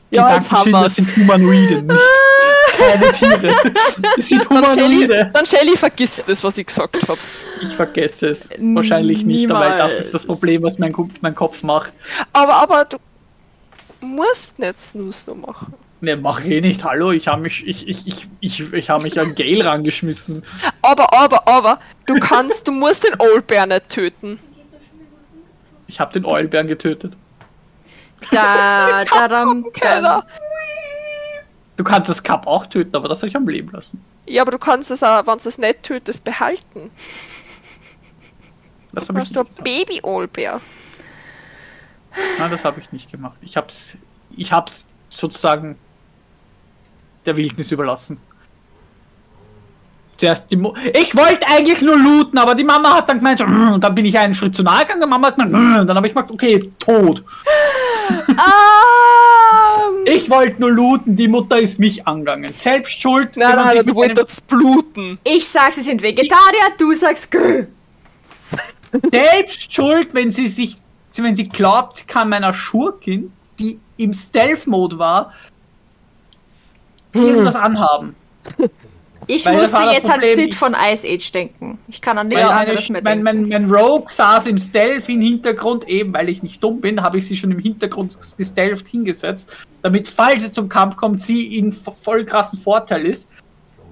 Ja, 0.09 0.33
jetzt 0.33 0.51
haben 0.51 0.65
Gedankenschäden, 0.65 0.83
das 0.83 0.95
sind 0.95 1.15
Humanoide, 1.17 1.81
nicht 1.83 1.99
keine 2.77 3.11
Tiere. 3.11 3.55
Das 4.15 4.27
sind 4.27 4.45
Dann 4.49 4.65
Shelly, 4.65 4.95
Humanoide. 4.95 5.31
dann 5.33 5.45
Shelly 5.45 5.77
vergisst 5.77 6.23
das, 6.27 6.43
was 6.43 6.57
ich 6.57 6.67
gesagt 6.67 6.95
habe. 7.07 7.17
Ich 7.61 7.75
vergesse 7.75 8.29
es. 8.29 8.49
Wahrscheinlich 8.59 9.25
nicht, 9.25 9.49
aber 9.49 9.69
das 9.77 9.99
ist 9.99 10.13
das 10.13 10.25
Problem, 10.25 10.63
was 10.63 10.77
mein, 10.79 10.93
mein 11.21 11.35
Kopf 11.35 11.63
macht. 11.63 11.91
Aber, 12.33 12.55
aber 12.55 12.85
du 12.85 12.97
musst 14.05 14.59
nicht 14.59 14.79
Snooze 14.79 15.31
nur 15.31 15.47
machen. 15.47 15.73
Ne, 16.01 16.15
mach 16.15 16.39
ich 16.41 16.51
eh 16.51 16.61
nicht. 16.61 16.83
Hallo, 16.83 17.11
ich 17.11 17.27
habe 17.27 17.41
mich, 17.41 17.65
ich, 17.65 17.87
ich, 17.87 18.07
ich, 18.07 18.27
ich, 18.39 18.73
ich 18.73 18.89
habe 18.89 19.03
mich 19.03 19.19
an 19.19 19.33
Gale 19.33 19.65
rangeschmissen. 19.65 20.43
Aber, 20.81 21.13
aber, 21.13 21.47
aber, 21.47 21.79
du 22.05 22.15
kannst, 22.19 22.67
du 22.67 22.71
musst 22.71 23.03
den 23.03 23.15
Old 23.19 23.47
Bear 23.47 23.65
nicht 23.65 23.89
töten. 23.89 24.39
Ich 25.87 25.99
habe 25.99 26.13
den 26.13 26.25
Eulbären 26.25 26.67
getötet. 26.67 27.13
Da, 28.31 29.03
daram, 29.05 29.65
Keiner. 29.73 30.25
Du 31.77 31.83
kannst 31.83 32.09
das 32.09 32.23
Cup 32.23 32.47
auch 32.47 32.65
töten, 32.65 32.95
aber 32.95 33.07
das 33.07 33.19
soll 33.19 33.29
ich 33.29 33.35
am 33.35 33.47
Leben 33.47 33.71
lassen. 33.71 34.03
Ja, 34.25 34.41
aber 34.41 34.51
du 34.51 34.57
kannst 34.57 34.89
es 34.91 35.03
auch, 35.03 35.27
wenn 35.27 35.37
du 35.37 35.47
es 35.47 35.57
nicht 35.57 35.83
tötest, 35.83 36.23
behalten. 36.23 36.89
Das 38.93 39.09
ich 39.09 39.15
hast 39.15 39.35
du 39.35 39.41
ein 39.41 39.47
nicht 39.63 40.01
Nein, 42.39 42.51
das 42.51 42.63
habe 42.63 42.79
ich 42.79 42.91
nicht 42.91 43.11
gemacht. 43.11 43.35
Ich 43.41 43.57
hab's, 43.57 43.97
ich 44.35 44.51
hab's 44.51 44.85
sozusagen 45.09 45.77
der 47.25 47.35
Wildnis 47.37 47.71
überlassen. 47.71 48.17
Zuerst 50.17 50.49
die 50.49 50.55
Mo 50.55 50.73
Ich 50.93 51.13
wollte 51.15 51.45
eigentlich 51.47 51.81
nur 51.81 51.97
looten, 51.97 52.37
aber 52.37 52.55
die 52.55 52.63
Mama 52.63 52.93
hat 52.95 53.09
dann 53.09 53.17
gemeint, 53.17 53.39
so, 53.39 53.45
"Mm", 53.45 53.73
und 53.73 53.83
dann 53.83 53.93
bin 53.93 54.05
ich 54.05 54.17
einen 54.17 54.33
Schritt 54.33 54.55
zu 54.55 54.63
nahe 54.63 54.83
gegangen, 54.83 55.01
die 55.01 55.07
Mama 55.07 55.27
hat 55.27 55.35
gemeint, 55.35 55.51
"Mm", 55.51 55.79
und 55.81 55.87
dann 55.87 55.97
habe 55.97 56.07
ich 56.07 56.13
gesagt, 56.13 56.31
okay, 56.31 56.71
tot. 56.79 57.23
Ah! 58.37 58.41
Ich 60.07 60.29
wollte 60.29 60.61
nur 60.61 60.71
looten, 60.71 61.15
die 61.15 61.27
Mutter 61.27 61.57
ist 61.57 61.79
mich 61.79 62.05
angegangen. 62.07 62.53
Selbst 62.53 63.01
schuld, 63.01 63.35
Nein, 63.37 63.49
wenn 63.49 63.55
man 63.55 63.65
nein, 63.65 63.77
sich 63.77 63.79
du 63.81 63.85
mit 63.93 64.03
einem, 64.03 64.17
wolltest 64.17 64.47
bluten. 64.47 65.17
Ich 65.23 65.47
sag, 65.47 65.73
sie 65.73 65.81
sind 65.81 66.01
Vegetarier, 66.01 66.73
du 66.77 66.93
sagst 66.93 67.31
selbst 69.11 69.73
schuld, 69.73 70.09
wenn 70.13 70.31
sie 70.31 70.47
sich, 70.47 70.77
wenn 71.23 71.35
sie 71.35 71.47
glaubt, 71.47 72.07
kann 72.07 72.29
meiner 72.29 72.53
Schurkin, 72.53 73.31
die 73.59 73.79
im 73.97 74.13
Stealth-Mode 74.13 74.97
war, 74.99 75.31
irgendwas 77.13 77.55
anhaben. 77.55 78.15
Ich 79.27 79.45
Weil 79.45 79.57
musste 79.59 79.77
jetzt 79.91 80.05
an 80.09 80.19
Problem, 80.19 80.35
Sid 80.35 80.49
ich- 80.49 80.55
von 80.57 80.75
Ice 80.75 81.07
Age 81.07 81.31
denken. 81.31 81.79
Ich 81.87 81.99
kann 81.99 82.17
an 82.19 82.27
nichts 82.27 82.45
anderes 82.47 82.89
mehr 82.89 83.01
meine, 83.01 83.23
mein, 83.23 83.35
denken. 83.37 83.49
mein, 83.49 83.69
mein 83.69 83.71
Rogue 83.71 84.07
saß 84.11 84.45
im 84.45 84.59
Stealth 84.59 85.09
im 85.09 85.19
Hintergrund, 85.21 85.87
eben 85.87 86.13
weil 86.13 86.29
ich 86.29 86.43
nicht 86.43 86.63
dumm 86.63 86.79
bin, 86.79 87.01
habe 87.01 87.17
ich 87.17 87.25
sie 87.25 87.35
schon 87.35 87.49
im 87.51 87.57
Hintergrund 87.57 88.17
gestealthed 88.37 88.87
hingesetzt, 88.87 89.49
damit, 89.81 90.07
falls 90.07 90.43
es 90.43 90.53
zum 90.53 90.69
Kampf 90.69 90.95
kommt, 90.97 91.21
sie 91.21 91.57
in 91.57 91.71
vo- 91.73 91.91
voll 91.91 92.23
krassen 92.25 92.59
Vorteil 92.59 93.05
ist. 93.05 93.27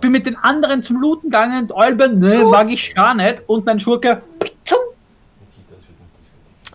Bin 0.02 0.12
mit 0.12 0.28
den 0.28 0.36
anderen 0.36 0.84
zum 0.84 0.98
Looten 1.02 1.32
gegangen 1.32 1.64
und 1.64 1.72
Eulben, 1.72 2.20
ne, 2.20 2.44
mag 2.52 2.70
ich 2.70 2.94
gar 2.94 3.16
nicht. 3.16 3.42
Und 3.48 3.66
mein 3.66 3.80
Schurke, 3.80 4.22
pitzum. 4.38 4.53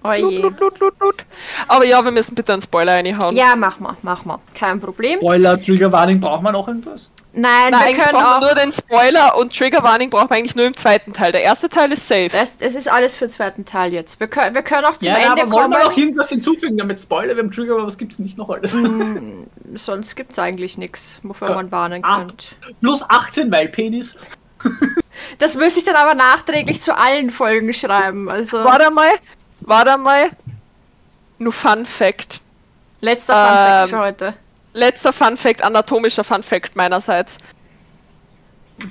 Oh 0.05 0.13
Lut, 0.17 0.31
je. 0.33 0.39
lut, 0.39 0.61
lut, 0.61 0.79
lut, 0.79 0.95
lut. 1.01 1.25
Aber 1.67 1.85
ja, 1.85 2.05
wir 2.05 2.13
müssen 2.13 2.35
bitte 2.35 2.53
einen 2.53 2.63
Spoiler 2.63 2.93
reinhauen. 2.95 3.35
Ja, 3.35 3.57
mach 3.57 3.81
mal, 3.81 3.97
mach 4.03 4.25
mal. 4.25 4.39
Kein 4.55 4.81
Problem. 4.81 5.19
Spoiler, 5.19 5.61
Trigger 5.61 5.91
Warning, 5.91 6.21
braucht 6.21 6.43
man 6.43 6.53
noch 6.53 6.69
irgendwas? 6.69 7.11
Nein, 7.33 7.71
Nein, 7.71 7.97
wir 7.97 8.05
können 8.05 8.13
brauchen 8.17 8.25
auch. 8.27 8.41
nur 8.41 8.55
den 8.55 8.73
Spoiler 8.73 9.37
und 9.37 9.57
Trigger 9.57 9.83
Warning 9.83 10.09
brauchen 10.11 10.31
wir 10.31 10.37
eigentlich 10.37 10.57
nur 10.57 10.67
im 10.67 10.77
zweiten 10.77 11.13
Teil. 11.13 11.33
Der 11.33 11.43
erste 11.43 11.69
Teil 11.69 11.91
ist 11.93 12.07
safe. 12.09 12.31
Es, 12.33 12.57
es 12.61 12.75
ist 12.75 12.91
alles 12.91 13.17
für 13.17 13.27
den 13.27 13.31
zweiten 13.31 13.65
Teil 13.65 13.93
jetzt. 13.93 14.19
Wir 14.21 14.29
können, 14.29 14.55
wir 14.55 14.63
können 14.63 14.85
auch 14.87 14.97
zum 14.97 15.09
ja, 15.13 15.17
Ende 15.19 15.43
aber 15.43 15.51
wollen 15.53 15.71
wir 15.71 15.79
kommen. 15.81 15.91
noch 15.91 15.97
irgendwas 15.97 16.29
hinzufügen, 16.31 16.79
damit 16.79 16.99
Spoiler, 17.01 17.37
wir 17.37 17.43
haben 17.43 17.53
Trigger, 17.53 17.75
aber 17.75 17.87
was 17.87 17.99
gibt's 17.99 18.19
nicht 18.19 18.39
noch 18.39 18.49
alles? 18.51 18.75
Sonst 19.75 20.15
gibt's 20.17 20.39
eigentlich 20.39 20.79
nichts, 20.79 21.21
wofür 21.23 21.51
Äh, 21.51 21.55
man 21.55 21.71
warnen 21.73 22.03
könnte. 22.03 22.47
Plus 22.81 23.03
18, 23.09 23.51
weil 23.53 23.69
Penis. 23.69 24.17
Das 25.39 25.55
müsste 25.57 25.81
ich 25.81 25.85
dann 25.87 25.95
aber 25.97 26.15
nachträglich 26.15 26.81
zu 26.81 26.97
allen 26.97 27.31
Folgen 27.31 27.73
schreiben. 27.75 28.29
Also 28.29 28.65
Warte 28.65 28.91
mal, 28.91 29.11
warte 29.61 29.97
mal. 29.99 30.31
Nur 31.38 31.53
Fun 31.53 31.87
Fact. 31.87 32.40
letzter 33.01 33.35
Funfact 33.35 33.83
ähm, 33.85 33.88
für 33.90 33.99
heute. 33.99 34.35
Letzter 34.73 35.12
Fun 35.12 35.37
Fact, 35.37 35.62
anatomischer 35.62 36.25
Fun 36.25 36.42
Fact 36.42 36.75
meinerseits. 36.77 37.38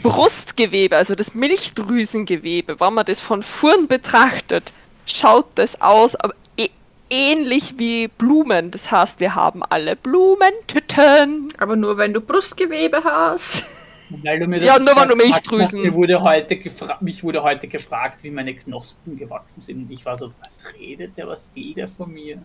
Brustgewebe, 0.04 0.98
also 0.98 1.16
das 1.16 1.34
Milchdrüsengewebe, 1.34 2.80
wenn 2.80 2.94
man 2.94 3.06
das 3.06 3.22
von 3.22 3.42
vorn 3.42 3.88
betrachtet, 3.88 4.74
schaut 5.06 5.46
das 5.56 5.80
aus, 5.82 6.18
eh- 6.58 6.70
ähnlich 7.10 7.76
wie 7.78 8.10
Blumen. 8.10 8.70
Das 8.72 8.92
heißt, 8.92 9.22
wir 9.22 9.36
haben 9.36 9.64
alle 9.64 9.96
Blumentüten. 9.96 11.48
Aber 11.58 11.76
nur 11.78 11.98
wenn 11.98 12.14
du 12.14 12.20
Brustgewebe 12.22 13.04
hast. 13.04 13.66
Weil 14.10 14.40
du 14.40 14.48
mir 14.48 14.64
Ja, 14.64 14.80
nur 14.80 14.96
wenn 14.96 15.10
du 15.10 15.16
Milchdrüsen- 15.16 15.82
Mir 15.82 15.94
wurde 15.94 16.22
heute 16.22 16.58
mich 17.02 17.24
wurde 17.24 17.44
heute 17.44 17.68
gefragt, 17.68 18.20
wie 18.24 18.32
meine 18.32 18.56
Knospen 18.56 19.18
gewachsen 19.18 19.62
sind. 19.62 19.84
Und 19.84 19.92
ich 19.92 20.06
war 20.06 20.18
so, 20.18 20.32
was 20.42 20.60
redet 20.80 21.18
der, 21.18 21.28
was 21.28 21.50
will 21.54 21.74
der 21.74 21.88
von 21.88 22.12
mir? 22.14 22.38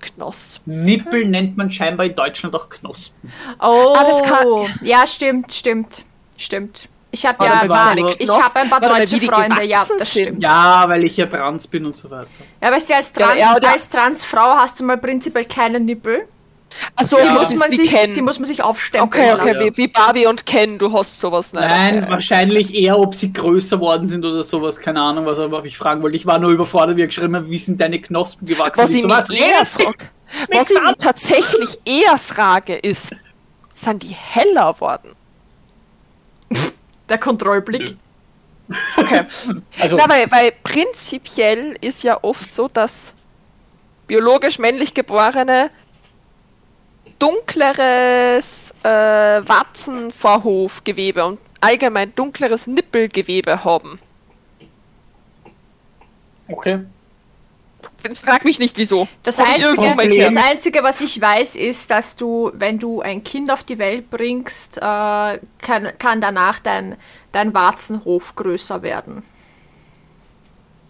Knospen. 0.00 0.84
Nippel 0.84 1.26
nennt 1.26 1.56
man 1.56 1.70
scheinbar 1.70 2.06
in 2.06 2.14
Deutschland 2.16 2.54
auch 2.54 2.68
Knospen. 2.68 3.32
Oh, 3.60 3.94
Ah, 3.96 4.04
das 4.04 4.22
kann- 4.22 4.46
ja, 4.82 5.06
stimmt, 5.06 5.52
stimmt, 5.54 6.04
stimmt. 6.36 6.88
Ich 7.14 7.26
habe 7.26 7.44
ja, 7.44 7.52
ich 8.18 8.30
habe 8.30 8.60
ein 8.60 8.70
paar 8.70 8.80
deutsche 8.80 9.20
Freunde, 9.20 9.64
ja, 9.64 9.80
das 9.98 10.12
sind. 10.12 10.22
stimmt. 10.24 10.42
Ja, 10.42 10.84
weil 10.88 11.04
ich 11.04 11.14
ja 11.18 11.26
trans 11.26 11.66
bin 11.66 11.84
und 11.84 11.94
so 11.94 12.10
weiter. 12.10 12.26
Ja, 12.60 12.72
weißt 12.72 12.88
du, 12.88 12.96
als, 12.96 13.12
Trans, 13.12 13.38
ja, 13.38 13.52
als 13.52 13.88
Transfrau 13.90 14.54
hast 14.56 14.80
du 14.80 14.84
mal 14.84 14.96
prinzipiell 14.96 15.44
keine 15.44 15.78
Nippel. 15.78 16.26
Achso, 16.96 17.18
Ja. 17.18 17.28
Die, 17.28 17.34
muss 17.34 17.54
man 17.56 17.72
sich, 17.72 17.90
Ken. 17.90 18.14
die 18.14 18.22
muss 18.22 18.38
man 18.38 18.46
sich 18.46 18.62
aufstempeln 18.62 19.08
Okay, 19.24 19.32
okay, 19.34 19.52
lassen. 19.52 19.66
wie, 19.66 19.76
wie 19.76 19.88
Barbie 19.88 20.26
und 20.26 20.46
Ken, 20.46 20.78
du 20.78 20.92
hast 20.92 21.20
sowas. 21.20 21.52
Nein, 21.52 21.68
Nein, 21.68 22.02
okay. 22.04 22.12
wahrscheinlich 22.12 22.74
eher, 22.74 22.98
ob 22.98 23.14
sie 23.14 23.32
größer 23.32 23.80
worden 23.80 24.06
sind 24.06 24.24
oder 24.24 24.42
sowas. 24.44 24.78
Keine 24.80 25.00
Ahnung, 25.00 25.26
was 25.26 25.38
aber 25.38 25.64
ich 25.64 25.76
fragen 25.78 26.02
wollte. 26.02 26.16
Ich 26.16 26.26
war 26.26 26.38
nur 26.38 26.50
überfordert, 26.50 26.96
wie 26.96 27.06
geschrieben 27.06 27.36
hat, 27.36 27.48
wie 27.48 27.58
sind 27.58 27.80
deine 27.80 28.00
Knospen 28.00 28.46
gewachsen? 28.46 28.82
Was 28.82 28.90
Ich 28.90 29.02
so, 29.02 29.08
was 29.08 29.30
eher 29.30 29.66
was 30.50 30.70
ich 30.70 30.80
mich 30.80 30.96
tatsächlich 30.98 31.78
eher 31.84 32.16
frage, 32.16 32.74
ist, 32.76 33.14
sind 33.74 34.02
die 34.02 34.14
heller 34.14 34.80
worden? 34.80 35.10
Der 37.08 37.18
Kontrollblick. 37.18 37.96
Okay. 38.96 39.22
Also, 39.80 39.96
Na, 39.96 40.08
weil, 40.08 40.30
weil 40.30 40.52
prinzipiell 40.62 41.76
ist 41.80 42.02
ja 42.02 42.18
oft 42.22 42.50
so, 42.50 42.68
dass 42.68 43.12
biologisch 44.06 44.58
männlich 44.58 44.94
geborene 44.94 45.70
dunkleres 47.22 48.74
äh, 48.82 48.88
Warzenvorhofgewebe 48.88 51.24
und 51.24 51.38
allgemein 51.60 52.12
dunkleres 52.14 52.66
Nippelgewebe 52.66 53.64
haben. 53.64 53.98
okay. 56.48 56.80
Frag 58.14 58.44
mich 58.44 58.58
nicht 58.58 58.76
wieso. 58.78 59.06
Das 59.22 59.38
Einzige, 59.38 59.94
das 60.18 60.36
Einzige, 60.36 60.82
was 60.82 61.00
ich 61.00 61.20
weiß, 61.20 61.54
ist, 61.54 61.88
dass 61.90 62.16
du, 62.16 62.50
wenn 62.54 62.80
du 62.80 63.00
ein 63.00 63.22
Kind 63.22 63.48
auf 63.50 63.62
die 63.62 63.78
Welt 63.78 64.10
bringst, 64.10 64.78
äh, 64.78 64.80
kann, 64.80 65.92
kann 65.98 66.20
danach 66.20 66.58
dein, 66.58 66.96
dein 67.30 67.54
Warzenhof 67.54 68.34
größer 68.34 68.82
werden. 68.82 69.22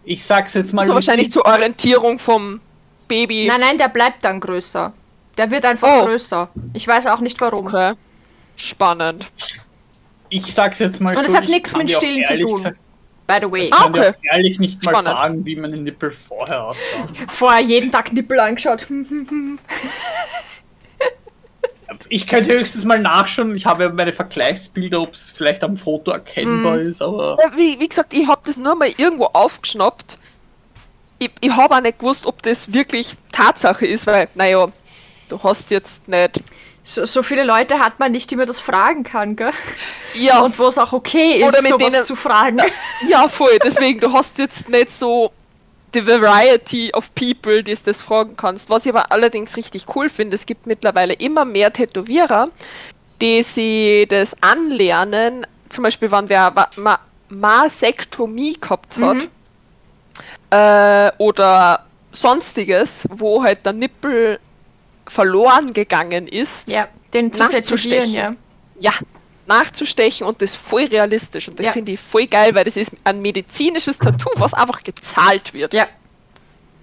Ich 0.05 0.25
sag's 0.25 0.55
jetzt 0.55 0.73
mal. 0.73 0.83
Also 0.83 0.93
wie 0.93 0.95
wahrscheinlich 0.95 1.31
zur 1.31 1.45
Orientierung 1.45 2.19
vom 2.19 2.61
Baby. 3.09 3.47
Nein, 3.47 3.61
nein, 3.61 3.79
der 3.79 3.89
bleibt 3.89 4.25
dann 4.25 4.41
größer. 4.41 4.95
Der 5.39 5.51
wird 5.51 5.65
einfach 5.65 5.89
Oh. 5.91 6.05
größer. 6.05 6.49
Ich 6.75 6.87
weiß 6.87 7.07
auch 7.07 7.21
nicht 7.21 7.41
warum. 7.41 7.67
Okay. 7.67 7.95
Spannend. 8.57 9.31
Ich 10.29 10.53
sag's 10.55 10.79
jetzt 10.79 11.01
mal 11.01 11.17
Und 11.17 11.25
es 11.25 11.33
so, 11.33 11.37
hat 11.39 11.45
ich 11.45 11.51
nichts 11.51 11.71
kann 11.73 11.81
mit 11.83 11.91
Stillen 11.91 12.25
zu 12.25 12.39
tun. 12.41 12.57
gesagt- 12.57 12.79
By 13.27 13.39
the 13.41 13.51
way. 13.53 13.65
Ich 13.65 13.71
kann 13.71 13.95
okay. 13.95 14.13
dir 14.23 14.35
ehrlich 14.35 14.59
nicht 14.59 14.85
mal 14.85 14.91
Spannend. 14.93 15.19
sagen, 15.21 15.45
wie 15.47 15.57
meine 15.57 15.77
Nippel 15.77 16.11
vorher 16.11 16.65
aussahen. 16.65 17.09
Vorher 17.33 17.61
jeden 17.61 17.91
Tag 17.93 18.13
Nippel 18.13 18.39
angeschaut. 18.41 18.87
Ich 22.09 22.27
könnte 22.27 22.53
höchstens 22.55 22.85
mal 22.85 22.99
nachschauen. 22.99 23.55
Ich 23.55 23.67
habe 23.67 23.85
ja 23.85 23.89
meine 23.91 24.13
Vergleichsbilder, 24.13 25.01
ob 25.03 25.15
es 25.15 25.31
vielleicht 25.31 25.63
am 25.63 25.77
Foto 25.77 26.11
erkennbar 26.11 26.77
Mhm. 26.77 26.89
ist, 26.89 27.03
aber 27.03 27.37
Ja, 27.43 27.57
Wie, 27.57 27.79
wie 27.79 27.89
gesagt, 27.89 28.13
ich 28.15 28.27
habe 28.27 28.41
das 28.45 28.57
nur 28.57 28.75
mal 28.75 28.91
irgendwo 28.97 29.27
aufgeschnappt. 29.27 30.19
Ich, 31.19 31.31
ich 31.41 31.51
habe 31.53 31.75
auch 31.77 31.81
nicht 31.81 31.99
gewusst, 31.99 32.27
ob 32.27 32.43
das 32.43 32.73
wirklich 32.73 33.15
Tatsache 33.31 33.87
ist, 33.87 34.07
weil, 34.07 34.29
naja, 34.35 34.69
du 35.29 35.43
hast 35.43 35.71
jetzt 35.71 36.07
nicht. 36.09 36.41
So, 36.85 37.05
so 37.05 37.23
viele 37.23 37.45
Leute 37.45 37.79
hat 37.79 38.01
man 38.01 38.11
nicht, 38.13 38.31
die 38.31 38.37
man 38.37 38.47
das 38.47 38.59
fragen 38.59 39.05
kann, 39.05 39.37
gell? 39.37 39.53
Ja, 40.15 40.41
Und 40.41 40.59
wo 40.59 40.67
es 40.67 40.79
auch 40.79 40.93
okay 40.93 41.37
ist, 41.39 41.47
Oder 41.49 41.63
mit 41.63 41.71
sowas 41.71 41.89
denen- 41.91 42.05
zu 42.05 42.17
fragen. 42.17 42.59
ja, 43.09 43.29
voll. 43.29 43.57
Deswegen, 43.63 44.01
du 44.01 44.13
hast 44.13 44.39
jetzt 44.39 44.69
nicht 44.69 44.91
so 44.91 45.33
the 45.95 46.05
variety 46.07 46.91
of 46.95 47.15
people, 47.15 47.63
die 47.63 47.75
du 47.75 47.81
das 47.85 48.03
fragen 48.03 48.37
kannst. 48.37 48.69
Was 48.71 48.85
ich 48.87 48.93
aber 48.93 49.13
allerdings 49.13 49.57
richtig 49.57 49.85
cool 49.95 50.09
finde, 50.09 50.35
es 50.35 50.45
gibt 50.47 50.67
mittlerweile 50.67 51.13
immer 51.15 51.45
mehr 51.45 51.73
Tätowierer, 51.73 52.49
die 53.21 53.43
sie 53.45 54.07
das 54.09 54.35
anlernen. 54.43 55.47
Zum 55.69 55.85
Beispiel, 55.85 56.11
wenn 56.11 56.29
wer 56.29 56.51
Ma 56.51 56.69
Ma 56.77 56.99
Masektomie 57.29 58.59
gehabt 58.61 58.99
hat 58.99 59.29
äh, 60.51 61.13
oder 61.19 61.85
sonstiges, 62.11 63.07
wo 63.11 63.43
halt 63.43 63.65
der 63.65 63.73
Nippel 63.73 64.39
verloren 65.07 65.73
gegangen 65.73 66.27
ist, 66.29 66.69
Ja, 66.69 66.89
den 67.15 67.33
zu 67.33 67.43
Nachzustechen. 67.43 68.15
ja. 68.15 68.35
ja, 68.81 68.93
nachzustechen 69.47 70.27
und 70.27 70.41
das 70.41 70.55
voll 70.55 70.85
realistisch. 70.85 71.49
Und 71.49 71.59
das 71.59 71.67
Ja. 71.67 71.73
finde 71.73 71.93
ich 71.93 72.01
voll 72.01 72.27
geil, 72.27 72.55
weil 72.55 72.65
das 72.65 72.77
ist 72.77 72.93
ein 73.05 73.21
medizinisches 73.21 73.99
Tattoo, 73.99 74.31
was 74.37 74.55
einfach 74.55 74.83
gezahlt 74.83 75.53
wird. 75.55 75.75
Ja, 75.75 75.89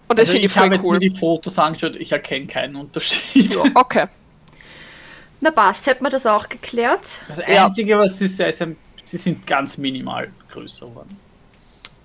Und 0.08 0.18
das 0.20 0.28
also 0.30 0.34
finde 0.34 0.46
ich 0.48 0.52
ich 0.52 0.58
habe 0.58 0.68
voll 0.68 0.76
jetzt 0.76 0.86
cool. 0.86 0.94
mir 1.00 1.10
die 1.10 1.18
Fotos 1.18 1.58
angeschaut, 1.60 1.96
ich 1.96 2.12
erkenne 2.12 2.48
keinen 2.48 2.76
Unterschied. 2.76 3.56
Okay. 3.76 4.06
na 5.42 5.52
passt, 5.52 5.88
hätten 5.88 6.04
wir 6.04 6.10
das 6.10 6.26
auch 6.26 6.50
geklärt. 6.50 7.20
Das 7.30 7.38
Ja. 7.48 7.66
Einzige, 7.68 7.98
was 7.98 8.20
ist, 8.20 8.40
ist 8.40 8.62
ein, 8.62 8.76
sie 9.06 9.18
sind 9.18 9.48
ganz 9.48 9.78
minimal 9.78 10.30
größer 10.52 10.86
geworden. 10.88 11.18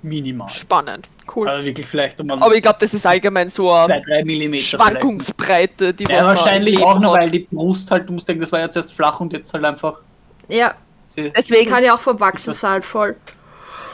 Minimal. 0.03 0.49
Spannend. 0.51 1.09
Cool. 1.35 1.49
Also 1.49 1.65
wirklich 1.65 1.87
vielleicht 1.87 2.21
um 2.21 2.31
Aber 2.31 2.55
ich 2.55 2.63
glaube, 2.63 2.79
das 2.81 2.93
ist 2.95 3.07
allgemein 3.07 3.49
so 3.49 3.71
eine 3.73 3.95
2-3 4.03 4.25
Millimeter. 4.25 4.65
Schwankungsbreite, 4.65 5.95
die 5.95 6.05
Ja, 6.05 6.27
wahrscheinlich 6.27 6.83
auch 6.83 6.99
noch, 6.99 7.15
weil 7.15 7.31
die 7.31 7.41
Brust 7.51 7.91
halt, 7.91 8.09
du 8.09 8.13
musst 8.13 8.29
denken, 8.29 8.43
das 8.43 8.53
war 8.53 8.61
jetzt 8.61 8.77
erst 8.77 8.93
flach 8.93 9.21
und 9.21 9.33
jetzt 9.33 9.53
halt 9.55 9.65
einfach. 9.65 10.01
Ja, 10.49 10.75
Deswegen, 11.17 11.71
kann 11.71 11.85
ja 11.85 11.95
auch 11.95 12.01
vom 12.01 12.19
Wachsen 12.21 12.53
sein, 12.53 12.83
voll. 12.83 13.17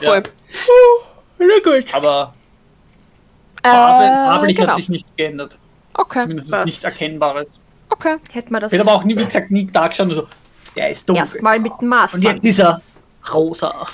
voll. 0.01 0.23
Na 1.37 1.45
gut. 1.63 1.93
Aber 1.93 2.33
Farbe, 3.63 4.31
farblich 4.31 4.57
genau. 4.57 4.69
hat 4.71 4.77
sich 4.77 4.89
nichts 4.89 5.13
geändert. 5.15 5.57
Okay, 5.93 6.21
Zumindest 6.23 6.51
ist 6.53 6.65
nichts 6.65 6.83
Erkennbares. 6.83 7.59
okay. 7.89 8.17
Hätten 8.31 8.51
wir 8.53 8.59
das 8.59 8.73
Ich 8.73 8.79
habe 8.79 8.89
aber 8.89 8.99
auch 8.99 9.03
nie, 9.03 9.15
wie 9.17 9.25
gesagt, 9.25 9.51
nie 9.51 9.69
da 9.71 9.87
geschaut 9.87 10.07
und 10.07 10.15
so, 10.15 10.27
der 10.75 10.89
ist 10.89 11.07
dunkel. 11.07 11.21
erstmal 11.21 11.59
mit 11.59 11.71
dem 11.73 11.77
Und 11.79 11.87
Maßband. 11.89 12.23
jetzt 12.23 12.43
ist 12.43 12.59
er 12.59 12.81
rosa. 13.31 13.87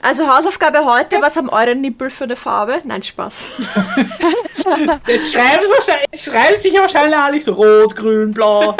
Also 0.00 0.26
Hausaufgabe 0.28 0.84
heute, 0.84 1.20
was 1.20 1.36
haben 1.36 1.48
eure 1.48 1.74
Nippel 1.74 2.10
für 2.10 2.24
eine 2.24 2.36
Farbe? 2.36 2.80
Nein, 2.84 3.02
Spaß. 3.02 3.46
Jetzt 5.06 5.32
schreiben 5.32 5.64
sie, 6.12 6.18
schreiben 6.30 6.56
sich 6.56 6.74
wahrscheinlich 6.74 7.16
alle 7.18 7.40
so 7.40 7.52
rot, 7.52 7.94
grün, 7.96 8.32
blau, 8.32 8.76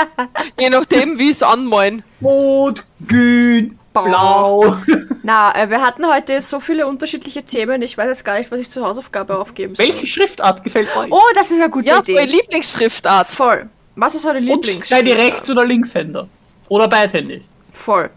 Je 0.58 0.70
nachdem, 0.70 1.18
wie 1.18 1.30
es 1.30 1.42
anmalen. 1.42 2.02
rot, 2.22 2.84
grün, 3.06 3.78
blau. 3.92 4.76
Na, 5.22 5.54
äh, 5.54 5.68
wir 5.70 5.80
hatten 5.82 6.06
heute 6.06 6.40
so 6.40 6.60
viele 6.60 6.86
unterschiedliche 6.86 7.42
Themen, 7.42 7.82
ich 7.82 7.96
weiß 7.96 8.08
jetzt 8.08 8.24
gar 8.24 8.38
nicht, 8.38 8.50
was 8.50 8.60
ich 8.60 8.70
zur 8.70 8.86
Hausaufgabe 8.86 9.38
aufgeben 9.38 9.74
soll. 9.74 9.86
Welche 9.86 10.06
Schriftart 10.06 10.62
gefällt 10.64 10.94
euch? 10.96 11.10
Oh, 11.10 11.20
das 11.34 11.50
ist 11.50 11.60
eine 11.60 11.70
gute 11.70 11.86
Ja, 11.88 11.98
Idee. 12.00 12.14
meine 12.14 12.26
Lieblingsschriftart. 12.30 13.28
Voll. 13.28 13.68
Was 13.96 14.14
ist 14.14 14.24
eure 14.26 14.38
Und 14.38 14.42
Lieblings? 14.44 14.88
seid 14.88 15.06
ihr 15.06 15.16
Rechts- 15.16 15.48
oder 15.50 15.64
Linkshänder? 15.64 16.28
Oder 16.68 16.88
beidhändig? 16.88 17.42
Voll. 17.72 18.10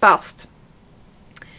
Passt. 0.00 0.46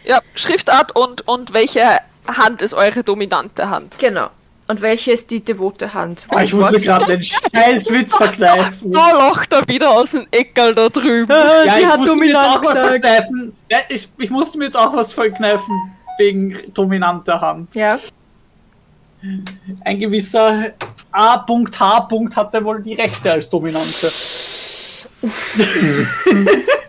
Ja, 0.04 0.20
Schriftart 0.34 0.94
und, 0.96 1.26
und 1.26 1.52
welche 1.54 1.82
Hand 2.26 2.62
ist 2.62 2.74
eure 2.74 3.02
dominante 3.02 3.68
Hand? 3.70 3.98
Genau. 3.98 4.28
Und 4.66 4.80
welche 4.80 5.12
ist 5.12 5.30
die 5.30 5.44
devote 5.44 5.92
Hand? 5.92 6.26
Ah, 6.30 6.42
ich 6.42 6.54
muss 6.54 6.70
mir 6.70 6.78
gerade 6.80 7.04
den 7.06 7.22
scheiß 7.22 7.90
Witz 7.90 8.14
verkneifen. 8.16 8.92
Da 8.92 9.10
lacht 9.12 9.52
er 9.52 9.68
wieder 9.68 9.90
aus 9.90 10.12
dem 10.12 10.26
Eckerl 10.30 10.74
da 10.74 10.88
drüben. 10.88 11.30
Äh, 11.30 11.66
Ja, 11.66 11.74
sie 11.74 11.80
ich 11.80 11.86
hat 11.86 12.00
musste 12.00 12.16
mir 12.16 12.26
jetzt 12.26 12.36
auch 12.36 12.42
dominant 12.54 12.64
was 12.64 12.68
gesagt. 12.74 12.88
verkneifen. 12.88 13.56
Ja, 13.70 13.78
ich, 13.90 14.08
ich 14.18 14.30
musste 14.30 14.56
mir 14.58 14.64
jetzt 14.64 14.76
auch 14.76 14.94
was 14.96 15.12
verkneifen 15.12 15.92
wegen 16.18 16.72
dominanter 16.72 17.40
Hand. 17.40 17.74
Ja. 17.74 17.98
Ein 19.84 19.98
gewisser 20.00 20.70
A.H. 21.12 22.10
hatte 22.36 22.64
wohl 22.64 22.82
die 22.82 22.94
Rechte 22.94 23.32
als 23.32 23.50
Dominante. 23.50 24.10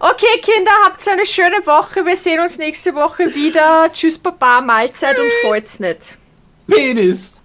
Okay, 0.00 0.40
Kinder, 0.42 0.70
habt 0.84 1.06
eine 1.08 1.26
schöne 1.26 1.66
Woche. 1.66 2.06
Wir 2.06 2.14
sehen 2.14 2.40
uns 2.40 2.56
nächste 2.56 2.94
Woche 2.94 3.34
wieder. 3.34 3.90
Tschüss, 3.92 4.18
Papa, 4.18 4.60
Mahlzeit 4.60 5.18
und 5.18 5.30
falls 5.42 5.80
nicht. 5.80 6.16
Penis! 6.68 7.37